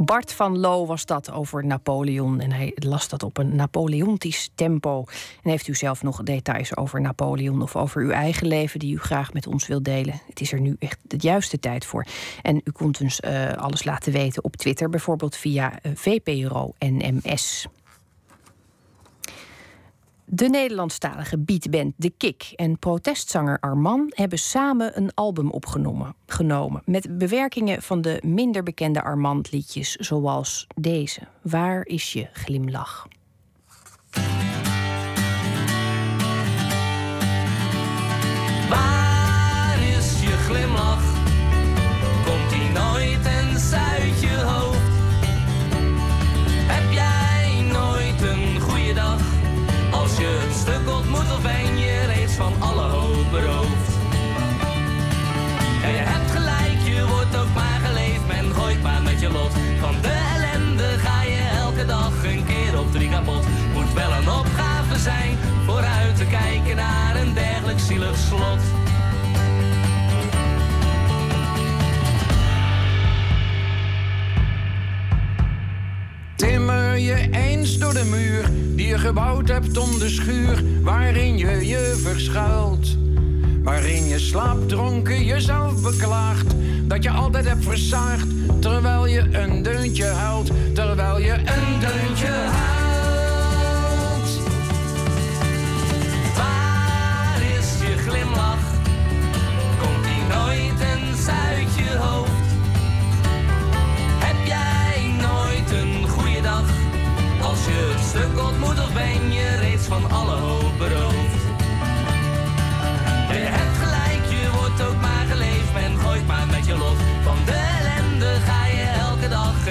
Bart 0.05 0.33
van 0.33 0.59
Loo 0.59 0.85
was 0.85 1.05
dat 1.05 1.31
over 1.31 1.65
Napoleon. 1.65 2.39
En 2.39 2.51
hij 2.51 2.71
las 2.75 3.07
dat 3.07 3.23
op 3.23 3.37
een 3.37 3.55
Napoleontisch 3.55 4.49
tempo. 4.55 5.05
En 5.43 5.49
heeft 5.49 5.67
u 5.67 5.75
zelf 5.75 6.03
nog 6.03 6.23
details 6.23 6.77
over 6.77 7.01
Napoleon 7.01 7.61
of 7.61 7.75
over 7.75 8.01
uw 8.01 8.09
eigen 8.09 8.47
leven 8.47 8.79
die 8.79 8.93
u 8.93 8.99
graag 8.99 9.33
met 9.33 9.47
ons 9.47 9.67
wilt 9.67 9.85
delen? 9.85 10.21
Het 10.27 10.41
is 10.41 10.51
er 10.51 10.61
nu 10.61 10.75
echt 10.79 10.97
de 11.01 11.17
juiste 11.19 11.59
tijd 11.59 11.85
voor. 11.85 12.05
En 12.41 12.61
u 12.63 12.71
kunt 12.71 13.01
ons 13.01 13.19
eh, 13.19 13.53
alles 13.53 13.83
laten 13.83 14.11
weten 14.11 14.43
op 14.43 14.55
Twitter, 14.55 14.89
bijvoorbeeld 14.89 15.35
via 15.35 15.79
eh, 15.81 15.91
VPRO 15.95 16.73
NMS. 16.79 17.67
De 20.33 20.49
Nederlandstalige 20.49 21.37
beatband 21.37 21.93
De 21.97 22.09
Kik 22.09 22.53
en 22.55 22.79
protestzanger 22.79 23.59
Arman 23.59 24.11
hebben 24.15 24.39
samen 24.39 24.97
een 24.97 25.13
album 25.13 25.49
opgenomen 25.49 26.15
genomen, 26.25 26.81
met 26.85 27.17
bewerkingen 27.17 27.81
van 27.81 28.01
de 28.01 28.21
minder 28.25 28.63
bekende 28.63 29.01
Armand-liedjes 29.01 29.95
zoals 29.95 30.67
deze. 30.75 31.21
Waar 31.41 31.85
is 31.85 32.13
je 32.13 32.27
glimlach? 32.33 33.07
Waar 38.69 39.83
is 39.97 40.21
je 40.21 40.37
glimlach? 40.47 41.10
Moet 63.73 63.93
wel 63.93 64.11
een 64.11 64.29
opgave 64.29 64.99
zijn, 64.99 65.37
vooruit 65.65 66.17
te 66.17 66.25
kijken 66.25 66.75
naar 66.75 67.15
een 67.15 67.33
dergelijk 67.33 67.79
zielig 67.79 68.17
slot. 68.17 68.59
Timmer 76.35 76.97
je 76.97 77.29
eens 77.31 77.77
door 77.77 77.93
de 77.93 78.03
muur 78.03 78.49
die 78.75 78.87
je 78.87 78.97
gebouwd 78.97 79.47
hebt 79.47 79.77
om 79.77 79.99
de 79.99 80.09
schuur 80.09 80.63
waarin 80.81 81.37
je 81.37 81.67
je 81.67 81.99
verschuilt. 82.03 82.97
Waarin 83.63 84.07
je 84.07 84.19
slaapdronken 84.19 85.25
jezelf 85.25 85.81
beklaagt. 85.81 86.55
Dat 86.83 87.03
je 87.03 87.09
altijd 87.09 87.45
hebt 87.45 87.63
versaagd, 87.63 88.27
terwijl 88.59 89.05
je 89.05 89.19
een 89.31 89.63
deuntje 89.63 90.05
huilt. 90.05 90.51
Terwijl 90.73 91.19
je 91.19 91.31
een 91.31 91.79
deuntje 91.79 92.27
huilt. 92.27 92.80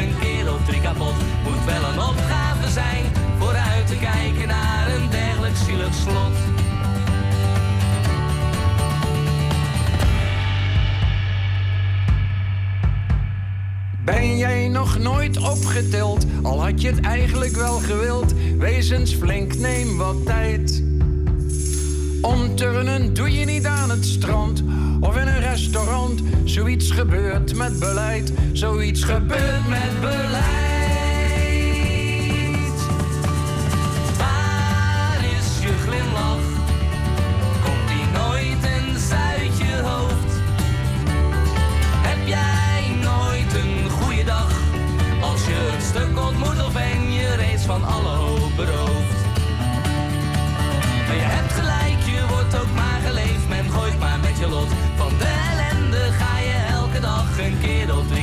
Een 0.00 0.18
keer 0.18 0.54
of 0.54 0.64
drie 0.64 0.80
kapot. 0.80 1.14
Moet 1.44 1.64
wel 1.64 1.90
een 1.90 1.98
opgave 1.98 2.70
zijn, 2.70 3.04
vooruit 3.38 3.86
te 3.86 3.96
kijken 3.96 4.48
naar 4.48 4.94
een 4.94 5.10
dergelijk 5.10 5.56
zielig 5.56 5.94
slot. 5.94 6.36
Ben 14.04 14.36
jij 14.36 14.68
nog 14.68 14.98
nooit 14.98 15.38
opgetild? 15.38 16.26
Al 16.42 16.62
had 16.62 16.80
je 16.82 16.88
het 16.88 17.00
eigenlijk 17.00 17.54
wel 17.54 17.78
gewild. 17.78 18.34
Wees 18.58 18.90
eens 18.90 19.14
flink, 19.14 19.54
neem 19.54 19.96
wat 19.96 20.26
tijd. 20.26 20.89
Omturnen 22.20 23.14
doe 23.14 23.32
je 23.32 23.44
niet 23.44 23.66
aan 23.66 23.90
het 23.90 24.04
strand 24.04 24.62
of 25.00 25.16
in 25.16 25.26
een 25.26 25.40
restaurant. 25.40 26.20
Zoiets 26.44 26.90
gebeurt 26.90 27.54
met 27.56 27.78
beleid, 27.78 28.32
zoiets 28.52 29.04
gebeurt 29.04 29.68
met 29.68 30.00
beleid. 30.00 30.69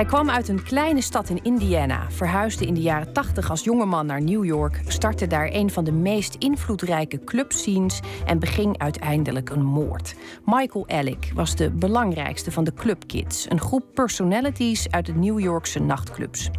Hij 0.00 0.04
kwam 0.04 0.30
uit 0.30 0.48
een 0.48 0.62
kleine 0.62 1.00
stad 1.00 1.28
in 1.28 1.42
Indiana, 1.42 2.10
verhuisde 2.10 2.66
in 2.66 2.74
de 2.74 2.80
jaren 2.80 3.12
80 3.12 3.50
als 3.50 3.64
jongeman 3.64 4.06
naar 4.06 4.22
New 4.22 4.44
York, 4.44 4.80
startte 4.86 5.26
daar 5.26 5.48
een 5.52 5.70
van 5.70 5.84
de 5.84 5.92
meest 5.92 6.34
invloedrijke 6.34 7.24
clubscenes 7.24 8.00
en 8.26 8.38
beging 8.38 8.78
uiteindelijk 8.78 9.50
een 9.50 9.64
moord. 9.64 10.14
Michael 10.44 10.88
Alec 10.88 11.30
was 11.34 11.56
de 11.56 11.70
belangrijkste 11.70 12.52
van 12.52 12.64
de 12.64 12.74
Club 12.74 13.06
Kids, 13.06 13.50
een 13.50 13.60
groep 13.60 13.84
personalities 13.94 14.90
uit 14.90 15.06
de 15.06 15.14
New 15.14 15.40
Yorkse 15.40 15.80
nachtclubs. 15.80 16.50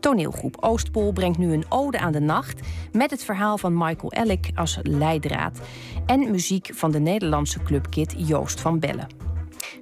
Toneelgroep 0.00 0.56
Oostpol 0.60 1.12
brengt 1.12 1.38
nu 1.38 1.52
een 1.52 1.64
ode 1.68 1.98
aan 1.98 2.12
de 2.12 2.20
nacht 2.20 2.60
met 2.92 3.10
het 3.10 3.24
verhaal 3.24 3.58
van 3.58 3.76
Michael 3.76 4.12
Alec 4.12 4.50
als 4.54 4.78
leidraad 4.82 5.60
en 6.06 6.30
muziek 6.30 6.70
van 6.74 6.90
de 6.90 7.00
Nederlandse 7.00 7.62
clubkid 7.62 8.14
Joost 8.16 8.60
van 8.60 8.78
Bellen. 8.78 9.21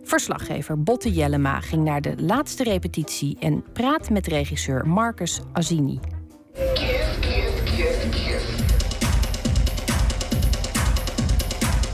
Verslaggever 0.02 0.82
Botte 0.82 1.12
Jellema 1.12 1.60
ging 1.60 1.84
naar 1.84 2.00
de 2.00 2.14
laatste 2.16 2.62
repetitie 2.62 3.36
en 3.40 3.64
praat 3.72 4.10
met 4.10 4.26
regisseur 4.26 4.86
Marcus 4.86 5.40
Azini. 5.52 6.00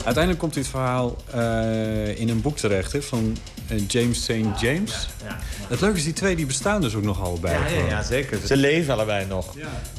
Uiteindelijk 0.07 0.39
komt 0.39 0.55
dit 0.55 0.69
verhaal 0.69 1.17
eh, 1.31 2.21
in 2.21 2.29
een 2.29 2.41
boek 2.41 2.57
terecht 2.57 2.93
hè, 2.93 3.03
van 3.03 3.37
eh, 3.69 3.89
James 3.89 4.23
St. 4.23 4.61
James. 4.61 5.09
Ja. 5.25 5.39
Het 5.69 5.81
leuke 5.81 5.97
is, 5.97 6.05
die 6.05 6.13
twee 6.13 6.37
die 6.37 6.47
bestaan 6.47 6.81
dus 6.81 6.95
ook 6.95 7.03
nog 7.03 7.23
allebei. 7.23 7.55
Ja, 7.55 7.61
ja, 7.61 7.69
gewoon. 7.69 7.89
ja, 7.89 8.03
zeker. 8.03 8.39
Ze 8.47 8.57
leven 8.57 8.95
allebei 8.95 9.27
nog. 9.27 9.55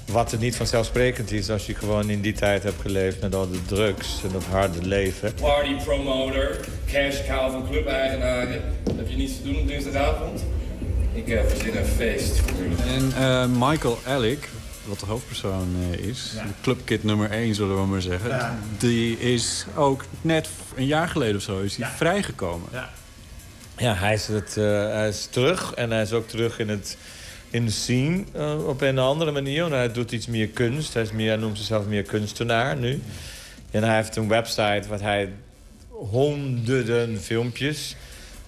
Wat 0.06 0.32
er 0.32 0.38
niet 0.38 0.56
vanzelfsprekend 0.56 1.32
is 1.32 1.50
als 1.50 1.66
je 1.66 1.76
gewoon 1.76 2.10
in 2.10 2.22
die 2.22 2.34
tijd 2.34 2.64
hebt 2.64 2.82
geleefd 2.82 3.22
met 3.22 3.36
al 3.36 3.50
de 3.50 3.66
drugs 3.66 4.22
en 4.24 4.30
dat 4.32 4.44
harde 4.44 4.82
leven. 4.82 5.34
Party 5.34 5.76
promoter, 5.84 6.60
cash 6.92 7.26
cow 7.28 7.52
van 7.52 7.68
clubeigenaren. 7.70 8.62
Heb 8.96 9.10
je 9.10 9.16
niets 9.16 9.38
te 9.38 9.44
doen 9.44 9.56
op 9.56 9.68
dinsdagavond? 9.68 10.44
Ik 11.14 11.28
heb 11.28 11.50
verzin 11.50 11.78
een 11.78 11.86
feest 11.86 12.40
voor 12.40 12.52
jullie. 12.62 12.78
En 12.96 13.12
eh, 13.18 13.46
Michael 13.70 14.00
Alec, 14.06 14.50
wat 14.88 15.00
de 15.00 15.06
hoofdpersoon 15.06 15.76
eh, 15.92 16.00
is, 16.08 16.32
Ja. 16.36 16.44
de 16.44 16.50
clubkid 16.62 17.04
nummer 17.04 17.32
1 17.32 17.56
zullen 17.56 17.82
we 17.82 17.86
maar 17.88 18.02
zeggen, 18.02 18.30
Ja. 18.30 18.60
die 18.78 19.20
is 19.20 19.66
ook 19.76 20.06
net 20.22 20.50
een 20.76 20.86
jaar 20.86 21.08
geleden 21.10 21.36
of 21.36 21.42
zo 21.42 21.60
is 21.60 21.78
hij 21.78 21.90
vrijgekomen. 21.96 22.70
Ja. 22.72 22.90
Ja, 23.78 23.94
hij 23.94 24.14
is, 24.14 24.28
het, 24.28 24.58
eh, 24.58 24.64
hij 24.92 25.08
is 25.08 25.26
terug 25.32 25.74
en 25.74 25.92
hij 25.92 26.02
is 26.02 26.12
ook 26.14 26.28
terug 26.28 26.60
in, 26.60 26.70
het, 26.70 26.98
in 27.50 27.66
de 27.66 27.72
scene 27.72 28.24
eh, 28.34 28.68
op 28.68 28.82
een 28.82 28.98
andere 29.00 29.32
manier. 29.32 29.62
Want 29.62 29.74
hij 29.74 29.92
doet 29.92 30.12
iets 30.12 30.28
meer 30.28 30.48
kunst. 30.48 30.94
Hij, 30.94 31.04
is 31.04 31.12
meer, 31.12 31.28
hij 31.28 31.38
noemt 31.38 31.58
zichzelf 31.58 31.86
meer 31.86 32.04
kunstenaar 32.04 32.78
nu. 32.78 33.02
En 33.72 33.84
hij 33.84 33.96
heeft 33.96 34.16
een 34.16 34.28
website 34.28 34.84
waar 34.90 35.02
hij 35.02 35.30
honderden 35.90 37.22
filmpjes 37.22 37.96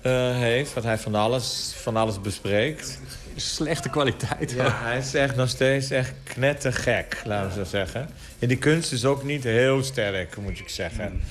eh, 0.02 0.38
heeft. 0.38 0.74
Wat 0.74 0.84
hij 0.84 0.98
van 0.98 1.16
alles, 1.16 1.74
van 1.76 1.96
alles 1.98 2.22
bespreekt. 2.22 3.00
Slechte 3.40 3.90
kwaliteit. 3.90 4.52
Ja, 4.52 4.80
hij 4.84 4.98
is 4.98 5.14
echt 5.14 5.36
nog 5.36 5.50
steeds 5.50 5.90
echt 5.90 6.12
knettergek, 6.24 7.22
laten 7.26 7.50
we 7.50 7.64
zo 7.64 7.70
zeggen. 7.70 8.10
En 8.40 8.48
die 8.48 8.58
kunst 8.58 8.92
is 8.92 9.06
ook 9.06 9.24
niet 9.24 9.44
heel 9.44 9.84
sterk, 9.84 10.38
moet 10.38 10.60
ik 10.60 10.70
zeggen. 10.70 11.22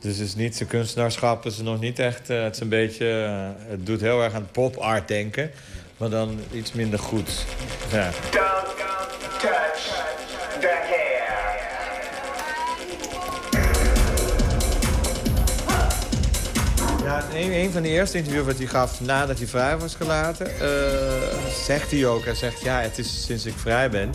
Dus 0.00 0.16
het 0.18 0.26
is 0.26 0.34
niet, 0.34 0.56
zijn 0.56 0.68
kunstenaarschap 0.68 1.46
is 1.46 1.58
nog 1.58 1.80
niet 1.80 1.98
echt... 1.98 2.30
eh, 2.30 2.42
het 2.42 2.54
is 2.54 2.60
een 2.60 2.68
beetje... 2.68 3.24
eh, 3.24 3.70
het 3.70 3.86
doet 3.86 4.00
heel 4.00 4.22
erg 4.22 4.34
aan 4.34 4.48
pop 4.52 4.76
art 4.76 5.08
denken. 5.08 5.50
Maar 5.96 6.10
dan 6.10 6.40
iets 6.52 6.72
minder 6.72 6.98
goed. 6.98 7.44
Ja. 7.92 8.10
Een, 17.34 17.52
een 17.52 17.70
van 17.72 17.82
de 17.82 17.88
eerste 17.88 18.18
interviews 18.18 18.46
wat 18.46 18.58
hij 18.58 18.66
gaf 18.66 19.00
nadat 19.00 19.38
hij 19.38 19.46
vrij 19.46 19.78
was 19.78 19.94
gelaten... 19.94 20.60
eh, 20.60 20.68
zegt 21.64 21.90
hij 21.90 22.06
ook, 22.06 22.24
hij 22.24 22.34
zegt... 22.34 22.60
ja, 22.60 22.80
het 22.80 22.98
is 22.98 23.24
sinds 23.24 23.46
ik 23.46 23.54
vrij 23.56 23.90
ben... 23.90 24.10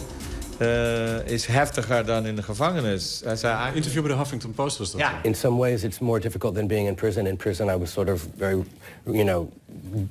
eh, 0.57 1.25
is 1.27 1.45
heftiger 1.45 2.05
dan 2.05 2.25
in 2.25 2.35
de 2.35 2.43
gevangenis. 2.43 3.21
Hij 3.23 3.35
zei, 3.35 3.51
eigenlijk- 3.53 3.75
Interview 3.75 4.01
bij 4.01 4.11
de 4.11 4.17
Huffington 4.17 4.51
Post 4.51 4.77
was 4.77 4.91
dat. 4.91 4.99
Ja. 4.99 5.19
In 5.23 5.35
some 5.35 5.57
ways, 5.57 5.83
it's 5.83 5.99
more 5.99 6.19
difficult 6.19 6.55
than 6.55 6.67
being 6.67 6.87
in 6.87 6.95
prison. 6.95 7.25
In 7.27 7.35
prison, 7.35 7.67
I 7.67 7.77
was 7.77 7.91
sort 7.91 8.09
of 8.09 8.27
very, 8.37 8.63
you 9.03 9.23
know, 9.23 9.49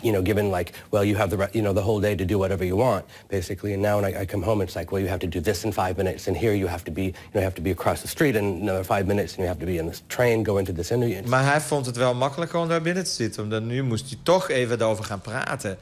you 0.01 0.12
know, 0.12 0.24
given 0.26 0.51
like, 0.57 0.72
well, 0.90 1.05
you 1.05 1.16
have 1.16 1.28
the 1.28 1.36
right, 1.36 1.53
you 1.53 1.64
know, 1.64 1.74
the 1.76 1.82
whole 1.82 2.01
day 2.01 2.14
to 2.14 2.24
do 2.24 2.38
whatever 2.38 2.64
you 2.64 2.76
want, 2.78 3.05
basically. 3.28 3.72
And 3.72 3.82
now 3.82 4.01
when 4.01 4.14
I, 4.14 4.20
I 4.22 4.26
come 4.26 4.44
home, 4.44 4.62
it's 4.64 4.74
like, 4.74 4.90
well, 4.90 5.01
you 5.03 5.09
have 5.09 5.20
to 5.20 5.28
do 5.28 5.40
this 5.40 5.62
in 5.64 5.72
five 5.72 5.94
minutes, 5.97 6.26
and 6.28 6.36
here 6.36 6.55
you 6.57 6.68
have 6.68 6.82
to 6.84 6.92
be, 6.92 7.03
you 7.03 7.12
know, 7.12 7.40
you 7.40 7.42
have 7.42 7.55
to 7.55 7.62
be 7.62 7.70
across 7.70 8.01
the 8.01 8.09
street 8.09 8.34
in 8.34 8.44
another 8.44 8.84
five 8.84 9.05
minutes, 9.07 9.30
and 9.36 9.38
you 9.38 9.47
have 9.47 9.59
to 9.59 9.66
be 9.66 9.76
in 9.78 9.86
this 9.88 10.03
train, 10.07 10.44
go 10.44 10.57
into 10.59 10.72
this 10.72 10.90
interview. 10.90 11.24
Maar 11.26 11.44
hij 11.44 11.61
vond 11.61 11.86
het 11.86 11.97
wel 11.97 12.14
makkelijker 12.14 12.59
om 12.59 12.68
daar 12.68 12.82
binnen 12.82 13.05
te 13.05 13.11
zitten. 13.11 13.42
Omdat 13.42 13.62
nu 13.62 13.82
moest 13.82 14.09
hij 14.09 14.18
toch 14.22 14.49
even 14.49 14.80
erover 14.80 15.05
gaan 15.05 15.20
praten. 15.20 15.78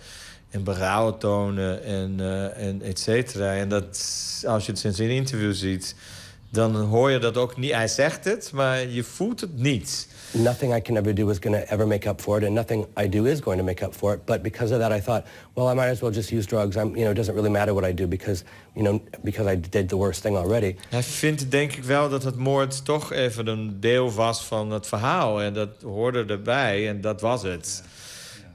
En 0.55 0.65
berouw 0.65 1.17
tonen 1.17 1.85
en, 1.85 2.15
eh, 2.19 2.67
en 2.69 2.83
et 2.83 2.99
cetera. 2.99 3.55
En 3.55 3.69
dat, 3.69 3.89
als 4.47 4.67
je 4.67 4.71
het 4.71 4.81
sinds 4.81 5.01
in 5.01 5.09
een 5.11 5.17
interview 5.17 5.53
ziet... 5.53 5.95
dan 6.51 6.77
hoor 6.77 7.11
je 7.11 7.19
dat 7.19 7.37
ook 7.37 7.57
niet. 7.57 7.73
Hij 7.73 7.89
zegt 7.89 8.25
het, 8.25 8.51
maar 8.53 8.89
je 8.89 9.05
voelt 9.05 9.41
het 9.41 9.57
niet. 9.59 10.09
Nothing 10.31 10.77
I 10.77 10.83
can 10.83 10.97
ever 10.97 11.15
do 11.15 11.29
is 11.29 11.39
going 11.41 11.65
to 11.65 11.75
ever 11.75 11.87
make 11.87 12.09
up 12.09 12.21
for 12.21 12.39
it, 12.39 12.45
and 12.45 12.55
nothing 12.55 12.87
I 13.05 13.09
do 13.09 13.25
is 13.25 13.41
going 13.41 13.59
to 13.59 13.65
make 13.65 13.85
up 13.85 13.95
for 13.95 14.15
it. 14.15 14.25
But 14.25 14.43
because 14.43 14.75
of 14.75 14.81
that, 14.81 14.93
I 14.93 15.01
thought, 15.01 15.27
well, 15.55 15.73
I 15.73 15.75
might 15.75 15.91
as 15.91 16.01
well 16.01 16.13
just 16.13 16.31
use 16.31 16.47
drugs. 16.47 16.77
I'm, 16.77 16.89
you 16.89 17.03
know, 17.03 17.11
it 17.11 17.17
doesn't 17.17 17.35
really 17.35 17.51
matter 17.51 17.75
what 17.75 17.91
I 17.91 17.95
do 17.95 18.07
because, 18.07 18.45
you 18.75 18.83
know, 18.83 19.01
because 19.23 19.53
I 19.53 19.61
did 19.71 19.89
the 19.89 19.97
worst 19.97 20.23
thing 20.23 20.37
already. 20.37 20.77
Hij 20.89 21.03
vindt 21.03 21.51
denk 21.51 21.73
ik 21.73 21.85
wel 21.85 22.09
dat 22.09 22.23
het 22.25 22.37
moord 22.37 22.85
toch 22.85 23.13
even 23.13 23.47
een 23.47 23.81
deel 23.81 24.13
was 24.13 24.45
van 24.45 24.71
het 24.71 24.87
verhaal. 24.87 25.43
En 25.43 25.55
dat 25.55 25.69
hoorde 25.83 26.25
erbij 26.25 26.89
en 26.89 27.01
dat 27.01 27.21
was 27.21 27.43
het. 27.43 27.83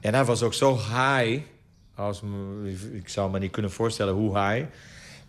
En 0.00 0.14
hij 0.14 0.24
was 0.24 0.42
ook 0.42 0.54
zo 0.54 0.76
high. 0.76 1.40
Als, 2.00 2.22
ik 2.92 3.08
zou 3.08 3.30
me 3.30 3.38
niet 3.38 3.50
kunnen 3.50 3.70
voorstellen 3.70 4.14
hoe 4.14 4.38
high. 4.38 4.66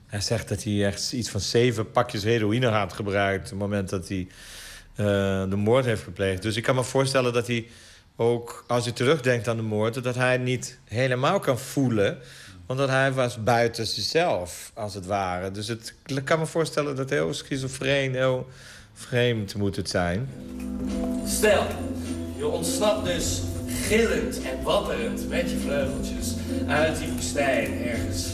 Hij 0.07 0.21
zegt 0.21 0.49
dat 0.49 0.63
hij 0.63 0.85
echt 0.85 1.13
iets 1.13 1.29
van 1.29 1.39
zeven 1.39 1.91
pakjes 1.91 2.23
heroïne 2.23 2.67
had 2.67 2.93
gebruikt... 2.93 3.43
op 3.43 3.49
het 3.49 3.59
moment 3.59 3.89
dat 3.89 4.07
hij 4.07 4.27
eh, 4.95 5.05
de 5.49 5.55
moord 5.55 5.85
heeft 5.85 6.03
gepleegd. 6.03 6.41
Dus 6.41 6.55
ik 6.55 6.63
kan 6.63 6.75
me 6.75 6.83
voorstellen 6.83 7.33
dat 7.33 7.47
hij 7.47 7.67
ook, 8.15 8.63
als 8.67 8.83
hij 8.83 8.93
terugdenkt 8.93 9.47
aan 9.47 9.55
de 9.55 9.63
moord... 9.63 10.03
dat 10.03 10.15
hij 10.15 10.37
niet 10.37 10.79
helemaal 10.83 11.39
kan 11.39 11.59
voelen... 11.59 12.17
omdat 12.65 12.89
hij 12.89 13.13
was 13.13 13.43
buiten 13.43 13.87
zichzelf, 13.87 14.71
als 14.73 14.93
het 14.93 15.05
ware. 15.05 15.51
Dus 15.51 15.67
het, 15.67 15.93
ik 16.05 16.25
kan 16.25 16.39
me 16.39 16.45
voorstellen 16.45 16.95
dat 16.95 17.09
heel 17.09 17.33
schizofreen, 17.33 18.13
heel 18.13 18.47
vreemd 18.93 19.55
moet 19.55 19.75
het 19.75 19.89
zijn. 19.89 20.29
Stel, 21.25 21.65
je 22.37 22.47
ontsnapt 22.47 23.05
dus 23.05 23.41
gillend 23.91 24.41
en 24.41 24.63
wapperend 24.63 25.29
met 25.29 25.51
je 25.51 25.57
vleugeltjes 25.57 26.33
uit 26.67 26.97
die 26.97 27.11
woestijn 27.11 27.83
ergens 27.83 28.25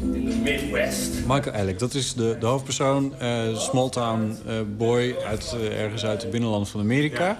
in 0.00 0.24
de 0.24 0.36
Midwest. 0.36 1.10
Michael 1.26 1.56
Alec, 1.56 1.78
dat 1.78 1.94
is 1.94 2.14
de, 2.14 2.36
de 2.40 2.46
hoofdpersoon. 2.46 3.14
eh 3.18 3.58
small 3.58 3.88
town 3.88 4.36
eh, 4.46 4.54
boy 4.76 5.16
uit, 5.26 5.54
eh, 5.60 5.80
ergens 5.82 6.04
uit 6.04 6.22
het 6.22 6.30
binnenland 6.30 6.68
van 6.68 6.80
Amerika. 6.80 7.38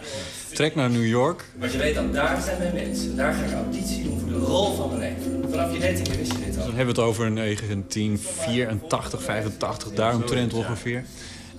Trekt 0.53 0.75
naar 0.75 0.91
New 0.91 1.07
York. 1.07 1.45
Want 1.59 1.73
je 1.73 1.79
weet 1.79 1.95
dan, 1.95 2.12
daar 2.12 2.41
zijn 2.43 2.59
mijn 2.59 2.75
mensen. 2.75 3.16
Daar 3.16 3.35
ga 3.35 3.45
ik 3.45 3.53
auditie 3.53 4.03
doen 4.03 4.21
voor 4.21 4.29
de 4.29 4.39
rol 4.47 4.75
van 4.75 4.89
mijn 4.89 5.01
leven. 5.01 5.51
Vanaf 5.51 5.73
je 5.73 5.79
dertiende 5.79 6.16
wist 6.16 6.33
je 6.33 6.39
dit 6.45 6.57
al. 6.59 6.64
Dan 6.64 6.75
hebben 6.77 6.95
we 6.95 7.01
het 7.01 7.11
over 7.11 7.35
1984, 7.35 9.23
85, 9.23 9.93
daaromtrent 9.93 10.53
ongeveer. 10.55 11.05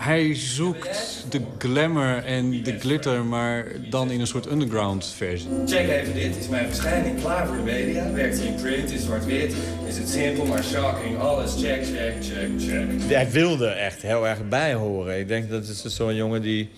Hij 0.01 0.35
zoekt 0.35 1.25
de 1.29 1.41
glamour 1.57 2.23
en 2.23 2.63
de 2.63 2.79
glitter, 2.79 3.25
maar 3.25 3.65
dan 3.89 4.11
in 4.11 4.19
een 4.19 4.27
soort 4.27 4.51
underground 4.51 5.05
versie. 5.05 5.49
Check 5.65 5.89
even 5.89 6.13
dit, 6.13 6.37
is 6.37 6.47
mijn 6.47 6.67
verschijning 6.67 7.21
klaar 7.21 7.47
voor 7.47 7.55
de 7.55 7.61
media? 7.61 8.11
Werkt 8.11 8.37
hij 8.37 8.47
in 8.47 8.55
print, 8.55 8.91
is 8.91 9.03
zwart-wit? 9.03 9.55
Is 9.87 9.97
het 9.97 10.09
simpel 10.09 10.45
maar 10.45 10.63
shocking? 10.63 11.17
Alles 11.17 11.61
check, 11.61 11.85
check, 11.85 12.13
check, 12.21 12.49
check. 12.59 13.11
Hij 13.11 13.31
wilde 13.31 13.67
echt 13.67 14.01
heel 14.01 14.27
erg 14.27 14.47
bijhoren. 14.49 15.19
Ik 15.19 15.27
denk 15.27 15.49
dat 15.49 15.67
het 15.67 15.83
is 15.85 15.95
zo'n 15.95 16.15
jongen 16.15 16.41
die 16.41 16.69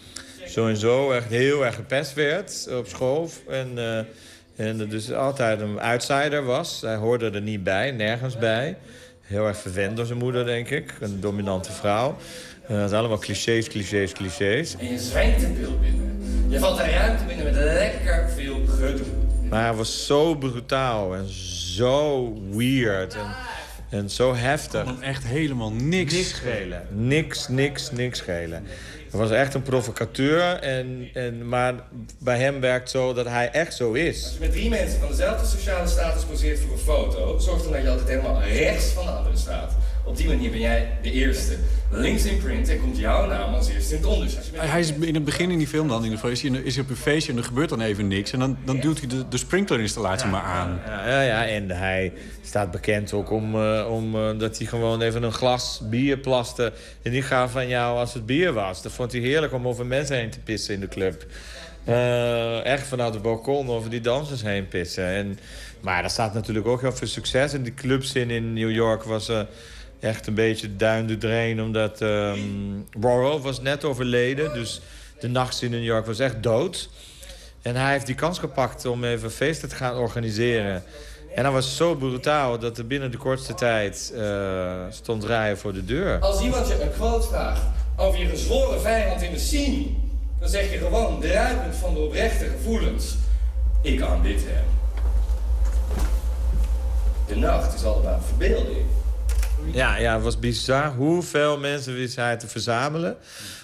sowieso 0.45 1.11
echt 1.11 1.30
heel 1.30 1.65
erg 1.65 1.76
gepest 1.76 2.13
werd 2.13 2.67
op 2.78 2.88
school. 2.88 3.30
En, 3.49 3.71
eh, 3.76 4.67
en 4.67 4.89
dus 4.89 5.11
altijd 5.11 5.61
een 5.61 5.80
outsider 5.80 6.43
was. 6.43 6.82
Hij 6.82 6.95
hoorde 6.95 7.30
er 7.30 7.41
niet 7.41 7.63
bij, 7.63 7.91
nergens 7.91 8.38
bij. 8.38 8.78
Heel 9.21 9.47
erg 9.47 9.57
verwend 9.57 9.97
door 9.97 10.05
zijn 10.05 10.19
moeder, 10.19 10.45
denk 10.45 10.69
ik. 10.69 10.93
Een 10.99 11.19
dominante 11.19 11.71
vrouw. 11.71 12.17
Eh, 12.68 12.80
dat 12.80 12.89
zijn 12.89 12.99
allemaal 12.99 13.20
clichés, 13.20 13.68
clichés, 13.68 14.11
clichés. 14.11 14.76
En 14.80 14.91
je 14.91 14.99
zwijgt 14.99 15.43
een 15.43 15.57
beeld 15.59 15.82
binnen. 15.82 16.22
Je 16.47 16.59
valt 16.59 16.78
de 16.78 16.84
ruimte 16.84 17.24
binnen 17.24 17.45
met 17.45 17.55
lekker 17.55 18.30
veel 18.36 18.59
gedoe. 18.80 19.05
Maar 19.49 19.64
hij 19.64 19.74
was 19.74 20.05
zo 20.05 20.36
brutaal 20.36 21.16
en 21.16 21.26
zo 21.76 22.34
weird 22.51 23.14
en, 23.14 23.36
en 23.89 24.09
zo 24.09 24.36
heftig. 24.36 24.84
Kon 24.84 25.01
echt 25.01 25.24
helemaal 25.24 25.72
niks, 25.72 26.14
niks 26.14 26.30
schelen. 26.30 26.88
Niks, 26.89 27.47
niks, 27.47 27.91
niks 27.91 28.18
schelen. 28.18 28.64
Hij 29.09 29.20
was 29.20 29.32
echt 29.32 29.53
een 29.53 29.61
provocateur, 29.61 30.59
en, 30.59 31.09
en, 31.14 31.47
maar 31.47 31.74
bij 32.20 32.38
hem 32.38 32.59
werkt 32.59 32.89
zo 32.89 33.14
dat 33.14 33.28
hij 33.28 33.51
echt 33.51 33.76
zo 33.76 33.91
is. 33.91 34.24
Als 34.24 34.34
je 34.34 34.39
met 34.39 34.51
drie 34.51 34.70
mensen 34.70 34.99
van 34.99 35.09
dezelfde 35.09 35.45
sociale 35.45 35.88
status 35.88 36.24
poseert 36.24 36.59
voor 36.59 36.72
een 36.72 36.80
foto, 36.80 37.39
zorg 37.39 37.64
dan 37.64 37.72
dat 37.72 37.82
je 37.82 37.89
altijd 37.89 38.09
helemaal 38.09 38.41
rechts 38.41 38.86
van 38.86 39.05
de 39.05 39.11
andere 39.11 39.38
staat. 39.38 39.74
Op 40.06 40.18
die 40.18 40.28
manier 40.28 40.49
ben 40.49 40.60
jij 40.60 40.97
de 41.01 41.12
eerste. 41.12 41.58
Links 41.91 42.26
in 42.26 42.38
print 42.38 42.70
en 42.70 42.80
komt 42.80 42.97
jouw 42.97 43.28
naam 43.28 43.54
als 43.54 43.70
eerste 43.70 43.95
in 43.95 44.01
het 44.01 44.10
onderzoek. 44.10 44.41
Hij 44.54 44.68
hij 44.68 44.80
is 44.80 44.91
in 44.91 45.14
het 45.14 45.26
begin 45.26 45.51
in 45.51 45.58
die 45.58 45.68
film 45.68 45.88
dan, 45.88 46.06
in 46.06 46.12
de, 46.22 46.32
is, 46.32 46.41
hij, 46.41 46.51
is 46.51 46.76
hij 46.76 46.84
op 46.84 46.89
een 46.89 46.95
feestje 46.95 47.32
en 47.32 47.38
er 47.38 47.43
gebeurt 47.43 47.70
dan 47.70 47.82
even 47.82 48.08
niks. 48.08 48.32
En 48.32 48.39
dan, 48.39 48.58
dan 48.66 48.80
duwt 48.80 48.99
hij 48.99 49.08
de, 49.08 49.28
de 49.28 49.38
sprinklerinstallatie 49.38 50.30
maar 50.30 50.41
aan. 50.41 50.80
Ja, 50.86 51.10
ja, 51.10 51.22
ja, 51.22 51.47
en 51.47 51.70
hij 51.70 52.14
staat 52.41 52.72
bekend 52.72 53.14
ook 53.14 53.32
om, 53.32 53.56
eh, 53.56 53.88
om 53.89 54.16
eh, 54.16 54.39
dat 54.39 54.58
hij 54.58 54.68
gewoon 54.68 55.01
even 55.01 55.24
een 55.24 55.34
glas 55.34 55.82
bier 55.84 56.18
plaste. 56.18 56.74
En 57.01 57.12
die 57.12 57.22
gaf 57.22 57.51
van 57.51 57.68
jou 57.68 57.97
als 57.97 58.14
het 58.14 58.26
bier 58.26 58.54
was. 58.54 58.82
Dat 58.82 58.91
vond 58.91 59.12
hij 59.12 59.22
heerlijk 59.22 59.54
om 59.54 59.68
over 59.68 59.86
mensen 59.86 60.16
heen 60.18 60.30
te 60.30 60.39
pissen 60.39 60.74
in 60.74 60.80
de 60.80 60.88
club. 60.88 61.26
Eh, 61.84 62.66
echt 62.66 62.88
vanuit 62.88 63.13
het 63.13 63.24
balkon 63.24 63.70
over 63.70 63.89
die 63.89 64.01
dansers 64.01 64.42
heen 64.42 64.67
pissen. 64.67 65.08
En, 65.08 65.39
maar 65.80 66.01
daar 66.01 66.09
staat 66.09 66.34
natuurlijk 66.34 66.67
ook 66.67 66.82
heel 66.82 66.92
veel 66.92 67.08
succes. 67.08 67.54
En 67.54 67.63
die 67.63 67.74
clubzin 67.74 68.30
in 68.30 68.54
New 68.54 68.71
York 68.71 69.04
was 69.04 69.30
eh, 69.30 69.39
echt 70.04 70.28
een 70.28 70.34
beetje 70.34 70.75
duin 70.75 71.08
de 71.08 71.17
drain. 71.17 71.62
Omdat 71.62 72.01
ehm 72.01 72.39
Warhol 72.92 73.42
was 73.42 73.62
net 73.62 73.84
overleden. 73.84 74.54
Dus 74.54 74.82
de 75.20 75.28
nachtszin 75.28 75.74
in 75.74 75.80
New 75.80 75.88
York 75.88 76.05
was 76.05 76.20
echt 76.20 76.43
dood. 76.43 76.89
En 77.62 77.75
hij 77.75 77.92
heeft 77.92 78.05
die 78.05 78.16
kans 78.16 78.39
gepakt 78.39 78.86
om 78.86 79.04
even 79.04 79.32
feesten 79.32 79.70
te 79.70 79.75
gaan 79.75 79.97
organiseren. 79.97 80.84
En 81.36 81.43
hij 81.43 81.54
was 81.54 81.75
zo 81.75 81.96
brutaal 81.96 82.59
dat 82.59 82.78
er 82.78 82.88
binnen 82.88 83.12
de 83.12 83.17
kortste 83.17 83.54
tijd 83.54 84.13
eh, 84.16 84.71
stond 84.89 85.24
rijden 85.24 85.58
voor 85.58 85.74
de 85.74 85.86
deur. 85.86 86.20
Als 86.20 86.42
iemand 86.42 86.67
je 86.67 86.82
een 86.82 86.92
quote 86.92 87.28
vraagt 87.28 87.62
over 87.97 88.20
je 88.20 88.28
gezworen 88.28 88.82
vijand 88.82 89.21
in 89.21 89.32
de 89.32 89.39
scene, 89.39 89.86
dan 90.39 90.50
zeg 90.50 90.71
je 90.71 90.78
gewoon 90.78 91.21
druipend 91.21 91.75
van 91.75 91.93
de 91.93 92.00
oprechte 92.00 92.46
gevoelens. 92.46 93.16
Ik 93.82 94.01
aanbid 94.01 94.42
hem. 94.46 94.66
De 97.28 97.36
nacht 97.36 97.74
is 97.74 97.84
allemaal 97.84 98.21
verbeelding. 98.21 98.86
Ja, 99.72 99.98
ja, 99.98 100.14
het 100.14 100.24
was 100.24 100.40
bizar 100.40 100.94
hoeveel 100.94 101.58
mensen 101.58 101.94
wist 101.94 102.16
hij 102.16 102.38
te 102.38 102.48
verzamelen 102.48 103.18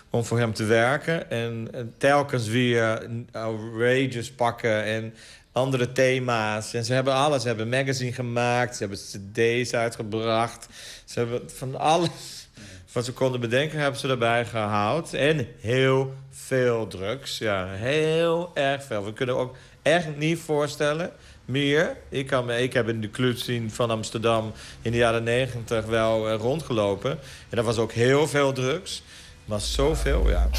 om 0.09 0.23
voor 0.23 0.39
hem 0.39 0.53
te 0.53 0.63
werken. 0.63 1.29
En, 1.29 1.67
en 1.71 1.93
telkens 1.97 2.47
weer 2.47 3.07
outrageous 3.31 4.31
pakken 4.31 4.83
en 4.83 5.13
andere 5.51 5.91
thema's. 5.91 6.73
En 6.73 6.85
ze 6.85 6.93
hebben 6.93 7.13
alles. 7.13 7.41
Ze 7.41 7.47
hebben 7.47 7.69
magazine 7.69 8.13
gemaakt, 8.13 8.75
ze 8.75 8.79
hebben 8.79 8.99
cd's 8.99 9.73
uitgebracht. 9.73 10.67
Ze 11.05 11.19
hebben 11.19 11.41
van 11.55 11.75
alles 11.75 12.47
wat 12.91 13.05
ze 13.05 13.13
konden 13.13 13.39
bedenken, 13.39 13.79
hebben 13.79 13.99
ze 13.99 14.07
erbij 14.07 14.45
gehaald. 14.45 15.13
En 15.13 15.47
heel 15.59 16.13
veel 16.29 16.87
drugs. 16.87 17.37
Ja, 17.37 17.67
heel 17.67 18.51
erg 18.53 18.83
veel. 18.83 19.05
We 19.05 19.13
kunnen 19.13 19.35
ook 19.35 19.55
echt 19.81 20.17
niet 20.17 20.39
voorstellen 20.39 21.11
meer. 21.49 21.97
Ik, 22.09 22.27
kan 22.27 22.51
ik 22.51 22.73
heb 22.73 22.89
in 22.89 23.01
de 23.01 23.09
club 23.11 23.37
zien 23.37 23.71
van 23.71 23.89
Amsterdam 23.91 24.51
in 24.81 24.91
de 24.91 24.97
jaren 24.97 25.23
negentig 25.23 25.85
wel 25.85 26.29
eh, 26.29 26.35
rondgelopen. 26.39 27.11
En 27.49 27.55
dat 27.55 27.65
was 27.65 27.77
ook 27.77 27.91
heel 27.91 28.27
veel 28.27 28.51
drugs. 28.53 29.03
Maar 29.45 29.61
zoveel, 29.61 30.29
ja. 30.29 30.49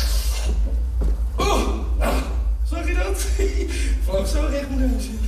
Zag 2.70 2.86
je 2.88 2.94
dat? 2.94 3.26
Vloog 4.04 4.28
zo 4.28 4.46
recht 4.50 4.68
mijn 4.68 4.90
neus 4.92 5.04
in. 5.06 5.18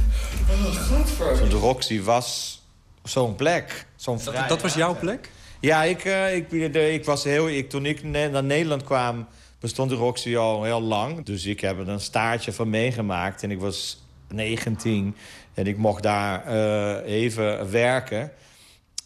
Oh, 0.51 0.77
godver. 0.89 1.49
De 1.49 1.57
Roxy 1.57 2.03
was 2.03 2.61
zo'n 3.05 3.35
plek. 3.35 3.87
Zo'n 3.97 4.21
vrij- 4.21 4.49
Dat 4.49 4.63
was 4.63 4.75
jouw 4.75 4.97
plek? 4.99 5.31
Ja, 5.61 5.83
ik, 5.83 6.05
eh, 6.05 6.37
ik, 6.37 6.51
de- 6.73 6.93
ik 6.93 7.05
was 7.05 7.25
heel... 7.25 7.49
Ik, 7.49 7.71
toen 7.71 7.87
ik 7.87 8.03
ne- 8.05 8.29
naar 8.29 8.45
Nederland 8.45 8.85
kwam, 8.85 9.27
bestond 9.61 9.91
de 9.91 9.97
Roxy 9.97 10.37
al 10.37 10.65
heel 10.65 10.83
lang. 10.83 11.25
Dus 11.25 11.45
ik 11.47 11.61
heb 11.61 11.79
er 11.79 11.89
een 11.89 12.01
staartje 12.01 12.53
van 12.53 12.71
meegemaakt. 12.71 13.43
En 13.43 13.51
ik 13.51 13.61
was 13.61 14.03
19. 14.29 15.17
En 15.55 15.67
ik 15.67 15.77
mocht 15.77 16.03
daar 16.03 16.47
eh, 16.47 17.15
even 17.15 17.71
werken. 17.71 18.33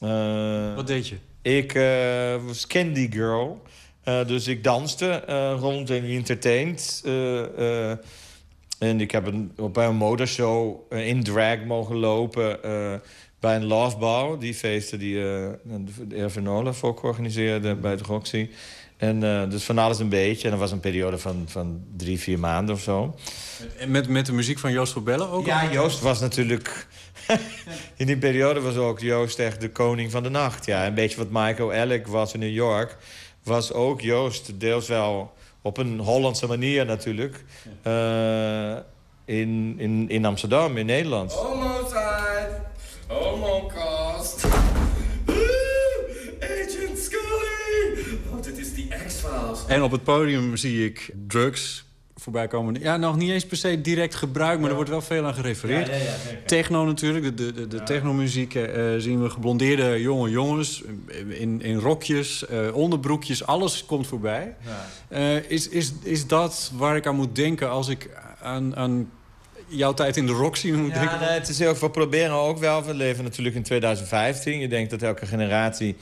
Eh, 0.00 0.74
Wat 0.74 0.86
deed 0.86 1.08
je? 1.08 1.16
Ik 1.42 1.74
eh, 1.74 2.46
was 2.46 2.66
Candy 2.66 3.10
Girl. 3.12 3.62
Dus 4.26 4.46
ik 4.48 4.64
danste 4.64 5.22
rond 5.60 5.90
en 5.90 6.04
entertained. 6.04 7.02
En 8.78 9.00
ik 9.00 9.10
heb 9.10 9.26
een, 9.26 9.52
op 9.56 9.76
een 9.76 9.96
modeshow 9.96 10.76
eh, 10.88 11.06
in 11.08 11.22
drag 11.22 11.64
mogen 11.64 11.96
lopen... 11.96 12.60
bij 13.40 13.56
een 13.56 13.64
Love 13.64 13.96
Ball. 13.96 14.38
Die 14.38 14.54
feesten 14.54 14.98
die 14.98 15.14
de 15.14 15.56
Erwin 16.14 16.48
Olaf 16.48 16.84
ook 16.84 17.02
organiseerde 17.02 17.74
bij 17.74 17.96
de 17.96 18.02
Roxy. 18.02 18.48
En 18.96 19.22
eh, 19.22 19.50
dus 19.50 19.64
van 19.64 19.78
alles 19.78 19.98
een 19.98 20.08
beetje. 20.08 20.44
En 20.44 20.50
dat 20.50 20.60
was 20.60 20.72
een 20.72 20.80
periode 20.80 21.18
van, 21.18 21.44
van 21.46 21.84
drie, 21.96 22.20
vier 22.20 22.38
maanden 22.38 22.74
of 22.74 22.80
zo. 22.80 23.14
En 23.78 23.90
met, 23.90 24.08
met 24.08 24.26
de 24.26 24.32
muziek 24.32 24.58
van 24.58 24.72
Joost 24.72 24.92
van 24.92 25.04
Bellen 25.04 25.30
ook? 25.30 25.46
Ja, 25.46 25.62
al? 25.62 25.72
Joost 25.72 26.00
was 26.00 26.20
natuurlijk... 26.20 26.86
in 27.96 28.06
die 28.06 28.18
periode 28.18 28.60
was 28.60 28.76
ook 28.76 29.00
Joost 29.00 29.38
echt 29.38 29.60
de 29.60 29.70
koning 29.70 30.10
van 30.10 30.22
de 30.22 30.28
nacht. 30.28 30.66
Ja, 30.66 30.86
een 30.86 30.94
beetje 30.94 31.16
wat 31.16 31.30
Michael 31.30 31.72
Alec 31.72 32.06
was 32.06 32.32
in 32.32 32.40
New 32.40 32.54
York... 32.54 32.96
was 33.42 33.72
ook 33.72 34.00
Joost 34.00 34.60
deels 34.60 34.88
wel 34.88 35.32
op 35.62 35.78
een 35.78 35.98
Hollandse 35.98 36.46
manier 36.46 36.84
natuurlijk... 36.84 37.44
eh, 37.82 38.76
in, 39.24 39.74
in, 39.78 40.08
in 40.08 40.24
Amsterdam, 40.24 40.76
in 40.76 40.86
Nederland. 40.86 41.32
Homo 41.32 41.86
time. 41.86 42.64
Homo 43.06 43.66
En 49.66 49.82
op 49.82 49.90
het 49.90 50.02
podium 50.02 50.56
zie 50.56 50.84
ik 50.84 51.10
drugs 51.26 51.84
voorbij 52.16 52.48
komen. 52.48 52.80
Ja, 52.80 52.96
nog 52.96 53.16
niet 53.16 53.30
eens 53.30 53.46
per 53.46 53.56
se 53.56 53.80
direct 53.80 54.14
gebruikt, 54.14 54.60
maar 54.60 54.68
er 54.68 54.74
wordt 54.74 54.90
wel 54.90 55.02
veel 55.02 55.24
aan 55.24 55.34
gerefereerd. 55.34 55.86
Ja, 55.86 55.92
ja, 55.94 56.02
ja, 56.02 56.16
zeker. 56.26 56.46
Techno 56.46 56.84
natuurlijk, 56.84 57.24
de, 57.24 57.34
de, 57.34 57.52
de, 57.52 57.66
de 57.66 57.82
technomuziek 57.82 58.54
eh, 58.54 58.94
zien 58.98 59.22
we 59.22 59.30
geblondeerde 59.30 60.00
jonge 60.00 60.30
jongens... 60.30 60.82
in, 61.28 61.62
in 61.62 61.78
rokjes, 61.78 62.46
eh, 62.46 62.74
onderbroekjes, 62.74 63.46
alles 63.46 63.84
komt 63.86 64.06
voorbij. 64.06 64.54
Eh, 65.08 65.50
is, 65.50 65.68
is, 65.68 65.92
is 66.02 66.26
dat 66.26 66.72
waar 66.74 66.96
ik 66.96 67.06
aan 67.06 67.16
moet 67.16 67.34
denken 67.34 67.70
als 67.70 67.88
ik 67.88 68.10
aan, 68.42 68.76
aan 68.76 69.10
jouw 69.68 69.94
tijd 69.94 70.16
in 70.16 70.26
de 70.26 70.32
rockscene 70.32 70.76
moet 70.76 70.92
Ja, 70.92 70.98
denken? 71.00 71.20
nee, 71.20 71.28
het 71.28 71.48
is 71.48 71.62
ook, 71.62 71.76
we 71.76 71.90
proberen 71.90 72.34
ook 72.34 72.58
wel. 72.58 72.84
We 72.84 72.94
leven 72.94 73.24
natuurlijk 73.24 73.56
in 73.56 73.62
2015. 73.62 74.58
Je 74.58 74.68
denkt 74.68 74.90
dat 74.90 75.02
elke 75.02 75.26
generatie 75.26 75.96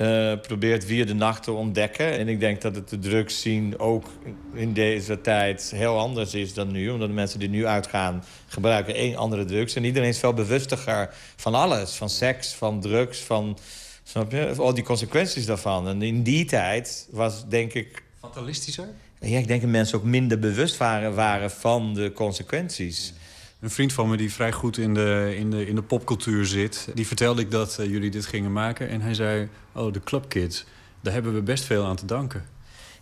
eh, 0.00 0.32
probeert 0.40 0.84
via 0.84 1.04
de 1.04 1.14
nacht 1.14 1.42
te 1.42 1.52
ontdekken. 1.52 2.18
En 2.18 2.28
ik 2.28 2.40
denk 2.40 2.60
dat 2.60 2.74
het 2.74 2.88
de 2.88 2.98
drugs 2.98 3.40
zien 3.40 3.78
ook 3.78 4.06
in 4.54 4.72
deze 4.72 5.20
tijd 5.20 5.72
heel 5.74 5.98
anders 5.98 6.34
is 6.34 6.54
dan 6.54 6.72
nu. 6.72 6.90
Omdat 6.90 7.08
de 7.08 7.14
mensen 7.14 7.38
die 7.38 7.48
nu 7.48 7.66
uitgaan 7.66 8.24
gebruiken 8.46 8.94
één 8.94 9.16
andere 9.16 9.44
drugs. 9.44 9.74
En 9.74 9.84
iedereen 9.84 10.08
is 10.08 10.18
veel 10.18 10.34
bewustiger 10.34 11.14
van 11.36 11.54
alles. 11.54 11.94
Van 11.94 12.10
seks, 12.10 12.52
van 12.52 12.80
drugs, 12.80 13.18
van... 13.18 13.58
Snap 14.02 14.32
je? 14.32 14.54
Al 14.56 14.74
die 14.74 14.84
consequenties 14.84 15.46
daarvan. 15.46 15.88
En 15.88 16.02
in 16.02 16.22
die 16.22 16.44
tijd 16.44 17.08
was 17.10 17.48
denk 17.48 17.72
ik... 17.72 18.02
Fatalistischer? 18.20 18.88
Ja, 19.20 19.38
ik 19.38 19.46
denk 19.46 19.60
dat 19.60 19.70
mensen 19.70 19.98
ook 19.98 20.04
minder 20.04 20.38
bewust 20.38 20.76
waren, 20.76 21.14
waren 21.14 21.50
van 21.50 21.94
de 21.94 22.12
consequenties. 22.12 23.12
Een 23.60 23.70
vriend 23.70 23.92
van 23.92 24.08
me 24.08 24.16
die 24.16 24.32
vrij 24.32 24.52
goed 24.52 24.78
in 24.78 24.94
de, 24.94 25.34
in 25.36 25.50
de, 25.50 25.66
in 25.66 25.74
de 25.74 25.82
popcultuur 25.82 26.46
zit... 26.46 26.88
die 26.94 27.06
vertelde 27.06 27.40
ik 27.42 27.50
dat 27.50 27.78
eh, 27.78 27.86
jullie 27.86 28.10
dit 28.10 28.26
gingen 28.26 28.52
maken. 28.52 28.88
En 28.88 29.00
hij 29.00 29.14
zei, 29.14 29.48
oh, 29.72 29.92
de 29.92 30.00
Club 30.00 30.28
Kids, 30.28 30.64
daar 31.00 31.12
hebben 31.12 31.34
we 31.34 31.42
best 31.42 31.64
veel 31.64 31.84
aan 31.84 31.96
te 31.96 32.06
danken. 32.06 32.44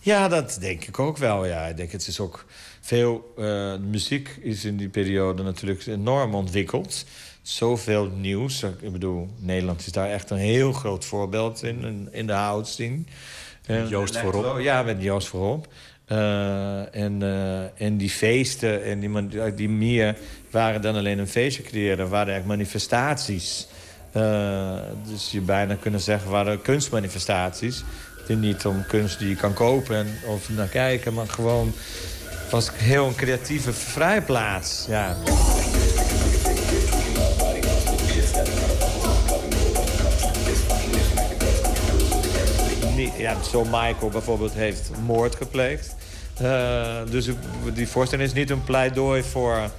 Ja, 0.00 0.28
dat 0.28 0.56
denk 0.60 0.84
ik 0.84 0.98
ook 0.98 1.16
wel. 1.16 1.46
Ja, 1.46 1.66
ik 1.66 1.76
denk 1.76 1.92
het 1.92 2.06
is 2.06 2.20
ook 2.20 2.44
veel. 2.80 3.32
eh, 3.36 3.76
muziek 3.76 4.38
is 4.40 4.64
in 4.64 4.76
die 4.76 4.88
periode 4.88 5.42
natuurlijk 5.42 5.86
enorm 5.86 6.34
ontwikkeld. 6.34 7.04
Zoveel 7.42 8.06
nieuws. 8.06 8.62
Ik 8.62 8.92
bedoel, 8.92 9.28
Nederland 9.38 9.86
is 9.86 9.92
daar 9.92 10.10
echt 10.10 10.30
een 10.30 10.36
heel 10.36 10.72
groot 10.72 11.04
voorbeeld 11.04 11.62
in, 11.62 12.08
in, 12.12 12.26
de 12.26 12.32
house 12.32 12.72
scene. 12.72 12.98
En 13.66 13.88
Joost 13.88 14.14
electro- 14.14 14.40
voorop. 14.42 14.60
Ja, 14.60 14.82
met 14.82 15.02
Joost 15.02 15.28
voorop. 15.28 15.68
Eh, 16.08 16.94
en, 16.94 17.22
eh, 17.22 17.86
en 17.86 17.96
die 17.96 18.10
feesten 18.10 18.84
en 18.84 19.00
die, 19.00 19.54
die 19.54 19.68
meer 19.68 20.16
waren 20.50 20.82
dan 20.82 20.96
alleen 20.96 21.18
een 21.18 21.28
feestje 21.28 21.62
creëren. 21.62 22.08
waren 22.08 22.34
echt 22.34 22.44
manifestaties. 22.44 23.68
Eh, 24.12 24.76
dus 25.10 25.30
je 25.30 25.40
bijna 25.40 25.74
kunnen 25.74 26.00
zeggen 26.00 26.30
waren 26.30 26.62
kunstmanifestaties. 26.62 27.84
Die 28.26 28.36
niet 28.36 28.66
om 28.66 28.86
kunst 28.86 29.18
die 29.18 29.28
je 29.28 29.36
kan 29.36 29.52
kopen 29.52 29.96
en, 29.96 30.06
of 30.26 30.48
naar 30.48 30.68
kijken, 30.68 31.14
maar 31.14 31.28
gewoon 31.28 31.72
was 32.50 32.70
heel 32.74 33.06
een 33.06 33.14
creatieve 33.14 33.72
vrijplaats. 33.72 34.86
Ja. 34.88 35.16
Ja, 43.18 43.42
zo 43.42 43.64
Michael 43.64 44.08
bijvoorbeeld 44.10 44.52
heeft 44.52 44.90
moord 45.06 45.34
gepleegd. 45.34 45.94
Eh, 46.36 46.96
dus 47.10 47.28
die 47.74 47.88
voorstelling 47.88 48.28
is 48.28 48.34
niet 48.34 48.50
een 48.50 48.64
pleidooi 48.64 49.22
voor 49.22 49.70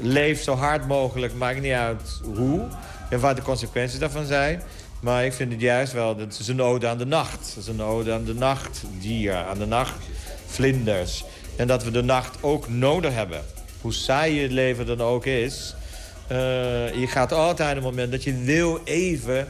leef 0.00 0.42
zo 0.42 0.54
hard 0.54 0.86
mogelijk, 0.86 1.34
maakt 1.34 1.60
niet 1.60 1.72
uit 1.72 2.20
hoe 2.34 2.66
en 3.10 3.20
wat 3.20 3.36
de 3.36 3.42
consequenties 3.42 3.98
daarvan 3.98 4.26
zijn. 4.26 4.62
Maar 5.00 5.24
ik 5.24 5.32
vind 5.32 5.52
het 5.52 5.60
juist 5.60 5.92
wel, 5.92 6.16
dat 6.16 6.38
is 6.40 6.48
een 6.48 6.62
ode 6.62 6.88
aan 6.88 6.98
de 6.98 7.06
nacht. 7.06 7.46
Het 7.48 7.56
is 7.56 7.66
een 7.66 7.82
ode 7.82 8.12
aan 8.12 8.24
de 8.24 8.34
nachtdier, 8.34 9.34
aan 9.34 9.58
de 9.58 9.66
nachtvlinders. 9.66 11.24
En 11.56 11.66
dat 11.66 11.84
we 11.84 11.90
de 11.90 12.02
nacht 12.02 12.36
ook 12.40 12.68
nodig 12.68 13.14
hebben. 13.14 13.42
Hoe 13.80 13.92
saai 13.92 14.42
het 14.42 14.50
leven 14.52 14.86
dan 14.86 15.00
ook 15.00 15.26
is. 15.26 15.74
eh, 16.26 16.36
je 16.94 17.06
gaat 17.06 17.32
altijd 17.32 17.76
een 17.76 17.82
moment 17.82 18.10
dat 18.10 18.24
je 18.24 18.34
wil 18.34 18.80
even 18.84 19.48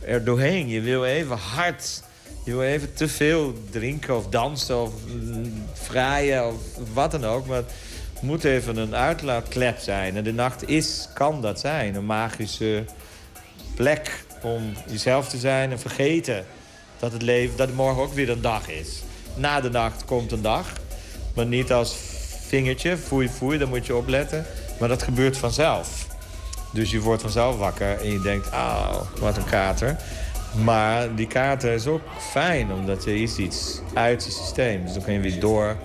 er 0.00 0.24
doorheen. 0.24 0.68
Je 0.68 0.80
wil 0.80 1.04
even 1.04 1.36
hard. 1.36 2.02
Je 2.44 2.50
wil 2.50 2.62
even 2.62 2.94
te 2.94 3.08
veel 3.08 3.54
drinken 3.70 4.16
of 4.16 4.28
dansen 4.28 4.82
of 4.82 4.92
mm, 5.06 5.64
vrijen 5.72 6.46
of 6.46 6.54
wat 6.92 7.10
dan 7.10 7.24
ook. 7.24 7.46
Maar 7.46 7.56
het 7.56 8.22
moet 8.22 8.44
even 8.44 8.76
een 8.76 8.94
uitlaatklep 8.94 9.78
zijn. 9.78 10.16
En 10.16 10.24
de 10.24 10.32
nacht 10.32 10.68
is, 10.68 11.08
kan 11.14 11.40
dat 11.42 11.60
zijn. 11.60 11.94
Een 11.94 12.06
magische 12.06 12.84
plek 13.74 14.24
om 14.42 14.72
jezelf 14.90 15.28
te 15.28 15.38
zijn 15.38 15.70
en 15.70 15.78
vergeten 15.78 16.46
dat 16.98 17.12
het 17.12 17.22
leven, 17.22 17.56
dat 17.56 17.72
morgen 17.72 18.02
ook 18.02 18.12
weer 18.12 18.30
een 18.30 18.40
dag 18.40 18.68
is. 18.68 19.02
Na 19.36 19.60
de 19.60 19.70
nacht 19.70 20.04
komt 20.04 20.32
een 20.32 20.42
dag, 20.42 20.72
maar 21.34 21.46
niet 21.46 21.72
als 21.72 21.96
vingertje, 22.46 22.96
foei 22.96 23.28
foei, 23.28 23.58
daar 23.58 23.68
moet 23.68 23.86
je 23.86 23.96
opletten. 23.96 24.46
Maar 24.78 24.88
dat 24.88 25.02
gebeurt 25.02 25.36
vanzelf. 25.36 26.06
Dus 26.72 26.90
je 26.90 27.00
wordt 27.00 27.22
vanzelf 27.22 27.56
wakker 27.56 28.00
en 28.00 28.12
je 28.12 28.20
denkt, 28.20 28.50
ah, 28.50 29.00
wat 29.18 29.36
een 29.36 29.44
kater. 29.44 29.96
Maar 30.64 31.14
die 31.14 31.26
kater 31.26 31.72
is 31.72 31.86
ook 31.86 32.02
fijn, 32.18 32.72
omdat 32.72 33.04
je 33.04 33.18
is 33.22 33.38
iets 33.38 33.80
uit 33.94 34.24
je 34.24 34.30
systeem. 34.30 34.84
Dus 34.84 34.92
dan 34.92 35.02
kun 35.02 35.12
je 35.12 35.20
weer 35.20 35.40
door 35.40 35.76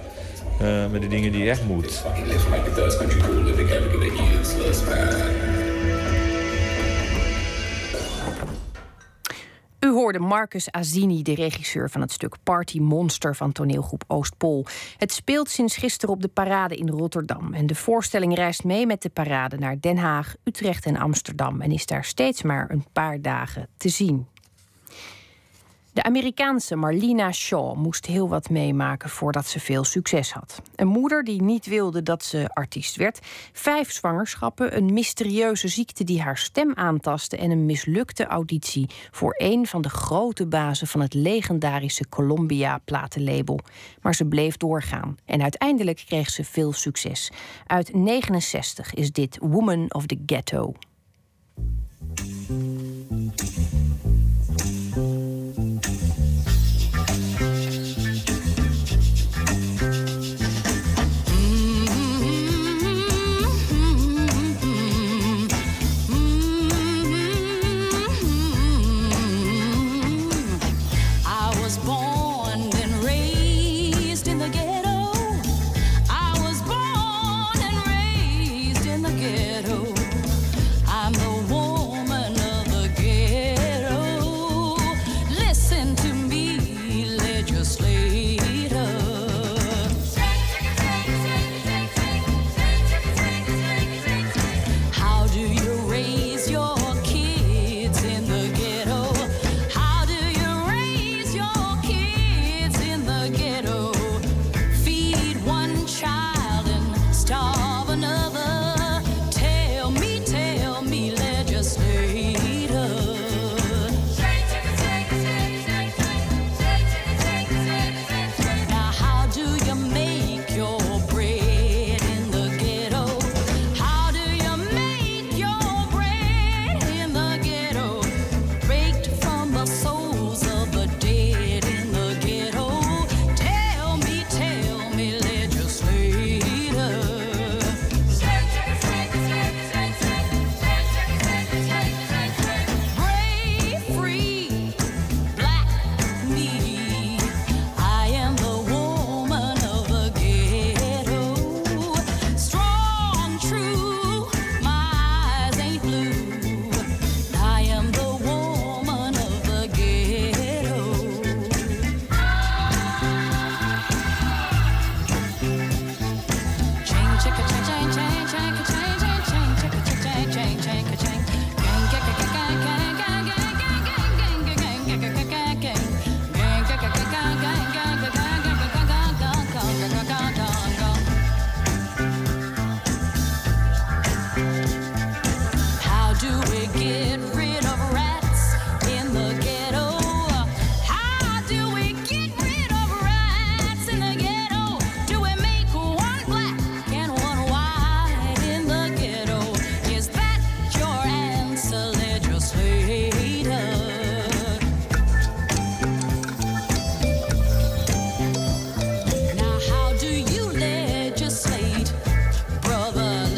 eh, 0.60 0.92
met 0.92 1.02
de 1.02 1.08
dingen 1.08 1.32
die 1.32 1.44
je 1.44 1.50
echt 1.50 1.64
moet. 1.68 2.04
U 9.80 9.92
hoorde 9.92 10.20
Marcus 10.20 10.72
Azini, 10.72 11.22
de 11.22 11.36
regisseur 11.36 11.90
van 11.90 12.02
het 12.02 12.12
stuk 12.12 12.36
Party 12.44 12.80
Monster 12.80 13.36
van 13.36 13.52
toneelgroep 13.52 14.04
Oostpol. 14.08 14.66
Het 14.98 15.12
speelt 15.12 15.50
sinds 15.50 15.78
gisteren 15.78 16.16
op 16.16 16.22
de 16.22 16.28
parade 16.28 16.76
in 16.76 16.90
Rotterdam. 16.90 17.54
En 17.54 17.68
de 17.68 17.76
voorstelling 17.76 18.36
reist 18.36 18.64
mee 18.64 18.86
met 18.86 19.02
de 19.02 19.10
parade 19.10 19.58
naar 19.58 19.80
Den 19.80 19.98
Haag, 19.98 20.36
Utrecht 20.44 20.86
en 20.86 20.98
Amsterdam. 20.98 21.62
En 21.62 21.72
is 21.72 21.86
daar 21.86 22.04
steeds 22.04 22.42
maar 22.42 22.72
een 22.72 22.86
paar 22.94 23.22
dagen 23.22 23.68
te 23.78 23.90
zien. 23.90 24.28
De 25.96 26.04
Amerikaanse 26.04 26.76
Marlena 26.76 27.32
Shaw 27.32 27.76
moest 27.76 28.06
heel 28.06 28.30
wat 28.30 28.50
meemaken 28.50 29.10
voordat 29.10 29.48
ze 29.48 29.60
veel 29.60 29.84
succes 29.84 30.32
had. 30.32 30.62
Een 30.76 30.88
moeder 30.88 31.24
die 31.24 31.42
niet 31.42 31.66
wilde 31.66 32.04
dat 32.04 32.24
ze 32.24 32.50
artiest 32.54 32.96
werd, 32.96 33.20
vijf 33.54 33.92
zwangerschappen, 33.92 34.78
een 34.78 34.94
mysterieuze 34.94 35.68
ziekte 35.68 36.04
die 36.04 36.22
haar 36.22 36.38
stem 36.38 36.74
aantastte 36.74 37.38
en 37.38 37.52
een 37.52 37.66
mislukte 37.66 38.26
auditie 38.26 38.90
voor 39.12 39.34
een 39.38 39.68
van 39.68 39.82
de 39.82 39.90
grote 39.90 40.48
bazen 40.48 40.88
van 40.88 41.02
het 41.02 41.14
legendarische 41.14 42.10
Columbia 42.10 42.78
platenlabel. 42.78 43.60
Maar 44.02 44.16
ze 44.16 44.26
bleef 44.26 44.58
doorgaan 44.58 45.16
en 45.26 45.42
uiteindelijk 45.42 46.04
kreeg 46.06 46.30
ze 46.30 46.44
veel 46.44 46.74
succes. 46.74 47.32
Uit 47.68 47.94
69 47.94 48.94
is 48.94 49.12
dit 49.12 49.38
Woman 49.42 49.94
of 49.94 50.06
the 50.06 50.20
Ghetto. 50.26 50.74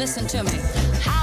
Listen 0.08 0.26
to 0.26 0.42
me. 0.42 1.17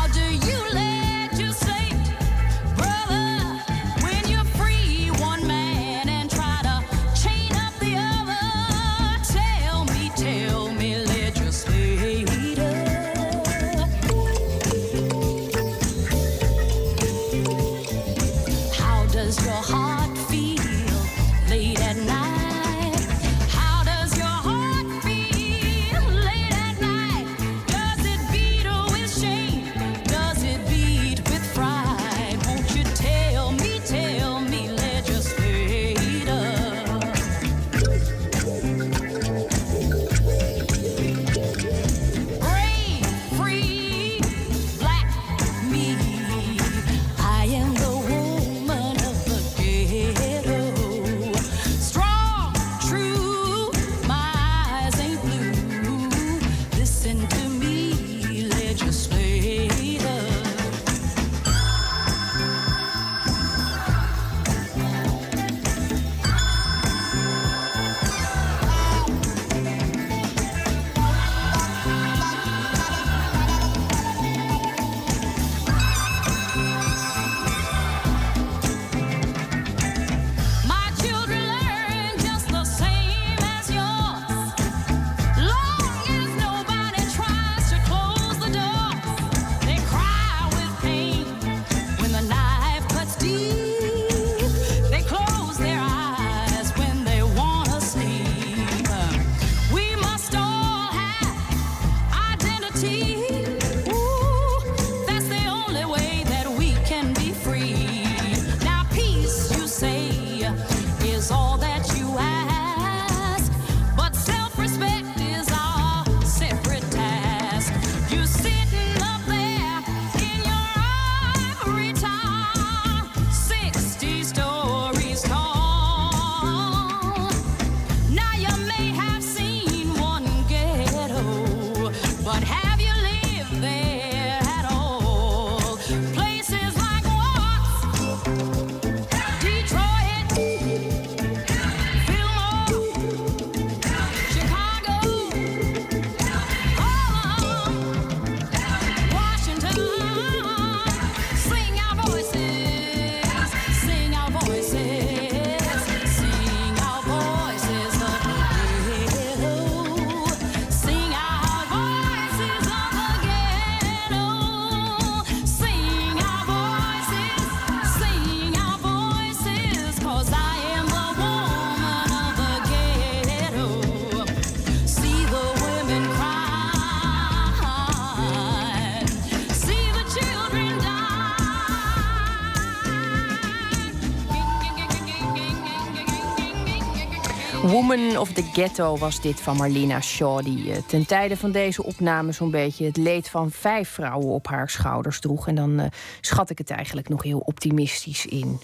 Of 187.86 188.34
the 188.34 188.44
Ghetto 188.54 188.98
was 188.98 189.22
dit 189.22 189.42
van 189.42 189.58
Marlena 189.58 190.02
Shaw... 190.02 190.44
die 190.44 190.72
eh, 190.72 190.78
ten 190.88 191.06
tijde 191.06 191.38
van 191.38 191.52
deze 191.52 191.84
opname 191.84 192.32
zo'n 192.32 192.52
beetje 192.52 192.86
het 192.86 192.98
leed 192.98 193.30
van 193.30 193.52
vijf 193.52 193.90
vrouwen 193.90 194.28
op 194.28 194.48
haar 194.48 194.70
schouders 194.70 195.20
droeg. 195.20 195.48
En 195.48 195.56
dan 195.56 195.80
eh, 195.80 195.86
schat 196.22 196.50
ik 196.50 196.58
het 196.58 196.70
eigenlijk 196.70 197.10
nog 197.10 197.24
heel 197.24 197.40
optimistisch 197.40 198.26
in. 198.26 198.60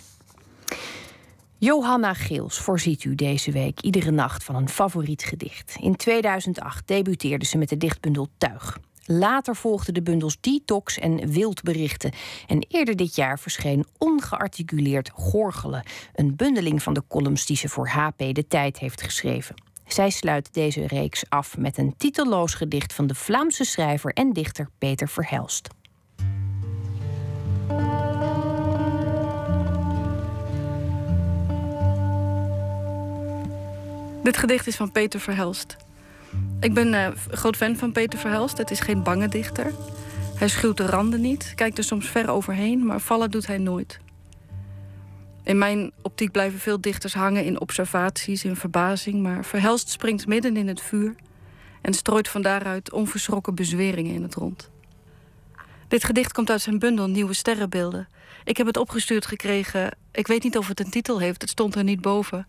Johanna 1.58 2.14
Geels 2.14 2.58
voorziet 2.58 3.04
u 3.04 3.16
deze 3.16 3.52
week 3.52 3.82
iedere 3.82 4.12
nacht 4.12 4.44
van 4.44 4.56
een 4.56 4.70
favoriet 4.70 5.24
gedicht. 5.24 5.78
In 5.80 5.96
2008 5.96 6.88
debuteerde 6.88 7.46
ze 7.46 7.58
met 7.58 7.70
de 7.70 7.78
dichtbundel 7.78 8.28
Tuig. 8.38 8.80
Later 9.06 9.56
volgden 9.56 9.94
de 9.94 10.02
bundels 10.02 10.38
Detox 10.42 11.00
en 11.00 11.32
Wildberichten. 11.32 12.12
En 12.48 12.66
eerder 12.68 12.96
dit 12.96 13.16
jaar 13.16 13.40
verscheen 13.40 13.86
Ongearticuleerd 13.98 15.10
Gorgelen... 15.14 15.84
een 16.16 16.36
bundeling 16.36 16.84
van 16.84 16.94
de 16.94 17.04
columns 17.08 17.46
die 17.46 17.58
ze 17.58 17.70
voor 17.70 17.88
HP 17.88 18.18
De 18.18 18.48
Tijd 18.48 18.80
heeft 18.80 19.02
geschreven. 19.02 19.56
Zij 19.88 20.10
sluit 20.10 20.54
deze 20.54 20.88
reeks 20.88 21.24
af 21.30 21.58
met 21.58 21.78
een 21.78 21.94
titelloos 21.98 22.54
gedicht... 22.54 22.94
van 22.94 23.08
de 23.08 23.16
Vlaamse 23.16 23.64
schrijver 23.64 24.14
en 24.14 24.34
dichter 24.34 24.70
Peter 24.78 25.10
Verhelst. 25.10 25.68
Dit 34.24 34.38
gedicht 34.38 34.68
is 34.68 34.76
van 34.76 34.92
Peter 34.92 35.20
Verhelst. 35.20 35.78
Ik 36.60 36.74
ben 36.74 36.94
eh, 36.94 37.08
groot 37.30 37.56
fan 37.56 37.76
van 37.76 37.92
Peter 37.92 38.20
Verhelst. 38.20 38.58
Het 38.58 38.72
is 38.72 38.80
geen 38.80 39.04
bange 39.04 39.28
dichter. 39.28 39.74
Hij 40.36 40.48
schuwt 40.48 40.78
de 40.78 40.86
randen 40.86 41.22
niet, 41.22 41.54
kijkt 41.56 41.78
er 41.78 41.84
soms 41.84 42.10
ver 42.10 42.30
overheen, 42.30 42.86
maar 42.86 43.00
vallen 43.00 43.32
doet 43.32 43.48
hij 43.48 43.58
nooit. 43.58 44.00
In 45.44 45.58
mijn 45.58 45.92
optiek 46.02 46.32
blijven 46.32 46.60
veel 46.60 46.82
dichters 46.82 47.14
hangen 47.14 47.46
in 47.46 47.62
observaties, 47.62 48.44
in 48.44 48.56
verbazing, 48.56 49.22
maar 49.22 49.46
Verhelst 49.46 49.90
springt 49.90 50.28
midden 50.28 50.58
in 50.58 50.68
het 50.68 50.82
vuur 50.82 51.16
en 51.82 51.94
strooit 51.94 52.28
van 52.28 52.42
daaruit 52.42 52.92
onverschrokken 52.92 53.56
bezweringen 53.56 54.14
in 54.14 54.24
het 54.24 54.36
rond. 54.36 54.70
Dit 55.88 56.04
gedicht 56.04 56.34
komt 56.34 56.50
uit 56.50 56.62
zijn 56.62 56.80
bundel 56.80 57.08
Nieuwe 57.08 57.34
Sterrenbeelden. 57.34 58.08
Ik 58.44 58.58
heb 58.58 58.68
het 58.68 58.78
opgestuurd 58.78 59.26
gekregen. 59.26 59.98
Ik 60.12 60.28
weet 60.28 60.44
niet 60.44 60.58
of 60.58 60.68
het 60.68 60.80
een 60.80 60.90
titel 60.90 61.20
heeft, 61.20 61.42
het 61.42 61.50
stond 61.50 61.76
er 61.76 61.84
niet 61.84 62.02
boven. 62.02 62.48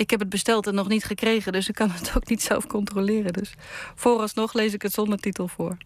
Ik 0.00 0.10
heb 0.10 0.20
het 0.20 0.28
besteld 0.28 0.66
en 0.66 0.74
nog 0.74 0.88
niet 0.88 1.04
gekregen, 1.04 1.52
dus 1.52 1.68
ik 1.68 1.74
kan 1.74 1.90
het 1.90 2.12
ook 2.16 2.28
niet 2.28 2.42
zelf 2.42 2.66
controleren. 2.66 3.32
Dus 3.32 3.54
vooralsnog 3.94 4.52
lees 4.52 4.72
ik 4.72 4.82
het 4.82 4.92
zonder 4.92 5.18
titel 5.18 5.48
voor. 5.48 5.76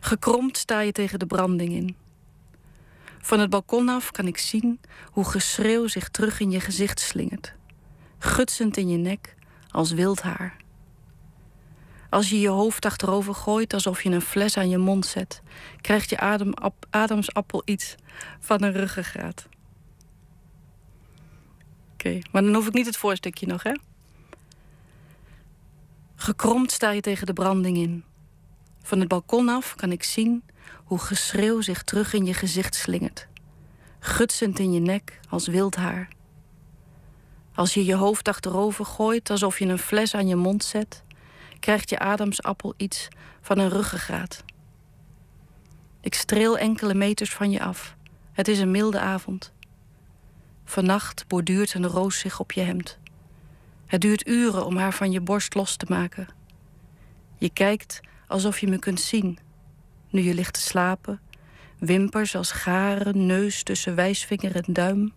Gekromd 0.00 0.56
sta 0.56 0.80
je 0.80 0.92
tegen 0.92 1.18
de 1.18 1.26
branding 1.26 1.72
in. 1.72 1.96
Van 3.20 3.40
het 3.40 3.50
balkon 3.50 3.88
af 3.88 4.10
kan 4.10 4.26
ik 4.26 4.38
zien 4.38 4.80
hoe 5.10 5.24
geschreeuw 5.24 5.86
zich 5.86 6.08
terug 6.08 6.40
in 6.40 6.50
je 6.50 6.60
gezicht 6.60 7.00
slingert. 7.00 7.54
Gutsend 8.18 8.76
in 8.76 8.88
je 8.88 8.98
nek 8.98 9.34
als 9.70 9.92
wild 9.92 10.22
haar. 10.22 10.56
Als 12.10 12.30
je 12.30 12.40
je 12.40 12.48
hoofd 12.48 12.84
achterover 12.84 13.34
gooit 13.34 13.74
alsof 13.74 14.02
je 14.02 14.10
een 14.10 14.20
fles 14.20 14.56
aan 14.56 14.68
je 14.68 14.78
mond 14.78 15.06
zet, 15.06 15.42
krijgt 15.80 16.10
je 16.10 16.18
ademap- 16.18 16.86
ademsappel 16.90 17.62
iets 17.64 17.94
van 18.40 18.62
een 18.62 18.72
ruggengraat. 18.72 19.48
Oké, 22.04 22.18
maar 22.30 22.42
dan 22.42 22.54
hoef 22.54 22.66
ik 22.66 22.72
niet 22.72 22.86
het 22.86 22.96
voorstukje 22.96 23.46
nog, 23.46 23.62
hè? 23.62 23.72
Gekromd 26.14 26.72
sta 26.72 26.90
je 26.90 27.00
tegen 27.00 27.26
de 27.26 27.32
branding 27.32 27.76
in. 27.76 28.04
Van 28.82 29.00
het 29.00 29.08
balkon 29.08 29.48
af 29.48 29.74
kan 29.74 29.92
ik 29.92 30.02
zien 30.02 30.44
hoe 30.84 30.98
geschreeuw 30.98 31.60
zich 31.60 31.82
terug 31.82 32.12
in 32.12 32.24
je 32.24 32.34
gezicht 32.34 32.74
slingert. 32.74 33.28
Gutsend 33.98 34.58
in 34.58 34.72
je 34.72 34.80
nek 34.80 35.20
als 35.28 35.46
wild 35.46 35.76
haar. 35.76 36.08
Als 37.54 37.74
je 37.74 37.84
je 37.84 37.94
hoofd 37.94 38.28
achterover 38.28 38.84
gooit 38.84 39.30
alsof 39.30 39.58
je 39.58 39.66
een 39.66 39.78
fles 39.78 40.14
aan 40.14 40.28
je 40.28 40.36
mond 40.36 40.64
zet, 40.64 41.04
krijgt 41.60 41.90
je 41.90 41.98
ademsappel 41.98 42.74
iets 42.76 43.08
van 43.40 43.58
een 43.58 43.70
ruggengraat. 43.70 44.44
Ik 46.00 46.14
streel 46.14 46.58
enkele 46.58 46.94
meters 46.94 47.32
van 47.32 47.50
je 47.50 47.62
af. 47.62 47.96
Het 48.32 48.48
is 48.48 48.58
een 48.58 48.70
milde 48.70 49.00
avond. 49.00 49.52
Vannacht 50.72 51.24
borduurt 51.28 51.74
een 51.74 51.86
roos 51.86 52.18
zich 52.18 52.40
op 52.40 52.52
je 52.52 52.60
hemd. 52.60 52.98
Het 53.86 54.00
duurt 54.00 54.26
uren 54.26 54.66
om 54.66 54.76
haar 54.76 54.92
van 54.92 55.12
je 55.12 55.20
borst 55.20 55.54
los 55.54 55.76
te 55.76 55.86
maken. 55.88 56.28
Je 57.38 57.50
kijkt 57.50 58.00
alsof 58.26 58.58
je 58.58 58.66
me 58.66 58.78
kunt 58.78 59.00
zien. 59.00 59.38
Nu 60.10 60.20
je 60.20 60.34
ligt 60.34 60.54
te 60.54 60.60
slapen. 60.60 61.20
Wimpers 61.78 62.36
als 62.36 62.52
garen, 62.52 63.26
neus 63.26 63.62
tussen 63.62 63.94
wijsvinger 63.94 64.56
en 64.56 64.72
duim. 64.72 65.12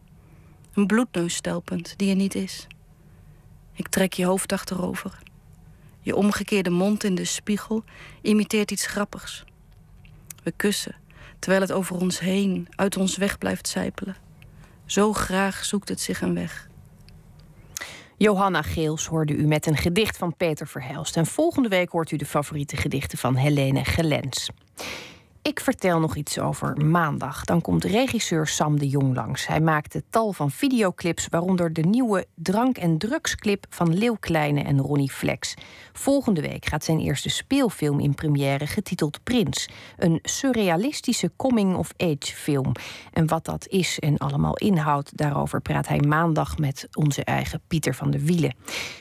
Een 0.74 0.88
bloedneus 0.88 1.36
stelpend 1.36 1.94
die 1.98 2.10
er 2.10 2.16
niet 2.16 2.36
is. 2.36 2.68
Ik 3.74 3.88
trek 3.88 4.14
je 4.14 4.26
hoofd 4.26 4.52
achterover. 4.52 5.20
Je 6.02 6.16
omgekeerde 6.16 6.70
mond 6.70 7.04
in 7.04 7.16
de 7.16 7.26
spiegel 7.26 7.84
imiteert 8.22 8.72
iets 8.72 8.86
grappigs. 8.88 9.44
We 10.44 10.52
kussen, 10.52 10.96
terwijl 11.40 11.62
het 11.62 11.72
over 11.72 11.96
ons 11.96 12.20
heen, 12.20 12.68
uit 12.76 12.98
ons 12.98 13.18
weg 13.18 13.38
blijft 13.38 13.68
sijpelen. 13.68 14.25
Zo 14.86 15.14
graag 15.14 15.66
zoekt 15.66 15.90
het 15.90 16.02
zich 16.02 16.22
een 16.22 16.34
weg. 16.34 16.68
Johanna 18.18 18.62
Geels 18.62 19.06
hoorde 19.06 19.34
u 19.34 19.48
met 19.48 19.66
een 19.66 19.78
gedicht 19.78 20.18
van 20.18 20.36
Peter 20.36 20.68
Verhelst. 20.68 21.18
En 21.18 21.26
volgende 21.26 21.70
week 21.70 21.90
hoort 21.90 22.12
u 22.12 22.18
de 22.18 22.26
favoriete 22.26 22.78
gedichten 22.78 23.18
van 23.18 23.36
Helene 23.36 23.86
Gelens. 23.86 24.50
Ik 25.48 25.60
vertel 25.60 26.00
nog 26.00 26.16
iets 26.16 26.40
over 26.40 26.86
maandag. 26.86 27.44
Dan 27.44 27.62
komt 27.62 27.84
regisseur 27.84 28.48
Sam 28.48 28.80
de 28.80 28.88
Jong 28.88 29.16
langs. 29.16 29.48
Hij 29.48 29.62
maakte 29.62 30.04
tal 30.10 30.34
van 30.34 30.52
videoclips, 30.52 31.28
waaronder 31.30 31.74
de 31.74 31.82
nieuwe 31.82 32.26
drank- 32.36 32.78
en 32.78 32.98
drugsclip 32.98 33.66
van 33.70 33.98
Leeuw 33.98 34.18
Kleine 34.20 34.62
en 34.62 34.80
Ronnie 34.80 35.12
Flex. 35.12 35.54
Volgende 35.94 36.42
week 36.42 36.66
gaat 36.66 36.84
zijn 36.84 37.00
eerste 37.00 37.30
speelfilm 37.30 38.00
in 38.00 38.16
première, 38.16 38.68
getiteld 38.68 39.24
Prins. 39.24 39.70
Een 39.98 40.20
surrealistische 40.22 41.32
coming-of-age 41.36 42.36
film. 42.36 42.72
En 43.14 43.28
wat 43.28 43.46
dat 43.46 43.68
is 43.68 44.00
en 44.00 44.18
allemaal 44.18 44.56
inhoudt, 44.56 45.18
daarover 45.18 45.62
praat 45.62 45.88
hij 45.88 46.00
maandag 46.00 46.58
met 46.58 46.88
onze 46.94 47.24
eigen 47.24 47.62
Pieter 47.68 47.96
van 47.96 48.12
der 48.12 48.22
Wielen. 48.22 48.56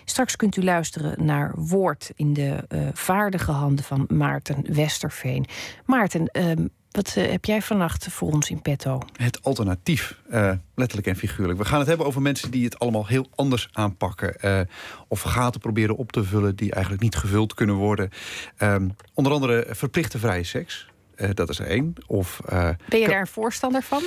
Straks 0.04 0.36
kunt 0.36 0.56
u 0.56 0.64
luisteren 0.64 1.24
naar 1.24 1.52
Woord 1.56 2.10
in 2.14 2.32
de 2.32 2.64
eh, 2.68 2.80
vaardige 2.92 3.50
handen 3.50 3.84
van 3.84 4.04
Maarten 4.08 4.74
Westerveen. 4.74 5.46
Maarten, 5.84 6.32
ehm, 6.34 6.66
wat 6.90 7.14
eh, 7.16 7.30
heb 7.30 7.44
jij 7.44 7.62
vannacht 7.62 8.06
voor 8.10 8.32
ons 8.32 8.50
in 8.50 8.62
petto? 8.62 9.00
Het 9.16 9.42
alternatief, 9.42 10.18
eh, 10.30 10.52
letterlijk 10.74 11.08
en 11.08 11.16
figuurlijk. 11.16 11.58
We 11.58 11.64
gaan 11.64 11.78
het 11.78 11.88
hebben 11.88 12.06
over 12.06 12.22
mensen 12.22 12.50
die 12.50 12.64
het 12.64 12.78
allemaal 12.78 13.06
heel 13.06 13.26
anders 13.34 13.68
aanpakken. 13.72 14.40
eh, 14.40 14.60
of 15.08 15.20
gaten 15.20 15.60
proberen 15.60 15.96
op 15.96 16.12
te 16.12 16.24
vullen 16.24 16.56
die 16.56 16.72
eigenlijk 16.72 17.02
niet 17.02 17.16
gevuld 17.16 17.54
kunnen 17.54 17.74
worden. 17.74 18.10
Ehm, 18.56 18.88
onder 19.14 19.32
andere 19.32 19.66
verplichte 19.70 20.18
vrije 20.18 20.44
seks. 20.44 20.92
Dat 21.34 21.48
is 21.48 21.58
er 21.58 21.66
één. 21.66 21.94
Of, 22.06 22.40
Ben 22.88 23.00
je 23.00 23.08
daar 23.08 23.20
een 23.20 23.26
voorstander 23.26 23.82
van? 23.82 24.02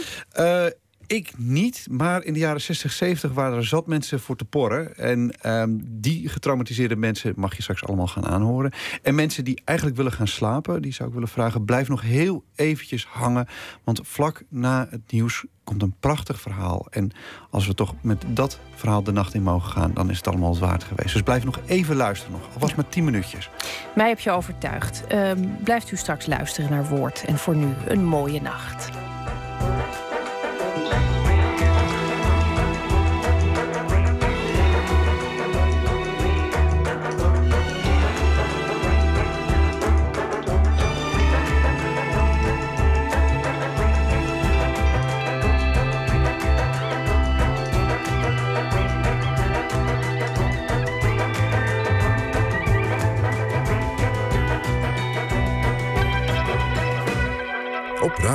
Ik 1.07 1.31
niet, 1.37 1.87
maar 1.91 2.23
in 2.23 2.33
de 2.33 2.39
jaren 2.39 2.61
60, 2.61 2.91
70 2.91 3.33
waren 3.33 3.57
er 3.57 3.65
zat 3.65 3.87
mensen 3.87 4.19
voor 4.19 4.35
te 4.35 4.45
porren. 4.45 4.97
En 4.97 5.31
ehm, 5.41 5.69
die 5.83 6.29
getraumatiseerde 6.29 6.95
mensen 6.95 7.33
mag 7.35 7.55
je 7.55 7.61
straks 7.61 7.85
allemaal 7.85 8.07
gaan 8.07 8.25
aanhoren. 8.25 8.71
En 9.01 9.15
mensen 9.15 9.43
die 9.43 9.61
eigenlijk 9.63 9.97
willen 9.97 10.11
gaan 10.11 10.27
slapen, 10.27 10.81
die 10.81 10.93
zou 10.93 11.07
ik 11.07 11.13
willen 11.13 11.29
vragen... 11.29 11.65
blijf 11.65 11.87
nog 11.87 12.01
heel 12.01 12.43
eventjes 12.55 13.05
hangen, 13.05 13.47
want 13.83 13.99
vlak 14.03 14.43
na 14.49 14.87
het 14.89 15.11
nieuws 15.11 15.45
komt 15.63 15.81
een 15.81 15.95
prachtig 15.99 16.41
verhaal. 16.41 16.87
En 16.89 17.11
als 17.49 17.67
we 17.67 17.73
toch 17.73 17.95
met 18.01 18.23
dat 18.27 18.59
verhaal 18.75 19.03
de 19.03 19.11
nacht 19.11 19.33
in 19.33 19.43
mogen 19.43 19.71
gaan... 19.71 19.93
dan 19.93 20.09
is 20.09 20.17
het 20.17 20.27
allemaal 20.27 20.49
het 20.49 20.59
waard 20.59 20.83
geweest. 20.83 21.13
Dus 21.13 21.21
blijf 21.21 21.43
nog 21.43 21.59
even 21.65 21.95
luisteren 21.95 22.33
nog, 22.33 22.53
alvast 22.53 22.75
maar 22.75 22.89
10 22.89 23.03
minuutjes. 23.03 23.49
Mij 23.95 24.07
heb 24.07 24.19
je 24.19 24.31
overtuigd. 24.31 25.07
Ehm, 25.07 25.45
blijft 25.63 25.91
u 25.91 25.95
straks 25.95 26.25
luisteren 26.25 26.69
naar 26.69 26.87
Woord. 26.87 27.23
En 27.25 27.37
voor 27.37 27.55
nu 27.55 27.73
een 27.87 28.05
mooie 28.05 28.41
nacht. 28.41 28.89